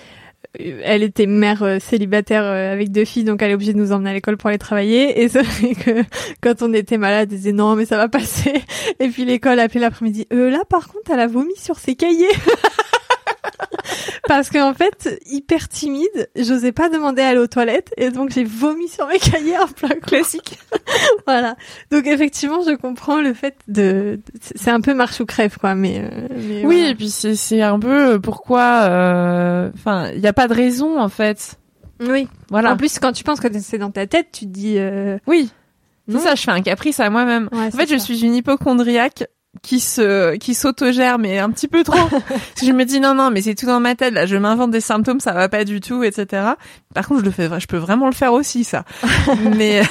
elle 0.58 1.02
était 1.02 1.26
mère 1.26 1.62
euh, 1.62 1.78
célibataire 1.78 2.44
euh, 2.44 2.72
avec 2.72 2.90
deux 2.90 3.04
filles 3.04 3.24
donc 3.24 3.40
elle 3.42 3.52
est 3.52 3.54
obligée 3.54 3.72
de 3.72 3.78
nous 3.78 3.92
emmener 3.92 4.10
à 4.10 4.12
l'école 4.12 4.36
pour 4.36 4.48
aller 4.48 4.58
travailler 4.58 5.22
et 5.22 5.28
c'est 5.28 5.42
vrai 5.42 5.74
que 5.74 6.04
quand 6.40 6.62
on 6.62 6.72
était 6.74 6.98
malade 6.98 7.28
elle 7.30 7.38
disait 7.38 7.52
non 7.52 7.76
mais 7.76 7.84
ça 7.84 7.96
va 7.96 8.08
passer 8.08 8.62
et 9.00 9.08
puis 9.08 9.24
l'école 9.24 9.60
appelait 9.60 9.80
l'après-midi 9.80 10.26
euh, 10.32 10.50
là 10.50 10.62
par 10.68 10.88
contre 10.88 11.12
elle 11.12 11.20
a 11.20 11.26
vomi 11.26 11.54
sur 11.56 11.78
ses 11.78 11.94
cahiers 11.94 12.26
parce 14.28 14.50
qu'en 14.50 14.74
fait 14.74 15.20
hyper 15.26 15.68
timide 15.68 16.28
j'osais 16.36 16.72
pas 16.72 16.88
demander 16.88 17.22
à 17.22 17.28
aller 17.28 17.38
aux 17.38 17.46
toilettes 17.46 17.92
et 17.96 18.10
donc 18.10 18.30
j'ai 18.30 18.44
vomi 18.44 18.88
sur 18.88 19.06
mes 19.06 19.18
cahiers 19.18 19.58
en 19.58 19.66
plein 19.68 19.88
classique. 20.00 20.58
Voilà. 21.26 21.54
Donc 21.92 22.06
effectivement, 22.06 22.62
je 22.66 22.74
comprends 22.74 23.20
le 23.20 23.32
fait 23.34 23.54
de. 23.68 24.20
C'est 24.40 24.70
un 24.70 24.80
peu 24.80 24.94
marche 24.94 25.20
ou 25.20 25.26
crève, 25.26 25.56
quoi. 25.58 25.74
Mais, 25.74 25.98
euh, 26.00 26.26
mais 26.30 26.64
Oui, 26.66 26.76
voilà. 26.78 26.88
et 26.90 26.94
puis 26.94 27.10
c'est, 27.10 27.36
c'est 27.36 27.62
un 27.62 27.78
peu 27.78 28.20
pourquoi. 28.20 28.82
euh, 28.88 29.70
Enfin, 29.74 30.10
il 30.14 30.20
n'y 30.20 30.26
a 30.26 30.32
pas 30.32 30.48
de 30.48 30.54
raison 30.54 30.98
en 31.00 31.08
fait. 31.08 31.54
oui. 32.00 32.26
Voilà. 32.50 32.72
En 32.72 32.76
plus, 32.76 32.98
quand 32.98 33.12
tu 33.12 33.22
penses 33.22 33.38
que 33.40 33.46
c'est 33.60 33.78
dans 33.78 33.90
ta 33.92 34.06
tête, 34.06 34.28
tu 34.32 34.46
te 34.46 34.50
dis. 34.50 34.78
Euh... 34.78 35.18
oui. 35.26 35.50
C'est 36.10 36.18
ça, 36.18 36.34
je 36.34 36.42
fais 36.42 36.50
un 36.50 36.60
caprice 36.62 36.98
à 36.98 37.08
moi-même. 37.08 37.48
Ouais, 37.52 37.66
En 37.66 37.70
fait, 37.70 37.88
je 37.88 37.94
suis 37.96 38.24
une 38.24 38.34
hypochondriaque 38.34 39.24
qui 39.62 39.80
se 39.80 40.36
qui 40.36 40.54
s'autogère 40.54 41.18
mais 41.18 41.38
un 41.38 41.50
petit 41.50 41.68
peu 41.68 41.82
trop. 41.82 42.08
Je 42.62 42.72
me 42.72 42.84
dis 42.84 43.00
non 43.00 43.14
non 43.14 43.30
mais 43.30 43.42
c'est 43.42 43.54
tout 43.54 43.66
dans 43.66 43.80
ma 43.80 43.94
tête 43.94 44.14
là, 44.14 44.26
je 44.26 44.36
m'invente 44.36 44.70
des 44.70 44.80
symptômes, 44.80 45.20
ça 45.20 45.32
va 45.32 45.48
pas 45.48 45.64
du 45.64 45.80
tout, 45.80 46.04
etc. 46.04 46.52
Par 46.94 47.06
contre, 47.06 47.20
je 47.20 47.24
le 47.24 47.30
fais, 47.30 47.48
je 47.60 47.66
peux 47.66 47.76
vraiment 47.76 48.06
le 48.06 48.12
faire 48.12 48.32
aussi 48.32 48.64
ça. 48.64 48.84
mais 49.56 49.82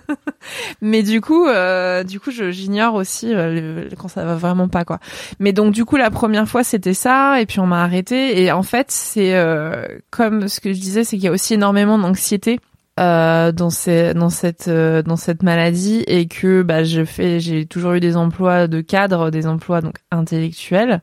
mais 0.80 1.02
du 1.02 1.20
coup 1.20 1.46
euh, 1.46 2.04
du 2.04 2.20
coup 2.20 2.30
je 2.30 2.50
j'ignore 2.50 2.94
aussi 2.94 3.34
euh, 3.34 3.88
quand 3.98 4.08
ça 4.08 4.24
va 4.24 4.36
vraiment 4.36 4.68
pas 4.68 4.84
quoi. 4.84 4.98
Mais 5.40 5.52
donc 5.52 5.72
du 5.72 5.84
coup 5.84 5.96
la 5.96 6.10
première 6.10 6.48
fois 6.48 6.62
c'était 6.64 6.94
ça 6.94 7.40
et 7.40 7.46
puis 7.46 7.60
on 7.60 7.66
m'a 7.66 7.82
arrêté 7.82 8.42
et 8.42 8.52
en 8.52 8.62
fait 8.62 8.90
c'est 8.90 9.34
euh, 9.34 9.86
comme 10.10 10.48
ce 10.48 10.60
que 10.60 10.72
je 10.72 10.78
disais 10.78 11.04
c'est 11.04 11.16
qu'il 11.16 11.24
y 11.24 11.28
a 11.28 11.32
aussi 11.32 11.54
énormément 11.54 11.98
d'anxiété 11.98 12.60
euh, 12.98 13.52
dans, 13.52 13.70
ces, 13.70 14.14
dans 14.14 14.30
cette 14.30 14.68
euh, 14.68 15.02
dans 15.02 15.16
cette 15.16 15.42
maladie 15.42 16.02
et 16.06 16.28
que 16.28 16.62
bah 16.62 16.82
je 16.82 17.04
fais 17.04 17.40
j'ai 17.40 17.66
toujours 17.66 17.92
eu 17.92 18.00
des 18.00 18.16
emplois 18.16 18.68
de 18.68 18.80
cadre 18.80 19.30
des 19.30 19.46
emplois 19.46 19.80
donc 19.82 19.96
intellectuels. 20.10 21.02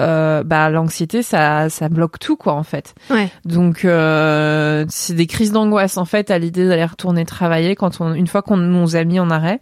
Euh, 0.00 0.42
bah 0.42 0.70
l'anxiété 0.70 1.22
ça 1.22 1.68
ça 1.68 1.90
bloque 1.90 2.18
tout 2.18 2.36
quoi 2.36 2.54
en 2.54 2.62
fait. 2.62 2.94
Ouais. 3.10 3.28
donc 3.44 3.84
euh, 3.84 4.86
c'est 4.88 5.12
des 5.12 5.26
crises 5.26 5.52
d'angoisse 5.52 5.98
en 5.98 6.06
fait 6.06 6.30
à 6.30 6.38
l'idée 6.38 6.66
d'aller 6.66 6.86
retourner 6.86 7.26
travailler 7.26 7.76
quand 7.76 8.00
on 8.00 8.14
une 8.14 8.26
fois 8.26 8.40
qu'on 8.40 8.56
nous 8.56 8.96
a 8.96 9.04
mis 9.04 9.20
en 9.20 9.30
arrêt 9.30 9.60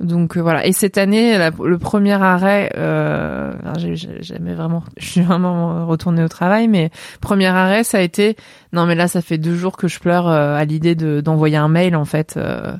donc 0.00 0.36
euh, 0.36 0.40
voilà. 0.42 0.66
Et 0.66 0.72
cette 0.72 0.98
année 0.98 1.38
la- 1.38 1.50
le 1.50 1.78
premier 1.78 2.14
arrêt 2.14 2.72
euh, 2.76 3.52
j'ai 3.78 3.94
jamais 4.22 4.54
vraiment 4.54 4.82
je 4.96 5.06
suis 5.06 5.20
vraiment 5.22 5.86
retournée 5.86 6.22
au 6.24 6.28
travail 6.28 6.66
mais 6.68 6.90
premier 7.20 7.46
arrêt 7.46 7.84
ça 7.84 7.98
a 7.98 8.00
été 8.00 8.36
non 8.72 8.86
mais 8.86 8.94
là 8.96 9.06
ça 9.08 9.22
fait 9.22 9.38
deux 9.38 9.54
jours 9.54 9.76
que 9.76 9.86
je 9.88 10.00
pleure 10.00 10.28
euh, 10.28 10.56
à 10.56 10.64
l'idée 10.64 10.94
de 10.94 11.20
d'envoyer 11.20 11.56
un 11.56 11.68
mail 11.68 11.94
en 11.96 12.04
fait 12.04 12.34
euh, 12.36 12.74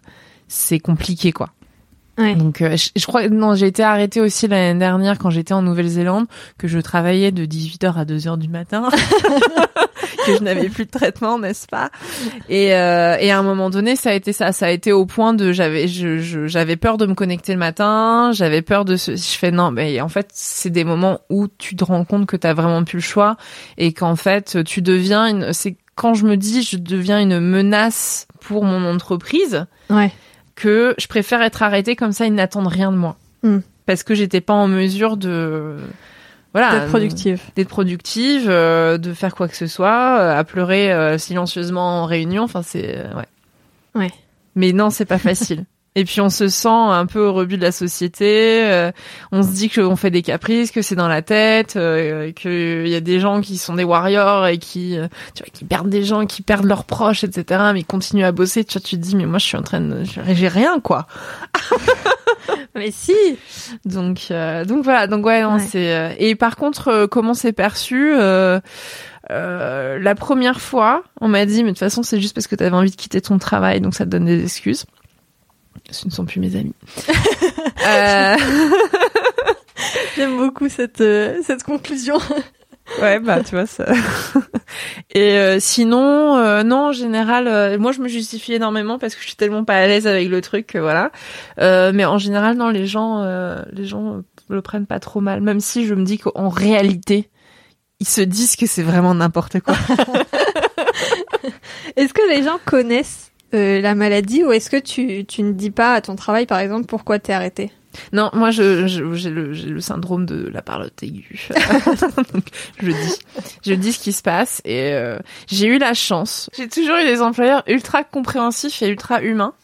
c'est 0.49 0.81
compliqué 0.81 1.31
quoi. 1.33 1.51
Ouais. 2.19 2.35
donc 2.37 2.63
euh, 2.63 2.77
je, 2.77 2.91
je 2.95 3.07
crois 3.07 3.29
non 3.29 3.55
j'ai 3.55 3.67
été 3.67 3.83
arrêtée 3.83 4.21
aussi 4.21 4.47
l'année 4.47 4.79
dernière 4.79 5.19
quand 5.19 5.31
j'étais 5.31 5.53
en 5.55 5.63
Nouvelle-Zélande 5.63 6.27
que 6.59 6.69
je 6.69 6.79
travaillais 6.79 7.33
de 7.33 7.45
18h 7.45 7.95
à 7.97 8.05
2h 8.05 8.39
du 8.39 8.49
matin 8.49 8.89
que 10.17 10.37
je 10.37 10.43
n'avais 10.43 10.69
plus 10.69 10.87
de 10.87 10.91
traitement, 10.91 11.39
n'est-ce 11.39 11.67
pas? 11.67 11.91
Et, 12.49 12.75
euh, 12.75 13.17
et 13.19 13.31
à 13.31 13.39
un 13.39 13.43
moment 13.43 13.71
donné, 13.71 13.97
ça 13.97 14.11
a 14.11 14.13
été 14.15 14.33
ça, 14.33 14.53
ça 14.53 14.67
a 14.67 14.71
été 14.71 14.93
au 14.93 15.07
point 15.07 15.35
de 15.35 15.53
j'avais 15.53 15.89
je, 15.89 16.47
j'avais 16.47 16.77
peur 16.77 16.97
de 16.97 17.07
me 17.07 17.15
connecter 17.15 17.53
le 17.53 17.59
matin, 17.59 18.31
j'avais 18.33 18.63
peur 18.63 18.85
de 18.85 18.97
ce 18.97 19.17
je 19.17 19.39
fais 19.39 19.51
non, 19.51 19.71
mais 19.71 20.01
en 20.01 20.09
fait, 20.09 20.29
c'est 20.33 20.71
des 20.71 20.85
moments 20.85 21.21
où 21.31 21.49
tu 21.49 21.77
te 21.77 21.85
rends 21.85 22.05
compte 22.05 22.27
que 22.27 22.37
tu 22.37 22.47
as 22.47 22.55
vraiment 22.55 22.85
plus 22.85 22.99
le 22.99 23.03
choix 23.03 23.37
et 23.79 23.93
qu'en 23.93 24.17
fait, 24.17 24.65
tu 24.65 24.83
deviens 24.83 25.27
une 25.27 25.53
c'est 25.53 25.77
quand 25.95 26.15
je 26.15 26.27
me 26.27 26.37
dis 26.37 26.63
je 26.63 26.77
deviens 26.77 27.21
une 27.21 27.41
menace 27.41 28.27
pour 28.41 28.65
mon 28.65 28.85
entreprise. 28.89 29.67
Ouais. 29.91 30.13
Que 30.55 30.95
je 30.99 31.09
préfère 31.09 31.43
être 31.43 31.65
arrêtée 31.65 31.97
comme 31.97 32.13
ça, 32.13 32.27
ils 32.27 32.35
n'attendent 32.35 32.69
rien 32.69 32.93
de 32.93 32.97
moi. 32.97 33.17
Hmm. 33.43 33.59
Parce 33.87 34.05
que 34.05 34.15
j'étais 34.15 34.41
pas 34.41 34.55
en 34.55 34.69
mesure 34.69 35.17
de 35.17 35.77
voilà 36.55 36.79
d'être 36.79 36.89
productive. 36.89 37.43
d'être 37.57 37.69
productive 37.69 38.47
euh, 38.49 38.97
de 38.97 39.13
faire 39.13 39.35
quoi 39.35 39.49
que 39.49 39.57
ce 39.57 39.67
soit 39.67 40.19
euh, 40.19 40.39
à 40.39 40.45
pleurer 40.45 40.93
euh, 40.93 41.19
silencieusement 41.19 42.03
en 42.03 42.07
réunion 42.07 42.45
enfin 42.45 42.63
c'est 42.63 42.97
ouais. 43.15 44.01
Ouais. 44.01 44.11
Mais 44.55 44.73
non 44.73 44.91
c'est 44.91 45.05
pas 45.05 45.19
facile 45.19 45.65
et 45.95 46.05
puis 46.05 46.21
on 46.21 46.31
se 46.31 46.49
sent 46.49 46.69
un 46.69 47.07
peu 47.07 47.21
au 47.21 47.33
rebut 47.33 47.57
de 47.57 47.63
la 47.63 47.73
société 47.73 48.91
on 49.33 49.43
se 49.43 49.53
dit 49.53 49.71
qu'on 49.71 49.97
fait 49.97 50.11
des 50.11 50.23
caprices 50.23 50.71
que 50.71 50.83
c'est 50.83 50.97
dans 50.97 51.09
la 51.09 51.23
tête 51.23 51.73
qu'il 52.35 52.89
y 52.89 52.95
a 52.95 53.01
des 53.01 53.21
gens 53.21 53.41
qui 53.41 53.59
sont 53.59 53.75
des 53.75 53.85
warriors 53.85 54.47
et 54.47 54.59
qui 54.59 54.97
tu 55.35 55.43
vois 55.43 55.51
qui 55.53 55.65
perdent 55.65 55.89
des 55.89 56.05
gens 56.05 56.27
qui 56.27 56.43
perdent 56.43 56.67
leurs 56.67 56.85
proches 56.85 57.25
etc 57.25 57.71
mais 57.73 57.81
ils 57.81 57.87
continuent 57.87 58.25
à 58.25 58.33
bosser 58.33 58.65
tu 58.65 58.79
vois 58.79 58.85
tu 58.85 58.97
te 58.97 59.03
dis 59.03 59.17
mais 59.17 59.27
moi 59.27 59.39
je 59.39 59.47
suis 59.47 59.57
en 59.57 59.63
train 59.63 59.81
de 59.81 60.03
j'ai 60.05 60.49
rien 60.49 60.81
quoi 60.81 61.07
Mais 62.75 62.91
si. 62.91 63.15
Donc 63.85 64.29
euh, 64.31 64.65
donc 64.65 64.85
voilà 64.85 65.07
donc 65.07 65.25
ouais, 65.25 65.43
non, 65.43 65.59
c'est 65.59 65.95
euh, 65.95 66.11
et 66.19 66.35
par 66.35 66.57
contre 66.57 66.89
euh, 66.89 67.07
comment 67.07 67.35
c'est 67.35 67.53
perçu 67.53 68.13
euh, 68.17 68.61
la 69.31 70.15
première 70.15 70.61
fois 70.61 71.03
on 71.21 71.29
m'a 71.29 71.47
dit 71.47 71.63
mais 71.63 71.71
de 71.71 71.75
toute 71.75 71.79
façon 71.79 72.03
c'est 72.03 72.21
juste 72.21 72.35
parce 72.35 72.47
que 72.47 72.57
tu 72.57 72.65
avais 72.65 72.77
envie 72.77 72.91
de 72.91 72.97
quitter 72.97 73.21
ton 73.21 73.39
travail 73.39 73.81
donc 73.81 73.95
ça 73.95 74.05
te 74.05 74.11
donne 74.11 74.25
des 74.25 74.43
excuses. 74.43 74.87
Ce 75.91 76.07
ne 76.07 76.11
sont 76.11 76.25
plus 76.25 76.41
mes 76.41 76.57
amis. 76.57 76.75
J'aime 80.17 80.37
beaucoup 80.37 80.69
cette 80.69 81.03
cette 81.45 81.63
conclusion. 81.63 82.19
Ouais, 83.01 83.19
bah 83.19 83.43
tu 83.43 83.55
vois 83.55 83.67
ça. 83.67 83.87
Et 85.15 85.39
euh, 85.39 85.57
sinon, 85.59 86.37
euh, 86.37 86.63
non, 86.63 86.89
en 86.89 86.93
général, 86.93 87.49
euh, 87.49 87.79
moi 87.79 87.93
je 87.93 88.01
me 88.01 88.09
justifie 88.09 88.53
énormément 88.53 88.99
parce 88.99 89.15
que 89.15 89.23
je 89.23 89.27
suis 89.27 89.37
tellement 89.37 89.65
pas 89.65 89.77
à 89.77 89.87
l'aise 89.87 90.07
avec 90.07 90.29
le 90.29 90.41
truc, 90.43 90.77
voilà. 90.77 91.11
mais 91.59 92.05
en 92.05 92.19
général, 92.19 92.57
non, 92.57 92.69
les 92.69 92.87
gens, 92.87 93.25
les 93.73 93.87
gens 93.87 94.23
le 94.49 94.63
prennent 94.63 94.87
pas 94.87 95.01
trop 95.01 95.21
mal, 95.21 95.41
même 95.41 95.61
si 95.61 95.87
je 95.87 95.95
me 95.95 96.05
dis 96.05 96.19
qu'en 96.19 96.51
réalité, 96.51 97.31
ils 98.01 98.09
se 98.09 98.21
disent 98.21 98.57
que 98.57 98.67
c'est 98.67 98.83
vraiment 98.83 99.15
n'importe 99.15 99.61
quoi. 99.61 99.77
est-ce 101.97 102.13
que 102.13 102.29
les 102.29 102.43
gens 102.43 102.59
connaissent 102.67 103.33
la 103.55 103.95
maladie 103.95 104.45
ou 104.45 104.53
est-ce 104.53 104.71
que 104.71 104.77
tu, 104.77 105.25
tu 105.25 105.43
ne 105.43 105.53
dis 105.53 105.71
pas 105.71 105.95
à 105.95 106.01
ton 106.01 106.17
travail, 106.17 106.47
par 106.47 106.59
exemple, 106.59 106.87
pourquoi 106.87 107.19
t'es 107.19 107.33
arrêté? 107.33 107.71
Non, 108.13 108.31
moi, 108.33 108.51
je, 108.51 108.87
j'ai 108.87 109.31
le, 109.31 109.53
le, 109.53 109.81
syndrome 109.81 110.27
de 110.27 110.49
la 110.49 110.63
parlotte 110.63 111.03
aiguë. 111.03 111.49
Donc, 112.33 112.45
je 112.81 112.91
dis, 112.91 113.19
je 113.65 113.75
dis 113.75 113.93
ce 113.93 113.99
qui 113.99 114.13
se 114.13 114.23
passe 114.23 114.61
et 114.65 114.93
euh, 114.93 115.19
j'ai 115.47 115.67
eu 115.67 115.79
la 115.79 115.95
chance. 115.95 116.51
J'ai 116.57 116.69
toujours 116.69 116.97
eu 116.97 117.05
des 117.05 117.23
employeurs 117.23 117.63
ultra 117.67 118.05
compréhensifs 118.05 118.83
et 118.83 118.89
ultra 118.89 119.23
humains. 119.23 119.55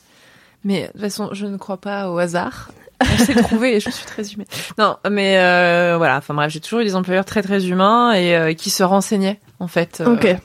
Mais 0.64 0.82
de 0.82 0.86
toute 0.92 1.00
façon, 1.00 1.30
je 1.32 1.46
ne 1.46 1.56
crois 1.56 1.80
pas 1.80 2.10
au 2.10 2.18
hasard. 2.18 2.70
On 3.00 3.24
s'est 3.24 3.34
trouvé 3.34 3.76
et 3.76 3.80
je 3.80 3.88
suis 3.88 4.04
très 4.04 4.30
humaine. 4.30 4.46
Non, 4.78 4.96
mais 5.10 5.38
euh, 5.38 5.94
voilà. 5.96 6.18
Enfin 6.18 6.34
bref, 6.34 6.52
j'ai 6.52 6.60
toujours 6.60 6.80
eu 6.80 6.84
des 6.84 6.96
employeurs 6.96 7.24
très 7.24 7.42
très 7.42 7.66
humains 7.66 8.12
et 8.12 8.36
euh, 8.36 8.52
qui 8.52 8.68
se 8.68 8.82
renseignaient 8.82 9.40
en 9.58 9.68
fait. 9.68 10.02
ok 10.04 10.36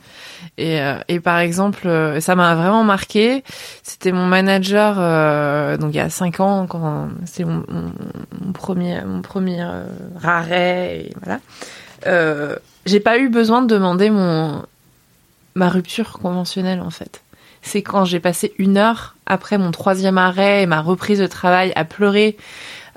et, 0.58 0.80
euh, 0.82 0.98
et 1.08 1.20
par 1.20 1.40
exemple, 1.40 1.88
euh, 1.88 2.20
ça 2.20 2.36
m'a 2.36 2.56
vraiment 2.56 2.84
marqué. 2.84 3.44
C'était 3.84 4.12
mon 4.12 4.26
manager, 4.26 4.96
euh, 4.98 5.78
donc 5.78 5.94
il 5.94 5.98
y 5.98 6.02
a 6.02 6.10
cinq 6.10 6.40
ans, 6.40 6.66
quand 6.68 7.10
c'est 7.26 7.44
mon, 7.44 7.64
premier, 8.54 9.02
mon 9.06 9.22
premier 9.22 9.62
euh, 9.62 9.86
arrêt, 10.24 10.98
et 11.00 11.14
voilà. 11.22 11.40
Euh, 12.08 12.56
j'ai 12.86 13.00
pas 13.00 13.18
eu 13.18 13.30
besoin 13.30 13.62
de 13.62 13.68
demander 13.68 14.10
mon 14.10 14.64
ma 15.56 15.70
rupture 15.70 16.20
conventionnelle 16.20 16.82
en 16.82 16.90
fait. 16.90 17.22
C'est 17.62 17.82
quand 17.82 18.06
j'ai 18.06 18.20
passé 18.20 18.54
une 18.60 18.78
heure 18.78 19.16
après 19.26 19.58
mon 19.58 19.72
troisième 19.72 20.18
arrêt 20.18 20.64
et 20.64 20.66
ma 20.66 20.82
reprise 20.82 21.20
de 21.20 21.28
travail 21.28 21.72
à 21.76 21.86
pleurer 21.86 22.38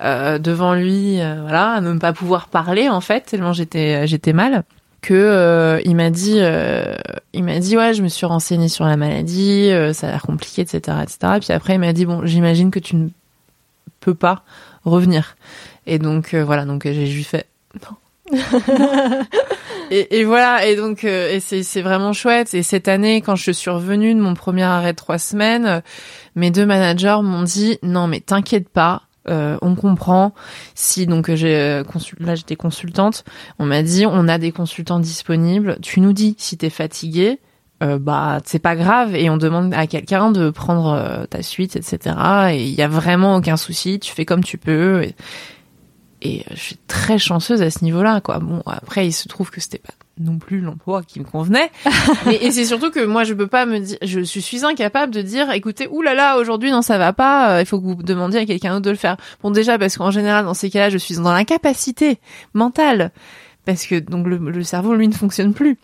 euh, 0.03 0.39
devant 0.39 0.75
lui, 0.75 1.17
voilà, 1.17 1.75
à 1.75 1.81
ne 1.81 1.99
pas 1.99 2.13
pouvoir 2.13 2.49
parler 2.49 2.89
en 2.89 3.01
fait 3.01 3.23
tellement 3.23 3.53
j'étais 3.53 4.07
j'étais 4.07 4.33
mal 4.33 4.65
que 5.01 5.15
euh, 5.15 5.81
il 5.85 5.97
m'a 5.97 6.11
dit 6.11 6.39
euh, 6.39 6.95
il 7.33 7.45
m'a 7.45 7.59
dit 7.59 7.77
ouais 7.77 7.95
je 7.95 8.03
me 8.03 8.09
suis 8.09 8.27
renseignée 8.27 8.69
sur 8.69 8.85
la 8.85 8.97
maladie 8.97 9.71
euh, 9.71 9.93
ça 9.93 10.09
a 10.09 10.11
l'air 10.11 10.23
compliqué 10.23 10.63
etc 10.63 10.99
etc 11.03 11.19
et 11.37 11.41
puis 11.41 11.53
après 11.53 11.75
il 11.75 11.79
m'a 11.79 11.93
dit 11.93 12.05
bon 12.05 12.27
j'imagine 12.27 12.71
que 12.71 12.79
tu 12.79 12.97
ne 12.97 13.09
peux 14.01 14.15
pas 14.15 14.43
revenir. 14.85 15.37
Et 15.87 15.99
donc 15.99 16.35
voilà 16.35 16.65
donc 16.65 16.83
j'ai 16.85 17.07
juste 17.07 17.31
fait 17.31 17.47
non. 17.83 18.39
Et, 19.91 20.19
et, 20.21 20.25
voilà 20.25 20.67
et 20.67 20.77
donc 20.77 21.05
et 21.05 21.41
c'est 21.41 21.63
c'est 21.63 21.81
vraiment 21.81 22.13
chouette. 22.13 22.53
Et 22.53 22.63
cette 22.63 22.89
année 22.89 23.23
quand 23.23 23.37
je 23.37 23.51
suis 23.51 23.71
revenue 23.71 24.15
de 24.15 24.21
mon 24.21 24.35
premier 24.35 24.65
arrêt 24.65 24.93
de 24.93 24.99
trois 24.99 25.17
semaines 25.17 25.83
mes 26.37 26.51
deux 26.51 26.67
managers 26.67 27.21
m'ont 27.23 27.43
dit 27.43 27.79
non 27.83 28.07
mais 28.07 28.21
t'inquiète 28.21 28.69
pas 28.69 29.08
euh, 29.29 29.57
on 29.63 29.75
comprend. 29.75 30.35
Si 30.75 31.07
donc 31.07 31.33
j'ai 31.35 31.57
euh, 31.57 31.85
là 32.21 32.35
j'étais 32.35 32.57
consultante, 32.57 33.25
on 33.59 33.67
m'a 33.67 33.83
dit 33.83 34.07
on 34.07 34.29
a 34.29 34.39
des 34.39 34.53
consultants 34.53 35.01
disponibles. 35.01 35.79
Tu 35.83 36.01
nous 36.01 36.13
dis 36.13 36.35
si 36.39 36.57
t'es 36.57 36.71
fatigué, 36.71 37.39
euh, 37.83 37.99
bah 37.99 38.41
c'est 38.45 38.59
pas 38.59 38.77
grave 38.77 39.15
et 39.15 39.31
on 39.31 39.37
demande 39.37 39.75
à 39.75 39.87
quelqu'un 39.87 40.31
de 40.31 40.51
prendre 40.51 41.27
ta 41.31 41.43
suite, 41.43 41.77
etc. 41.77 42.17
Et 42.53 42.65
il 42.65 42.75
y 42.75 42.83
a 42.83 42.89
vraiment 42.89 43.37
aucun 43.37 43.57
souci. 43.57 44.01
Tu 44.01 44.13
fais 44.13 44.25
comme 44.25 44.45
tu 44.45 44.59
peux. 44.59 45.03
Et, 45.03 45.15
et 46.23 46.45
je 46.51 46.61
suis 46.61 46.79
très 46.89 47.19
chanceuse 47.19 47.63
à 47.63 47.71
ce 47.71 47.85
niveau-là, 47.85 48.21
quoi. 48.21 48.39
Bon 48.39 48.63
après 48.67 49.07
il 49.07 49.13
se 49.13 49.29
trouve 49.29 49.51
que 49.51 49.61
c'était 49.61 49.79
pas 49.79 49.95
non 50.21 50.39
plus 50.39 50.61
l'emploi 50.61 51.03
qui 51.03 51.21
me 51.21 51.25
convenait. 51.25 51.71
et, 52.41 52.51
c'est 52.51 52.65
surtout 52.65 52.91
que 52.91 53.05
moi, 53.05 53.25
je 53.25 53.35
peux 53.35 53.47
pas 53.47 53.67
me 53.67 53.79
dire, 53.79 53.99
je 54.03 54.21
suis, 54.21 54.65
incapable 54.65 55.13
de 55.13 55.23
dire, 55.23 55.51
écoutez, 55.53 55.89
oulala, 55.89 56.39
aujourd'hui, 56.39 56.71
non, 56.71 56.83
ça 56.83 56.99
va 56.99 57.13
pas, 57.13 57.57
euh, 57.57 57.61
il 57.61 57.67
faut 57.67 57.81
que 57.81 57.87
vous 57.87 58.03
demandiez 58.03 58.41
à 58.41 58.47
quelqu'un 58.47 58.75
d'autre 58.75 58.85
de 58.87 58.91
le 58.91 58.97
faire. 58.97 59.17
Bon, 59.43 59.51
déjà, 59.51 59.79
parce 59.79 59.97
qu'en 59.97 60.11
général, 60.11 60.45
dans 60.45 60.55
ces 60.55 60.71
cas-là, 60.71 60.91
je 60.91 60.99
suis 60.99 61.17
dans 61.17 61.33
l'incapacité 61.33 62.19
mentale. 62.55 63.13
Parce 63.69 63.85
que, 63.85 63.99
donc, 63.99 64.27
le, 64.27 64.63
cerveau, 64.63 64.95
lui, 64.95 65.09
ne 65.09 65.13
fonctionne 65.13 65.53
plus. 65.53 65.77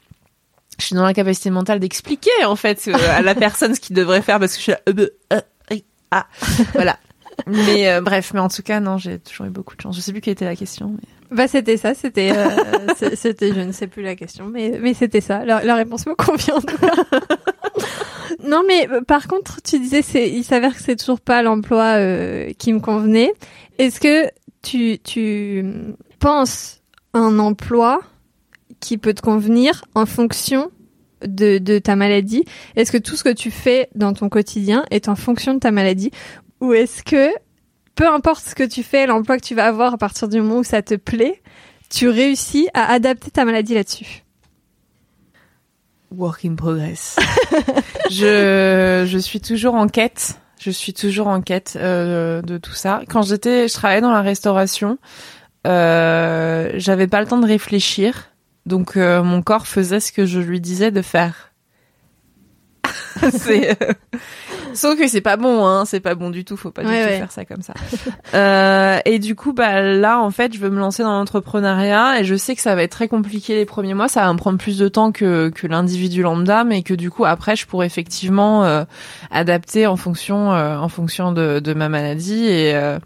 Je 0.79 0.87
suis 0.87 0.95
dans 0.95 1.05
l'incapacité 1.05 1.51
mentale 1.51 1.81
d'expliquer, 1.81 2.31
en 2.47 2.57
fait, 2.57 2.89
euh, 2.89 2.95
à 3.11 3.21
la 3.21 3.35
personne 3.35 3.75
ce 3.75 3.81
qu'il 3.81 3.95
devrait 3.95 4.23
faire 4.23 4.41
parce 4.41 4.53
que 4.53 4.59
je 4.59 4.63
suis 4.63 4.73
là, 4.73 4.81
euh, 4.89 5.09
euh, 5.35 5.77
ah, 6.11 6.27
voilà. 6.73 6.99
Mais 7.47 8.01
bref, 8.01 8.33
mais 8.33 8.39
en 8.41 8.49
tout 8.49 8.63
cas, 8.63 8.79
non, 8.79 8.97
j'ai 8.97 9.19
toujours 9.19 9.47
eu 9.47 9.51
beaucoup 9.51 9.75
de 9.75 9.81
chance. 9.81 9.97
Je 9.97 10.01
sais 10.01 10.13
plus 10.13 10.21
quelle 10.21 10.33
était 10.33 10.45
la 10.45 10.55
question. 10.55 10.95
Mais... 10.97 11.09
Bah 11.31 11.49
c'était 11.49 11.77
ça, 11.77 11.95
c'était 11.95 12.33
euh, 12.33 13.07
c'était 13.15 13.53
je 13.53 13.61
ne 13.61 13.73
sais 13.73 13.87
plus 13.87 14.03
la 14.03 14.15
question, 14.15 14.47
mais 14.47 14.79
mais 14.81 14.95
c'était 14.95 15.21
ça. 15.21 15.45
La, 15.45 15.65
la, 15.65 15.75
réponse 15.75 16.07
me 16.07 16.15
convient. 16.15 16.59
non 18.47 18.63
mais 18.67 18.89
euh, 18.91 19.01
par 19.01 19.27
contre, 19.27 19.61
tu 19.63 19.79
disais 19.79 20.03
c'est 20.03 20.31
il 20.31 20.45
s'avère 20.45 20.75
que 20.75 20.83
c'est 20.83 20.97
toujours 20.97 21.21
pas 21.21 21.43
l'emploi 21.43 21.97
euh, 21.97 22.53
qui 22.59 22.73
me 22.73 22.81
convenait. 22.81 23.33
Est-ce 23.79 24.01
que 24.01 24.31
tu 24.63 24.99
tu 25.03 25.65
penses 26.19 26.83
un 27.15 27.39
emploi 27.39 28.01
qui 28.81 28.99
peut 28.99 29.15
te 29.15 29.23
convenir 29.23 29.85
en 29.95 30.07
fonction 30.07 30.71
de, 31.25 31.59
de 31.59 31.79
ta 31.79 31.97
maladie? 31.97 32.45
Est-ce 32.77 32.93
que 32.93 32.99
tout 32.99 33.17
ce 33.17 33.25
que 33.25 33.33
tu 33.33 33.51
fais 33.51 33.89
dans 33.95 34.13
ton 34.13 34.29
quotidien 34.29 34.85
est 34.91 35.09
en 35.09 35.17
fonction 35.17 35.55
de 35.55 35.59
ta 35.59 35.71
maladie? 35.71 36.11
Ou 36.61 36.75
est-ce 36.75 37.03
que 37.03 37.31
peu 37.95 38.07
importe 38.09 38.45
ce 38.45 38.55
que 38.55 38.65
tu 38.65 38.83
fais, 38.83 39.07
l'emploi 39.07 39.39
que 39.39 39.45
tu 39.45 39.55
vas 39.55 39.67
avoir 39.67 39.95
à 39.95 39.99
partir 39.99 40.29
du 40.29 40.41
moment 40.41 40.59
où 40.59 40.65
ça 40.65 40.83
te 40.83 40.95
plaît, 40.95 41.43
tu 41.91 42.09
réussis 42.09 42.69
à 42.75 42.93
adapter 42.93 43.31
ta 43.31 43.45
maladie 43.45 43.75
là-dessus. 43.75 44.23
Work 46.11 46.45
in 46.45 46.55
progress. 46.55 47.17
je, 48.11 49.05
je 49.07 49.19
suis 49.19 49.41
toujours 49.41 49.75
en 49.75 49.89
quête. 49.89 50.41
Je 50.61 50.71
suis 50.71 50.95
toujours 50.95 51.27
en 51.27 51.41
quête 51.41 51.77
euh, 51.77 52.41
de 52.43 52.57
tout 52.59 52.73
ça. 52.73 53.03
Quand 53.09 53.23
j'étais, 53.23 53.69
je 53.69 53.75
travaillais 53.75 54.01
dans 54.01 54.13
la 54.13 54.23
restauration. 54.23 54.99
Euh, 55.67 56.73
j'avais 56.75 57.07
pas 57.07 57.21
le 57.21 57.27
temps 57.27 57.39
de 57.39 57.47
réfléchir, 57.47 58.31
donc 58.67 58.97
euh, 58.97 59.23
mon 59.23 59.43
corps 59.43 59.67
faisait 59.67 60.01
ce 60.01 60.13
que 60.13 60.27
je 60.27 60.41
lui 60.41 60.61
disais 60.61 60.91
de 60.91 61.03
faire. 61.03 61.53
c'est 63.31 63.83
euh, 63.83 63.93
Sauf 64.79 64.99
que 64.99 65.07
c'est 65.09 65.21
pas 65.21 65.37
bon, 65.37 65.65
hein, 65.67 65.85
c'est 65.85 66.01
pas 66.01 66.15
bon 66.15 66.31
du 66.31 66.45
tout, 66.45 66.57
faut 66.57 66.71
pas 66.71 66.83
du 66.83 66.89
tout 66.89 66.95
faire 66.95 67.33
ça 67.33 67.45
comme 67.45 67.63
ça. 67.63 67.75
euh, 68.35 68.99
et 69.05 69.19
du 69.19 69.35
coup, 69.35 69.53
bah 69.53 69.81
là, 69.81 70.21
en 70.21 70.31
fait, 70.31 70.53
je 70.55 70.59
veux 70.59 70.71
me 70.71 70.79
lancer 70.79 71.03
dans 71.03 71.13
l'entrepreneuriat 71.13 72.21
et 72.21 72.25
je 72.25 72.35
sais 72.35 72.55
que 72.55 72.61
ça 72.61 72.75
va 72.75 72.83
être 72.83 72.93
très 72.93 73.09
compliqué 73.09 73.55
les 73.55 73.65
premiers 73.65 73.95
mois, 73.95 74.09
ça 74.09 74.25
va 74.25 74.33
me 74.33 74.39
prendre 74.39 74.59
plus 74.59 74.79
de 74.79 74.89
temps 74.89 75.13
que 75.13 75.51
que 75.51 75.67
l'individu 75.67 76.23
lambda, 76.23 76.65
mais 76.65 76.83
que 76.83 76.95
du 76.95 77.11
coup 77.11 77.25
après, 77.25 77.57
je 77.57 77.67
pourrais 77.67 77.87
effectivement 77.87 78.65
euh, 78.65 78.85
adapter 79.31 79.87
en 79.87 79.97
fonction 79.97 80.53
euh, 80.53 80.77
en 80.77 80.89
fonction 80.89 81.33
de, 81.33 81.61
de 81.61 81.75
ma 81.75 81.89
maladie. 81.89 82.47
Et 82.47 82.75
euh, 82.75 82.99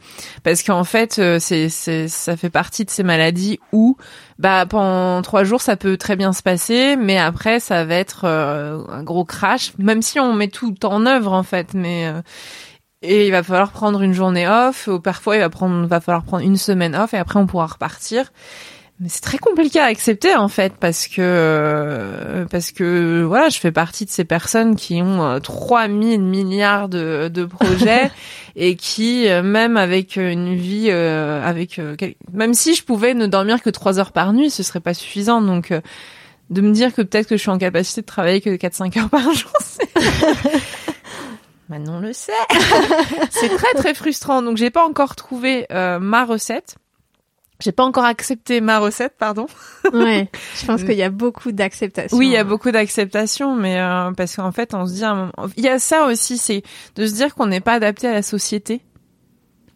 parce 0.43 0.62
qu'en 0.62 0.85
fait, 0.85 1.21
c'est 1.39 1.69
c'est 1.69 2.09
ça 2.09 2.37
fait 2.37 2.51
partie 2.51 2.85
de 2.85 2.91
ces 2.91 3.03
maladies 3.03 3.61
où 3.73 3.97
bah 4.39 4.66
pendant 4.66 5.21
trois 5.23 5.43
jours 5.43 5.61
ça 5.61 5.77
peut 5.77 5.97
très 5.97 6.14
bien 6.14 6.33
se 6.33 6.43
passer, 6.43 6.97
mais 6.97 7.19
après 7.19 7.59
ça 7.59 7.85
va 7.85 7.97
être 7.97 8.21
euh, 8.25 8.79
un 8.89 9.03
gros 9.03 9.25
crash, 9.25 9.73
même 9.79 10.01
si 10.01 10.21
on 10.21 10.33
met 10.33 10.49
tout 10.49 10.87
en 10.87 11.07
œuvre 11.07 11.33
en 11.33 11.43
fait, 11.43 11.57
mais 11.74 12.06
euh, 12.06 12.22
et 13.02 13.26
il 13.26 13.30
va 13.30 13.42
falloir 13.42 13.70
prendre 13.70 14.02
une 14.02 14.12
journée 14.12 14.48
off, 14.48 14.88
ou 14.88 14.98
parfois 15.00 15.36
il 15.36 15.40
va 15.40 15.50
prendre, 15.50 15.86
va 15.86 16.00
falloir 16.00 16.24
prendre 16.24 16.44
une 16.44 16.56
semaine 16.56 16.96
off 16.96 17.14
et 17.14 17.18
après 17.18 17.38
on 17.38 17.46
pourra 17.46 17.66
repartir. 17.66 18.32
Mais 19.00 19.09
c'est 19.09 19.20
très 19.20 19.38
compliqué 19.38 19.78
à 19.78 19.84
accepter 19.84 20.34
en 20.34 20.48
fait 20.48 20.72
parce 20.74 21.06
que 21.06 21.20
euh, 21.20 22.46
parce 22.46 22.72
que 22.72 23.22
voilà, 23.22 23.48
je 23.48 23.61
fais 23.61 23.70
partie 23.70 24.04
de 24.04 24.11
ces 24.11 24.24
personnes 24.24 24.74
qui 24.74 25.00
ont 25.00 25.38
3000 25.40 26.20
milliards 26.20 26.88
de, 26.88 27.28
de 27.32 27.44
projets 27.44 28.11
et 28.56 28.74
qui 28.74 29.28
euh, 29.28 29.44
même 29.44 29.76
avec 29.76 30.16
une 30.16 30.56
vie 30.56 30.88
euh, 30.90 31.40
avec 31.44 31.80
même 32.32 32.54
si 32.54 32.74
je 32.74 32.82
pouvais 32.82 33.14
ne 33.14 33.28
dormir 33.28 33.62
que 33.62 33.70
3 33.70 34.00
heures 34.00 34.11
par 34.11 34.32
nuit, 34.32 34.50
ce 34.50 34.64
serait 34.64 34.80
pas 34.80 34.94
suffisant 34.94 35.40
donc 35.42 35.72
de 36.50 36.61
me 36.61 36.72
dire 36.72 36.92
que 36.92 37.02
peut-être 37.02 37.28
que 37.28 37.36
je 37.36 37.42
suis 37.42 37.50
en 37.50 37.59
capacité 37.59 38.00
de 38.00 38.06
travailler 38.06 38.40
que 38.40 38.56
4 38.56 38.74
5 38.74 38.96
heures 38.96 39.11
par 39.11 39.32
jour, 39.32 39.52
Maintenant 41.69 41.97
on 41.97 42.01
le 42.01 42.12
sait. 42.12 42.33
c'est 43.31 43.49
très 43.57 43.75
très 43.75 43.95
frustrant. 43.95 44.43
Donc 44.43 44.57
j'ai 44.57 44.71
pas 44.71 44.87
encore 44.87 45.16
trouvé 45.16 45.66
ma 45.71 46.25
recette. 46.25 46.77
J'ai 47.61 47.73
pas 47.73 47.85
encore 47.85 48.05
accepté 48.05 48.61
ma 48.61 48.79
recette, 48.79 49.14
pardon. 49.19 49.47
ouais, 49.93 50.31
je 50.61 50.66
pense 50.66 50.85
qu'il 50.85 50.95
y 50.95 51.03
a 51.03 51.11
beaucoup 51.11 51.51
d'acceptation. 51.51 52.16
Oui, 52.16 52.27
il 52.27 52.33
y 52.33 52.37
a 52.37 52.45
beaucoup 52.45 52.71
d'acceptation, 52.71 53.57
mais 53.57 53.81
euh, 53.81 54.12
parce 54.12 54.37
qu'en 54.37 54.53
fait, 54.53 54.75
on 54.75 54.87
se 54.87 54.93
dit, 54.93 55.03
il 55.57 55.64
y 55.64 55.69
a 55.69 55.81
ça 55.81 56.07
aussi, 56.07 56.39
c'est 56.39 56.62
de 56.95 57.07
se 57.07 57.14
dire 57.14 57.35
qu'on 57.35 57.47
n'est 57.47 57.61
pas 57.61 57.75
adapté 57.75 58.07
à 58.07 58.12
la 58.12 58.23
société 58.23 58.81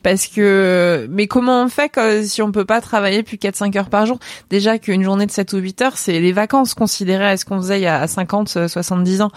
parce 0.03 0.27
que 0.27 1.07
mais 1.11 1.27
comment 1.27 1.63
on 1.63 1.69
fait 1.69 1.99
si 2.25 2.43
on 2.43 2.53
peut 2.53 2.65
pas 2.65 2.81
travailler 2.81 3.23
plus 3.23 3.39
4 3.39 3.57
5 3.57 3.77
heures 3.77 3.89
par 3.89 4.07
jour? 4.07 4.19
Déjà 4.51 4.79
qu'une 4.79 5.03
journée 5.03 5.27
de 5.27 5.31
7 5.31 5.53
ou 5.53 5.59
8 5.59 5.83
heures 5.83 5.97
c'est 5.97 6.21
les 6.21 6.33
vacances 6.33 6.75
considérées 6.75 7.29
à 7.29 7.37
ce 7.37 7.45
qu'on 7.45 7.59
faisait 7.59 7.79
il 7.79 7.83
y 7.83 7.87
a 7.87 8.07
50 8.07 8.69
70 8.69 9.23
ans. 9.23 9.31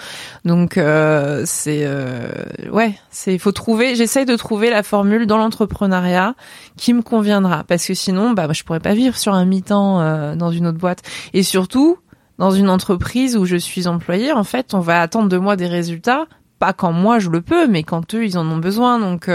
Donc 0.43 0.77
euh, 0.77 1.43
c'est 1.45 1.83
euh, 1.85 2.27
ouais 2.71 2.95
c'est 3.09 3.37
faut 3.37 3.51
trouver 3.51 3.95
j'essaye 3.95 4.25
de 4.25 4.35
trouver 4.35 4.69
la 4.69 4.83
formule 4.83 5.27
dans 5.27 5.37
l'entrepreneuriat 5.37 6.35
qui 6.77 6.93
me 6.93 7.01
conviendra. 7.01 7.63
Parce 7.63 7.85
que 7.85 7.93
sinon 7.93 8.31
bah 8.31 8.47
je 8.51 8.63
pourrais 8.63 8.79
pas 8.79 8.93
vivre 8.93 9.17
sur 9.17 9.33
un 9.33 9.45
mi-temps 9.45 10.01
euh, 10.01 10.35
dans 10.35 10.51
une 10.51 10.67
autre 10.67 10.79
boîte. 10.79 11.03
Et 11.33 11.43
surtout 11.43 11.97
dans 12.37 12.51
une 12.51 12.69
entreprise 12.69 13.37
où 13.37 13.45
je 13.45 13.55
suis 13.55 13.87
employée 13.87 14.31
en 14.31 14.43
fait 14.43 14.73
on 14.73 14.79
va 14.79 15.01
attendre 15.01 15.29
de 15.29 15.37
moi 15.37 15.55
des 15.55 15.67
résultats. 15.67 16.25
Pas 16.57 16.73
quand 16.73 16.93
moi 16.93 17.19
je 17.19 17.29
le 17.29 17.41
peux 17.41 17.67
mais 17.67 17.83
quand 17.83 18.15
eux 18.15 18.25
ils 18.25 18.37
en 18.37 18.47
ont 18.47 18.57
besoin. 18.57 18.99
Donc 18.99 19.29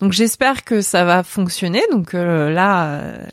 donc 0.00 0.12
j'espère 0.12 0.64
que 0.64 0.80
ça 0.80 1.04
va 1.04 1.22
fonctionner. 1.22 1.82
Donc 1.90 2.14
euh, 2.14 2.50
là, 2.50 2.86
euh, 2.86 3.26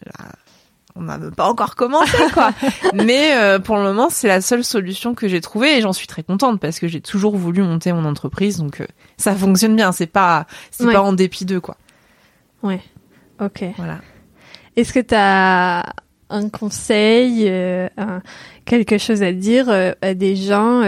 on 0.96 1.02
n'a 1.02 1.20
pas 1.36 1.48
encore 1.48 1.76
commencé 1.76 2.18
quoi. 2.34 2.52
Mais 2.94 3.36
euh, 3.36 3.60
pour 3.60 3.78
le 3.78 3.84
moment, 3.84 4.10
c'est 4.10 4.28
la 4.28 4.42
seule 4.42 4.64
solution 4.64 5.14
que 5.14 5.28
j'ai 5.28 5.42
trouvée 5.42 5.78
et 5.78 5.82
j'en 5.82 5.94
suis 5.94 6.08
très 6.08 6.24
contente 6.24 6.60
parce 6.60 6.80
que 6.80 6.88
j'ai 6.88 7.02
toujours 7.02 7.38
voulu 7.38 7.62
monter 7.62 7.94
mon 7.94 8.06
entreprise. 8.06 8.58
Donc 8.58 8.86
ça 9.18 9.36
fonctionne 9.36 9.76
bien. 9.76 9.92
C'est 9.92 10.08
pas 10.08 10.48
c'est 10.72 10.92
pas 10.92 11.02
en 11.02 11.14
dépit 11.14 11.46
d'eux 11.46 11.62
quoi. 11.62 11.78
Ouais. 12.64 12.82
Ok. 13.40 13.64
Voilà. 13.78 14.00
Est-ce 14.76 14.92
que 14.92 15.00
tu 15.00 15.16
as 15.16 15.86
un 16.32 16.50
conseil, 16.50 17.44
quelque 18.66 18.98
chose 18.98 19.22
à 19.22 19.32
dire 19.32 19.70
à 19.70 20.14
des 20.16 20.36
gens 20.36 20.82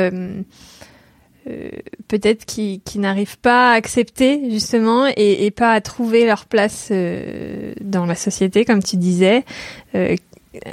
euh, 1.48 1.70
peut-être 2.08 2.46
qui, 2.46 2.82
qui 2.84 3.00
n'arrivent 3.00 3.38
pas 3.38 3.72
à 3.72 3.76
accepter 3.76 4.50
justement 4.52 5.08
et, 5.16 5.46
et, 5.46 5.52
pas 5.52 5.72
à 5.72 5.82
trouver 5.82 6.26
leur 6.26 6.46
place 6.46 6.90
euh, 6.92 7.74
dans 7.82 8.06
la 8.06 8.16
société, 8.16 8.66
comme 8.66 8.84
tu 8.84 8.98
disais. 8.98 9.44
Euh, 9.96 10.16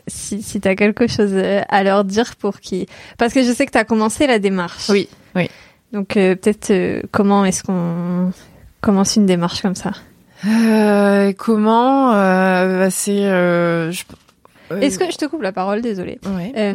si, 0.07 0.43
si 0.43 0.61
tu 0.61 0.69
as 0.69 0.77
quelque 0.77 1.07
chose 1.07 1.35
à 1.69 1.83
leur 1.83 2.05
dire 2.05 2.37
pour 2.37 2.61
qui... 2.61 2.87
Parce 3.19 3.35
que 3.35 3.43
je 3.43 3.53
sais 3.53 3.67
que 3.67 3.73
tu 3.73 3.79
as 3.79 3.85
commencé 3.85 4.27
la 4.27 4.39
démarche. 4.39 4.89
Oui, 4.89 5.09
oui. 5.35 5.51
Donc 5.93 6.15
peut-être 6.15 7.03
comment 7.11 7.45
est-ce 7.45 7.63
qu'on 7.63 8.33
commence 8.81 9.17
une 9.17 9.27
démarche 9.27 9.61
comme 9.61 9.75
ça? 9.75 9.93
Comment? 11.37 12.13
Bah, 12.13 12.91
C'est, 12.91 13.23
je, 13.23 14.03
est-ce 14.71 14.99
que 14.99 15.11
je 15.11 15.17
te 15.17 15.25
coupe 15.27 15.43
la 15.43 15.53
parole, 15.53 15.83
désolée. 15.83 16.19
Euh, 16.27 16.75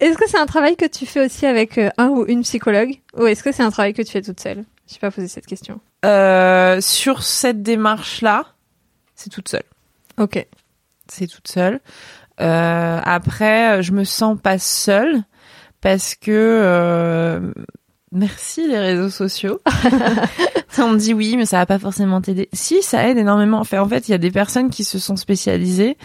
est-ce 0.00 0.18
que 0.18 0.28
c'est 0.28 0.38
un 0.38 0.46
travail 0.46 0.76
que 0.76 0.86
tu 0.86 1.06
fais 1.06 1.24
aussi 1.24 1.46
avec 1.46 1.78
euh, 1.78 1.90
un 1.98 2.08
ou 2.08 2.26
une 2.26 2.42
psychologue, 2.42 2.98
ou 3.16 3.26
est-ce 3.26 3.42
que 3.42 3.52
c'est 3.52 3.62
un 3.62 3.70
travail 3.70 3.94
que 3.94 4.02
tu 4.02 4.12
fais 4.12 4.22
toute 4.22 4.40
seule? 4.40 4.64
Je 4.86 4.94
n'ai 4.94 4.98
pas 5.00 5.10
posé 5.10 5.28
cette 5.28 5.46
question. 5.46 5.80
Euh, 6.04 6.80
sur 6.80 7.22
cette 7.22 7.62
démarche-là, 7.62 8.46
c'est 9.14 9.30
toute 9.30 9.48
seule. 9.48 9.64
Ok. 10.18 10.46
C'est 11.08 11.26
toute 11.26 11.48
seule. 11.48 11.80
après, 12.38 13.82
je 13.82 13.92
me 13.92 14.04
sens 14.04 14.38
pas 14.40 14.58
seule 14.58 15.22
parce 15.80 16.14
que 16.14 17.52
Merci 18.12 18.66
les 18.66 18.78
réseaux 18.78 19.10
sociaux. 19.10 19.60
on 20.82 20.90
me 20.90 20.98
dit 20.98 21.14
oui, 21.14 21.36
mais 21.36 21.46
ça 21.46 21.58
va 21.58 21.66
pas 21.66 21.78
forcément 21.78 22.20
t'aider. 22.20 22.48
Si, 22.52 22.82
ça 22.82 23.08
aide 23.08 23.18
énormément. 23.18 23.58
Enfin, 23.58 23.80
en 23.80 23.88
fait, 23.88 24.08
il 24.08 24.12
y 24.12 24.14
a 24.14 24.18
des 24.18 24.30
personnes 24.30 24.70
qui 24.70 24.84
se 24.84 24.98
sont 24.98 25.16
spécialisées. 25.16 25.96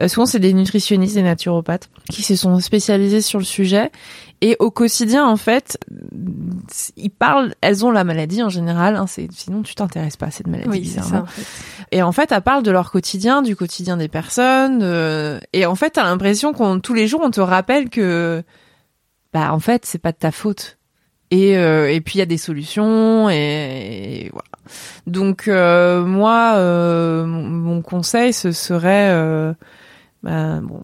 Euh, 0.00 0.08
souvent, 0.08 0.26
c'est 0.26 0.38
des 0.38 0.52
nutritionnistes 0.52 1.16
et 1.16 1.22
naturopathes 1.22 1.90
qui 2.10 2.22
se 2.22 2.36
sont 2.36 2.58
spécialisés 2.60 3.20
sur 3.20 3.38
le 3.38 3.44
sujet. 3.44 3.90
Et 4.40 4.56
au 4.58 4.70
quotidien, 4.70 5.26
en 5.26 5.36
fait, 5.36 5.78
ils 6.96 7.10
parlent. 7.10 7.54
Elles 7.60 7.84
ont 7.84 7.90
la 7.90 8.04
maladie 8.04 8.42
en 8.42 8.48
général. 8.48 8.96
Hein, 8.96 9.06
c'est 9.06 9.28
sinon 9.32 9.62
tu 9.62 9.74
t'intéresses 9.74 10.16
pas 10.16 10.26
à 10.26 10.30
cette 10.30 10.46
maladie. 10.46 10.68
Oui, 10.68 10.86
c'est 10.86 11.02
ça. 11.02 11.24
Et 11.92 12.02
en 12.02 12.12
fait, 12.12 12.32
elles 12.32 12.40
parlent 12.40 12.62
de 12.62 12.70
leur 12.70 12.90
quotidien, 12.90 13.42
du 13.42 13.56
quotidien 13.56 13.96
des 13.96 14.08
personnes. 14.08 14.82
et 15.52 15.66
en 15.66 15.74
fait, 15.74 15.90
t'as 15.90 16.04
l'impression 16.04 16.52
qu'on 16.52 16.80
tous 16.80 16.94
les 16.94 17.06
jours, 17.06 17.20
on 17.22 17.30
te 17.30 17.40
rappelle 17.40 17.90
que, 17.90 18.42
bah, 19.32 19.52
en 19.52 19.60
fait, 19.60 19.84
c'est 19.84 19.98
pas 19.98 20.12
de 20.12 20.16
ta 20.16 20.32
faute 20.32 20.78
et, 21.30 21.56
euh, 21.56 21.92
et 21.92 22.00
puis 22.00 22.16
il 22.16 22.18
y 22.18 22.22
a 22.22 22.26
des 22.26 22.38
solutions 22.38 23.30
et, 23.30 24.30
voilà. 24.32 24.48
Donc 25.06 25.48
euh, 25.48 26.04
moi, 26.04 26.54
euh, 26.56 27.24
mon 27.26 27.82
conseil 27.82 28.32
ce 28.32 28.52
serait, 28.52 29.54
bah, 30.22 30.60
bon, 30.60 30.82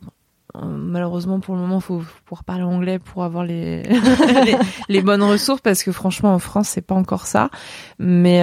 malheureusement 0.55 1.41
pour 1.41 1.55
le 1.55 1.61
moment, 1.63 1.81
faut, 1.81 2.01
faut 2.01 2.21
pouvoir 2.25 2.45
parler 2.45 2.63
anglais 2.63 2.99
pour 2.99 3.25
avoir 3.25 3.45
les, 3.45 3.83
les, 4.45 4.57
les 4.89 5.03
bonnes 5.03 5.23
ressources 5.23 5.61
parce 5.61 5.83
que 5.83 5.93
franchement 5.93 6.35
en 6.35 6.39
France 6.39 6.69
c'est 6.69 6.87
pas 6.87 6.95
encore 6.95 7.27
ça. 7.27 7.51
Mais 7.99 8.43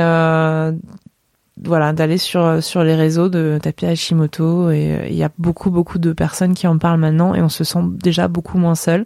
voilà, 1.61 1.93
d'aller 1.93 2.17
sur 2.17 2.63
sur 2.63 2.83
les 2.83 2.95
réseaux 2.95 3.29
de 3.29 3.59
tapis 3.61 3.85
Hashimoto 3.85 4.71
et 4.71 4.91
euh, 4.91 5.07
il 5.07 5.15
y 5.15 5.23
a 5.23 5.29
beaucoup 5.37 5.69
beaucoup 5.69 5.99
de 5.99 6.11
personnes 6.11 6.55
qui 6.55 6.65
en 6.65 6.79
parlent 6.79 6.99
maintenant 6.99 7.35
et 7.35 7.41
on 7.41 7.49
se 7.49 7.63
sent 7.63 7.83
déjà 7.91 8.27
beaucoup 8.27 8.57
moins 8.57 8.75
seul. 8.75 9.05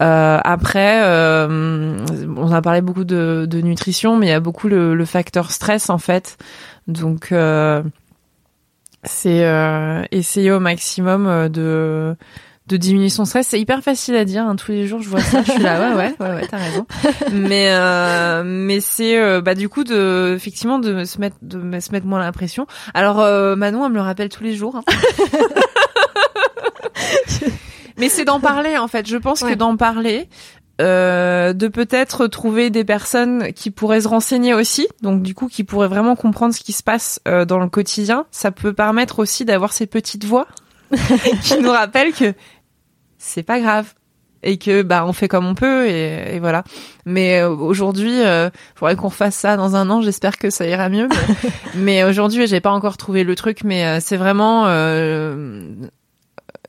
Euh, 0.00 0.38
après, 0.42 1.02
euh, 1.04 1.98
on 2.36 2.52
a 2.52 2.62
parlé 2.62 2.80
beaucoup 2.80 3.04
de, 3.04 3.46
de, 3.48 3.60
nutrition, 3.60 4.16
mais 4.16 4.26
il 4.26 4.30
y 4.30 4.32
a 4.32 4.40
beaucoup 4.40 4.68
le, 4.68 4.94
le 4.94 5.04
facteur 5.04 5.50
stress 5.50 5.90
en 5.90 5.98
fait. 5.98 6.38
Donc 6.88 7.32
euh, 7.32 7.82
c'est 9.02 9.44
euh, 9.44 10.02
essayer 10.10 10.52
au 10.52 10.60
maximum 10.60 11.48
de 11.50 12.16
de 12.66 12.76
diminuer 12.76 13.08
son 13.08 13.24
stress. 13.24 13.48
C'est 13.48 13.60
hyper 13.60 13.82
facile 13.82 14.16
à 14.16 14.24
dire. 14.24 14.44
Hein. 14.44 14.56
Tous 14.56 14.72
les 14.72 14.86
jours, 14.86 15.02
je 15.02 15.08
vois 15.08 15.20
ça. 15.20 15.42
Je 15.42 15.52
suis 15.52 15.62
là, 15.62 15.80
ouais, 15.80 15.96
ouais, 15.96 16.14
ouais, 16.20 16.34
ouais 16.34 16.46
t'as 16.48 16.58
raison. 16.58 16.86
Mais 17.32 17.68
euh, 17.70 18.42
mais 18.44 18.80
c'est 18.80 19.18
euh, 19.18 19.40
bah 19.40 19.54
du 19.54 19.68
coup 19.68 19.84
de 19.84 20.34
effectivement 20.34 20.78
de 20.78 21.04
se 21.04 21.18
mettre 21.18 21.36
de 21.42 21.80
se 21.80 21.92
mettre 21.92 22.06
moins 22.06 22.20
la 22.20 22.32
pression. 22.32 22.66
Alors 22.94 23.20
euh, 23.20 23.56
Manon, 23.56 23.84
elle 23.84 23.92
me 23.92 23.96
le 23.96 24.02
rappelle 24.02 24.28
tous 24.28 24.44
les 24.44 24.54
jours. 24.54 24.76
Hein. 24.76 24.82
mais 27.98 28.08
c'est 28.08 28.24
d'en 28.24 28.40
parler 28.40 28.78
en 28.78 28.88
fait. 28.88 29.06
Je 29.06 29.16
pense 29.16 29.42
que 29.42 29.54
d'en 29.54 29.76
parler. 29.76 30.28
Euh, 30.80 31.52
de 31.52 31.68
peut-être 31.68 32.26
trouver 32.26 32.68
des 32.68 32.82
personnes 32.82 33.52
qui 33.52 33.70
pourraient 33.70 34.00
se 34.00 34.08
renseigner 34.08 34.54
aussi, 34.54 34.88
donc 35.02 35.22
du 35.22 35.32
coup 35.32 35.46
qui 35.46 35.62
pourraient 35.62 35.86
vraiment 35.86 36.16
comprendre 36.16 36.52
ce 36.52 36.60
qui 36.60 36.72
se 36.72 36.82
passe 36.82 37.20
euh, 37.28 37.44
dans 37.44 37.60
le 37.60 37.68
quotidien. 37.68 38.26
Ça 38.32 38.50
peut 38.50 38.72
permettre 38.72 39.20
aussi 39.20 39.44
d'avoir 39.44 39.72
ces 39.72 39.86
petites 39.86 40.24
voix 40.24 40.48
qui 41.42 41.58
nous 41.60 41.70
rappellent 41.70 42.12
que 42.12 42.34
c'est 43.24 43.42
pas 43.42 43.60
grave 43.60 43.94
et 44.44 44.58
que 44.58 44.82
bah 44.82 45.04
on 45.06 45.12
fait 45.12 45.26
comme 45.26 45.46
on 45.46 45.54
peut 45.54 45.88
et, 45.88 46.38
voilà. 46.38 46.62
Mais 47.06 47.40
euh, 47.40 47.48
aujourd'hui, 47.48 48.20
euh, 48.20 48.50
faudrait 48.74 48.94
qu'on 48.94 49.10
fasse 49.10 49.34
ça 49.34 49.56
dans 49.56 49.74
un 49.74 49.90
an. 49.90 50.02
J'espère 50.02 50.38
que 50.38 50.50
ça 50.50 50.66
ira 50.66 50.88
mieux. 50.88 51.08
Mais, 51.74 52.04
aujourd'hui, 52.08 52.46
j'ai 52.46 52.60
pas 52.60 52.70
encore 52.70 52.96
trouvé 52.96 53.24
le 53.24 53.34
truc. 53.34 53.64
Mais 53.64 53.84
euh, 53.86 53.98
c'est 54.00 54.16
vraiment 54.16 54.64
euh, 54.66 55.74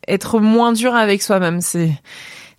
être 0.08 0.40
moins 0.40 0.72
dur 0.74 0.96
avec 0.96 1.22
soi-même. 1.22 1.62
C'est 1.62 1.92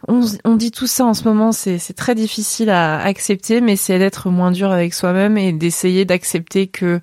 on, 0.09 0.21
on, 0.45 0.55
dit 0.55 0.71
tout 0.71 0.87
ça 0.87 1.07
en 1.07 1.15
ce 1.15 1.25
moment, 1.25 1.53
c'est 1.53 1.79
très 1.97 2.15
difficile 2.15 2.69
à 2.69 3.01
accepter, 3.01 3.63
mais 3.63 3.77
c'est 3.77 3.99
d'être 3.99 4.29
moins 4.29 4.51
dur 4.51 4.71
avec 4.71 4.93
soi-même 4.93 5.39
et 5.39 5.53
d'essayer 5.53 6.05
d'accepter 6.05 6.67
que 6.67 7.01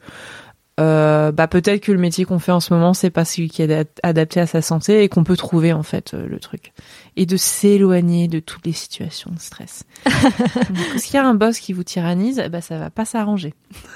euh, 0.80 1.32
bah 1.32 1.48
peut-être 1.48 1.82
que 1.82 1.92
le 1.92 2.00
métier 2.00 2.26
qu'on 2.26 2.40
fait 2.40 2.52
en 2.52 2.60
ce 2.60 2.74
moment 2.74 2.96
c'est 2.96 3.12
pas 3.12 3.26
celui 3.26 3.48
qui 3.48 3.62
est 3.62 3.88
adapté 4.02 4.40
à 4.40 4.48
sa 4.48 4.64
santé 4.64 5.04
et 5.04 5.10
qu'on 5.10 5.24
peut 5.24 5.38
trouver 5.38 5.72
en 5.72 5.84
fait 5.84 6.16
euh, 6.16 6.26
le 6.28 6.40
truc 6.40 6.74
et 7.16 7.28
de 7.28 7.38
s'éloigner 7.38 8.28
de 8.28 8.40
toutes 8.40 8.66
les 8.66 8.74
situations 8.74 9.30
de 9.32 9.40
stress. 9.40 9.84
S'il 10.98 11.14
y 11.14 11.18
a 11.18 11.26
un 11.26 11.36
boss 11.36 11.60
qui 11.60 11.74
vous 11.74 11.84
tyrannise, 11.84 12.44
bah 12.52 12.62
ça 12.62 12.80
va 12.80 12.90
pas 12.90 13.06
s'arranger. 13.06 13.54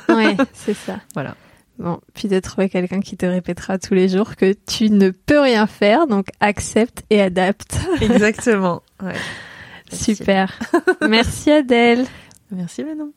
ouais, 0.10 0.38
c'est 0.54 0.76
ça. 0.76 1.00
Voilà. 1.16 1.36
Bon, 1.80 2.00
puis 2.14 2.28
de 2.28 2.40
trouver 2.40 2.70
quelqu'un 2.70 3.02
qui 3.02 3.18
te 3.18 3.26
répétera 3.26 3.78
tous 3.78 3.94
les 3.94 4.10
jours 4.10 4.36
que 4.36 4.54
tu 4.68 4.90
ne 4.90 5.12
peux 5.12 5.40
rien 5.40 5.68
faire, 5.68 6.08
donc 6.08 6.28
accepte 6.40 7.04
et 7.10 7.22
adapte. 7.22 7.78
Exactement. 8.02 8.82
Ouais. 9.02 9.14
Super. 9.92 10.58
Merci 11.08 11.52
Adèle. 11.52 12.06
Merci 12.52 12.84
Manon. 12.84 13.12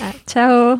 Ah, 0.00 0.12
ciao. 0.26 0.78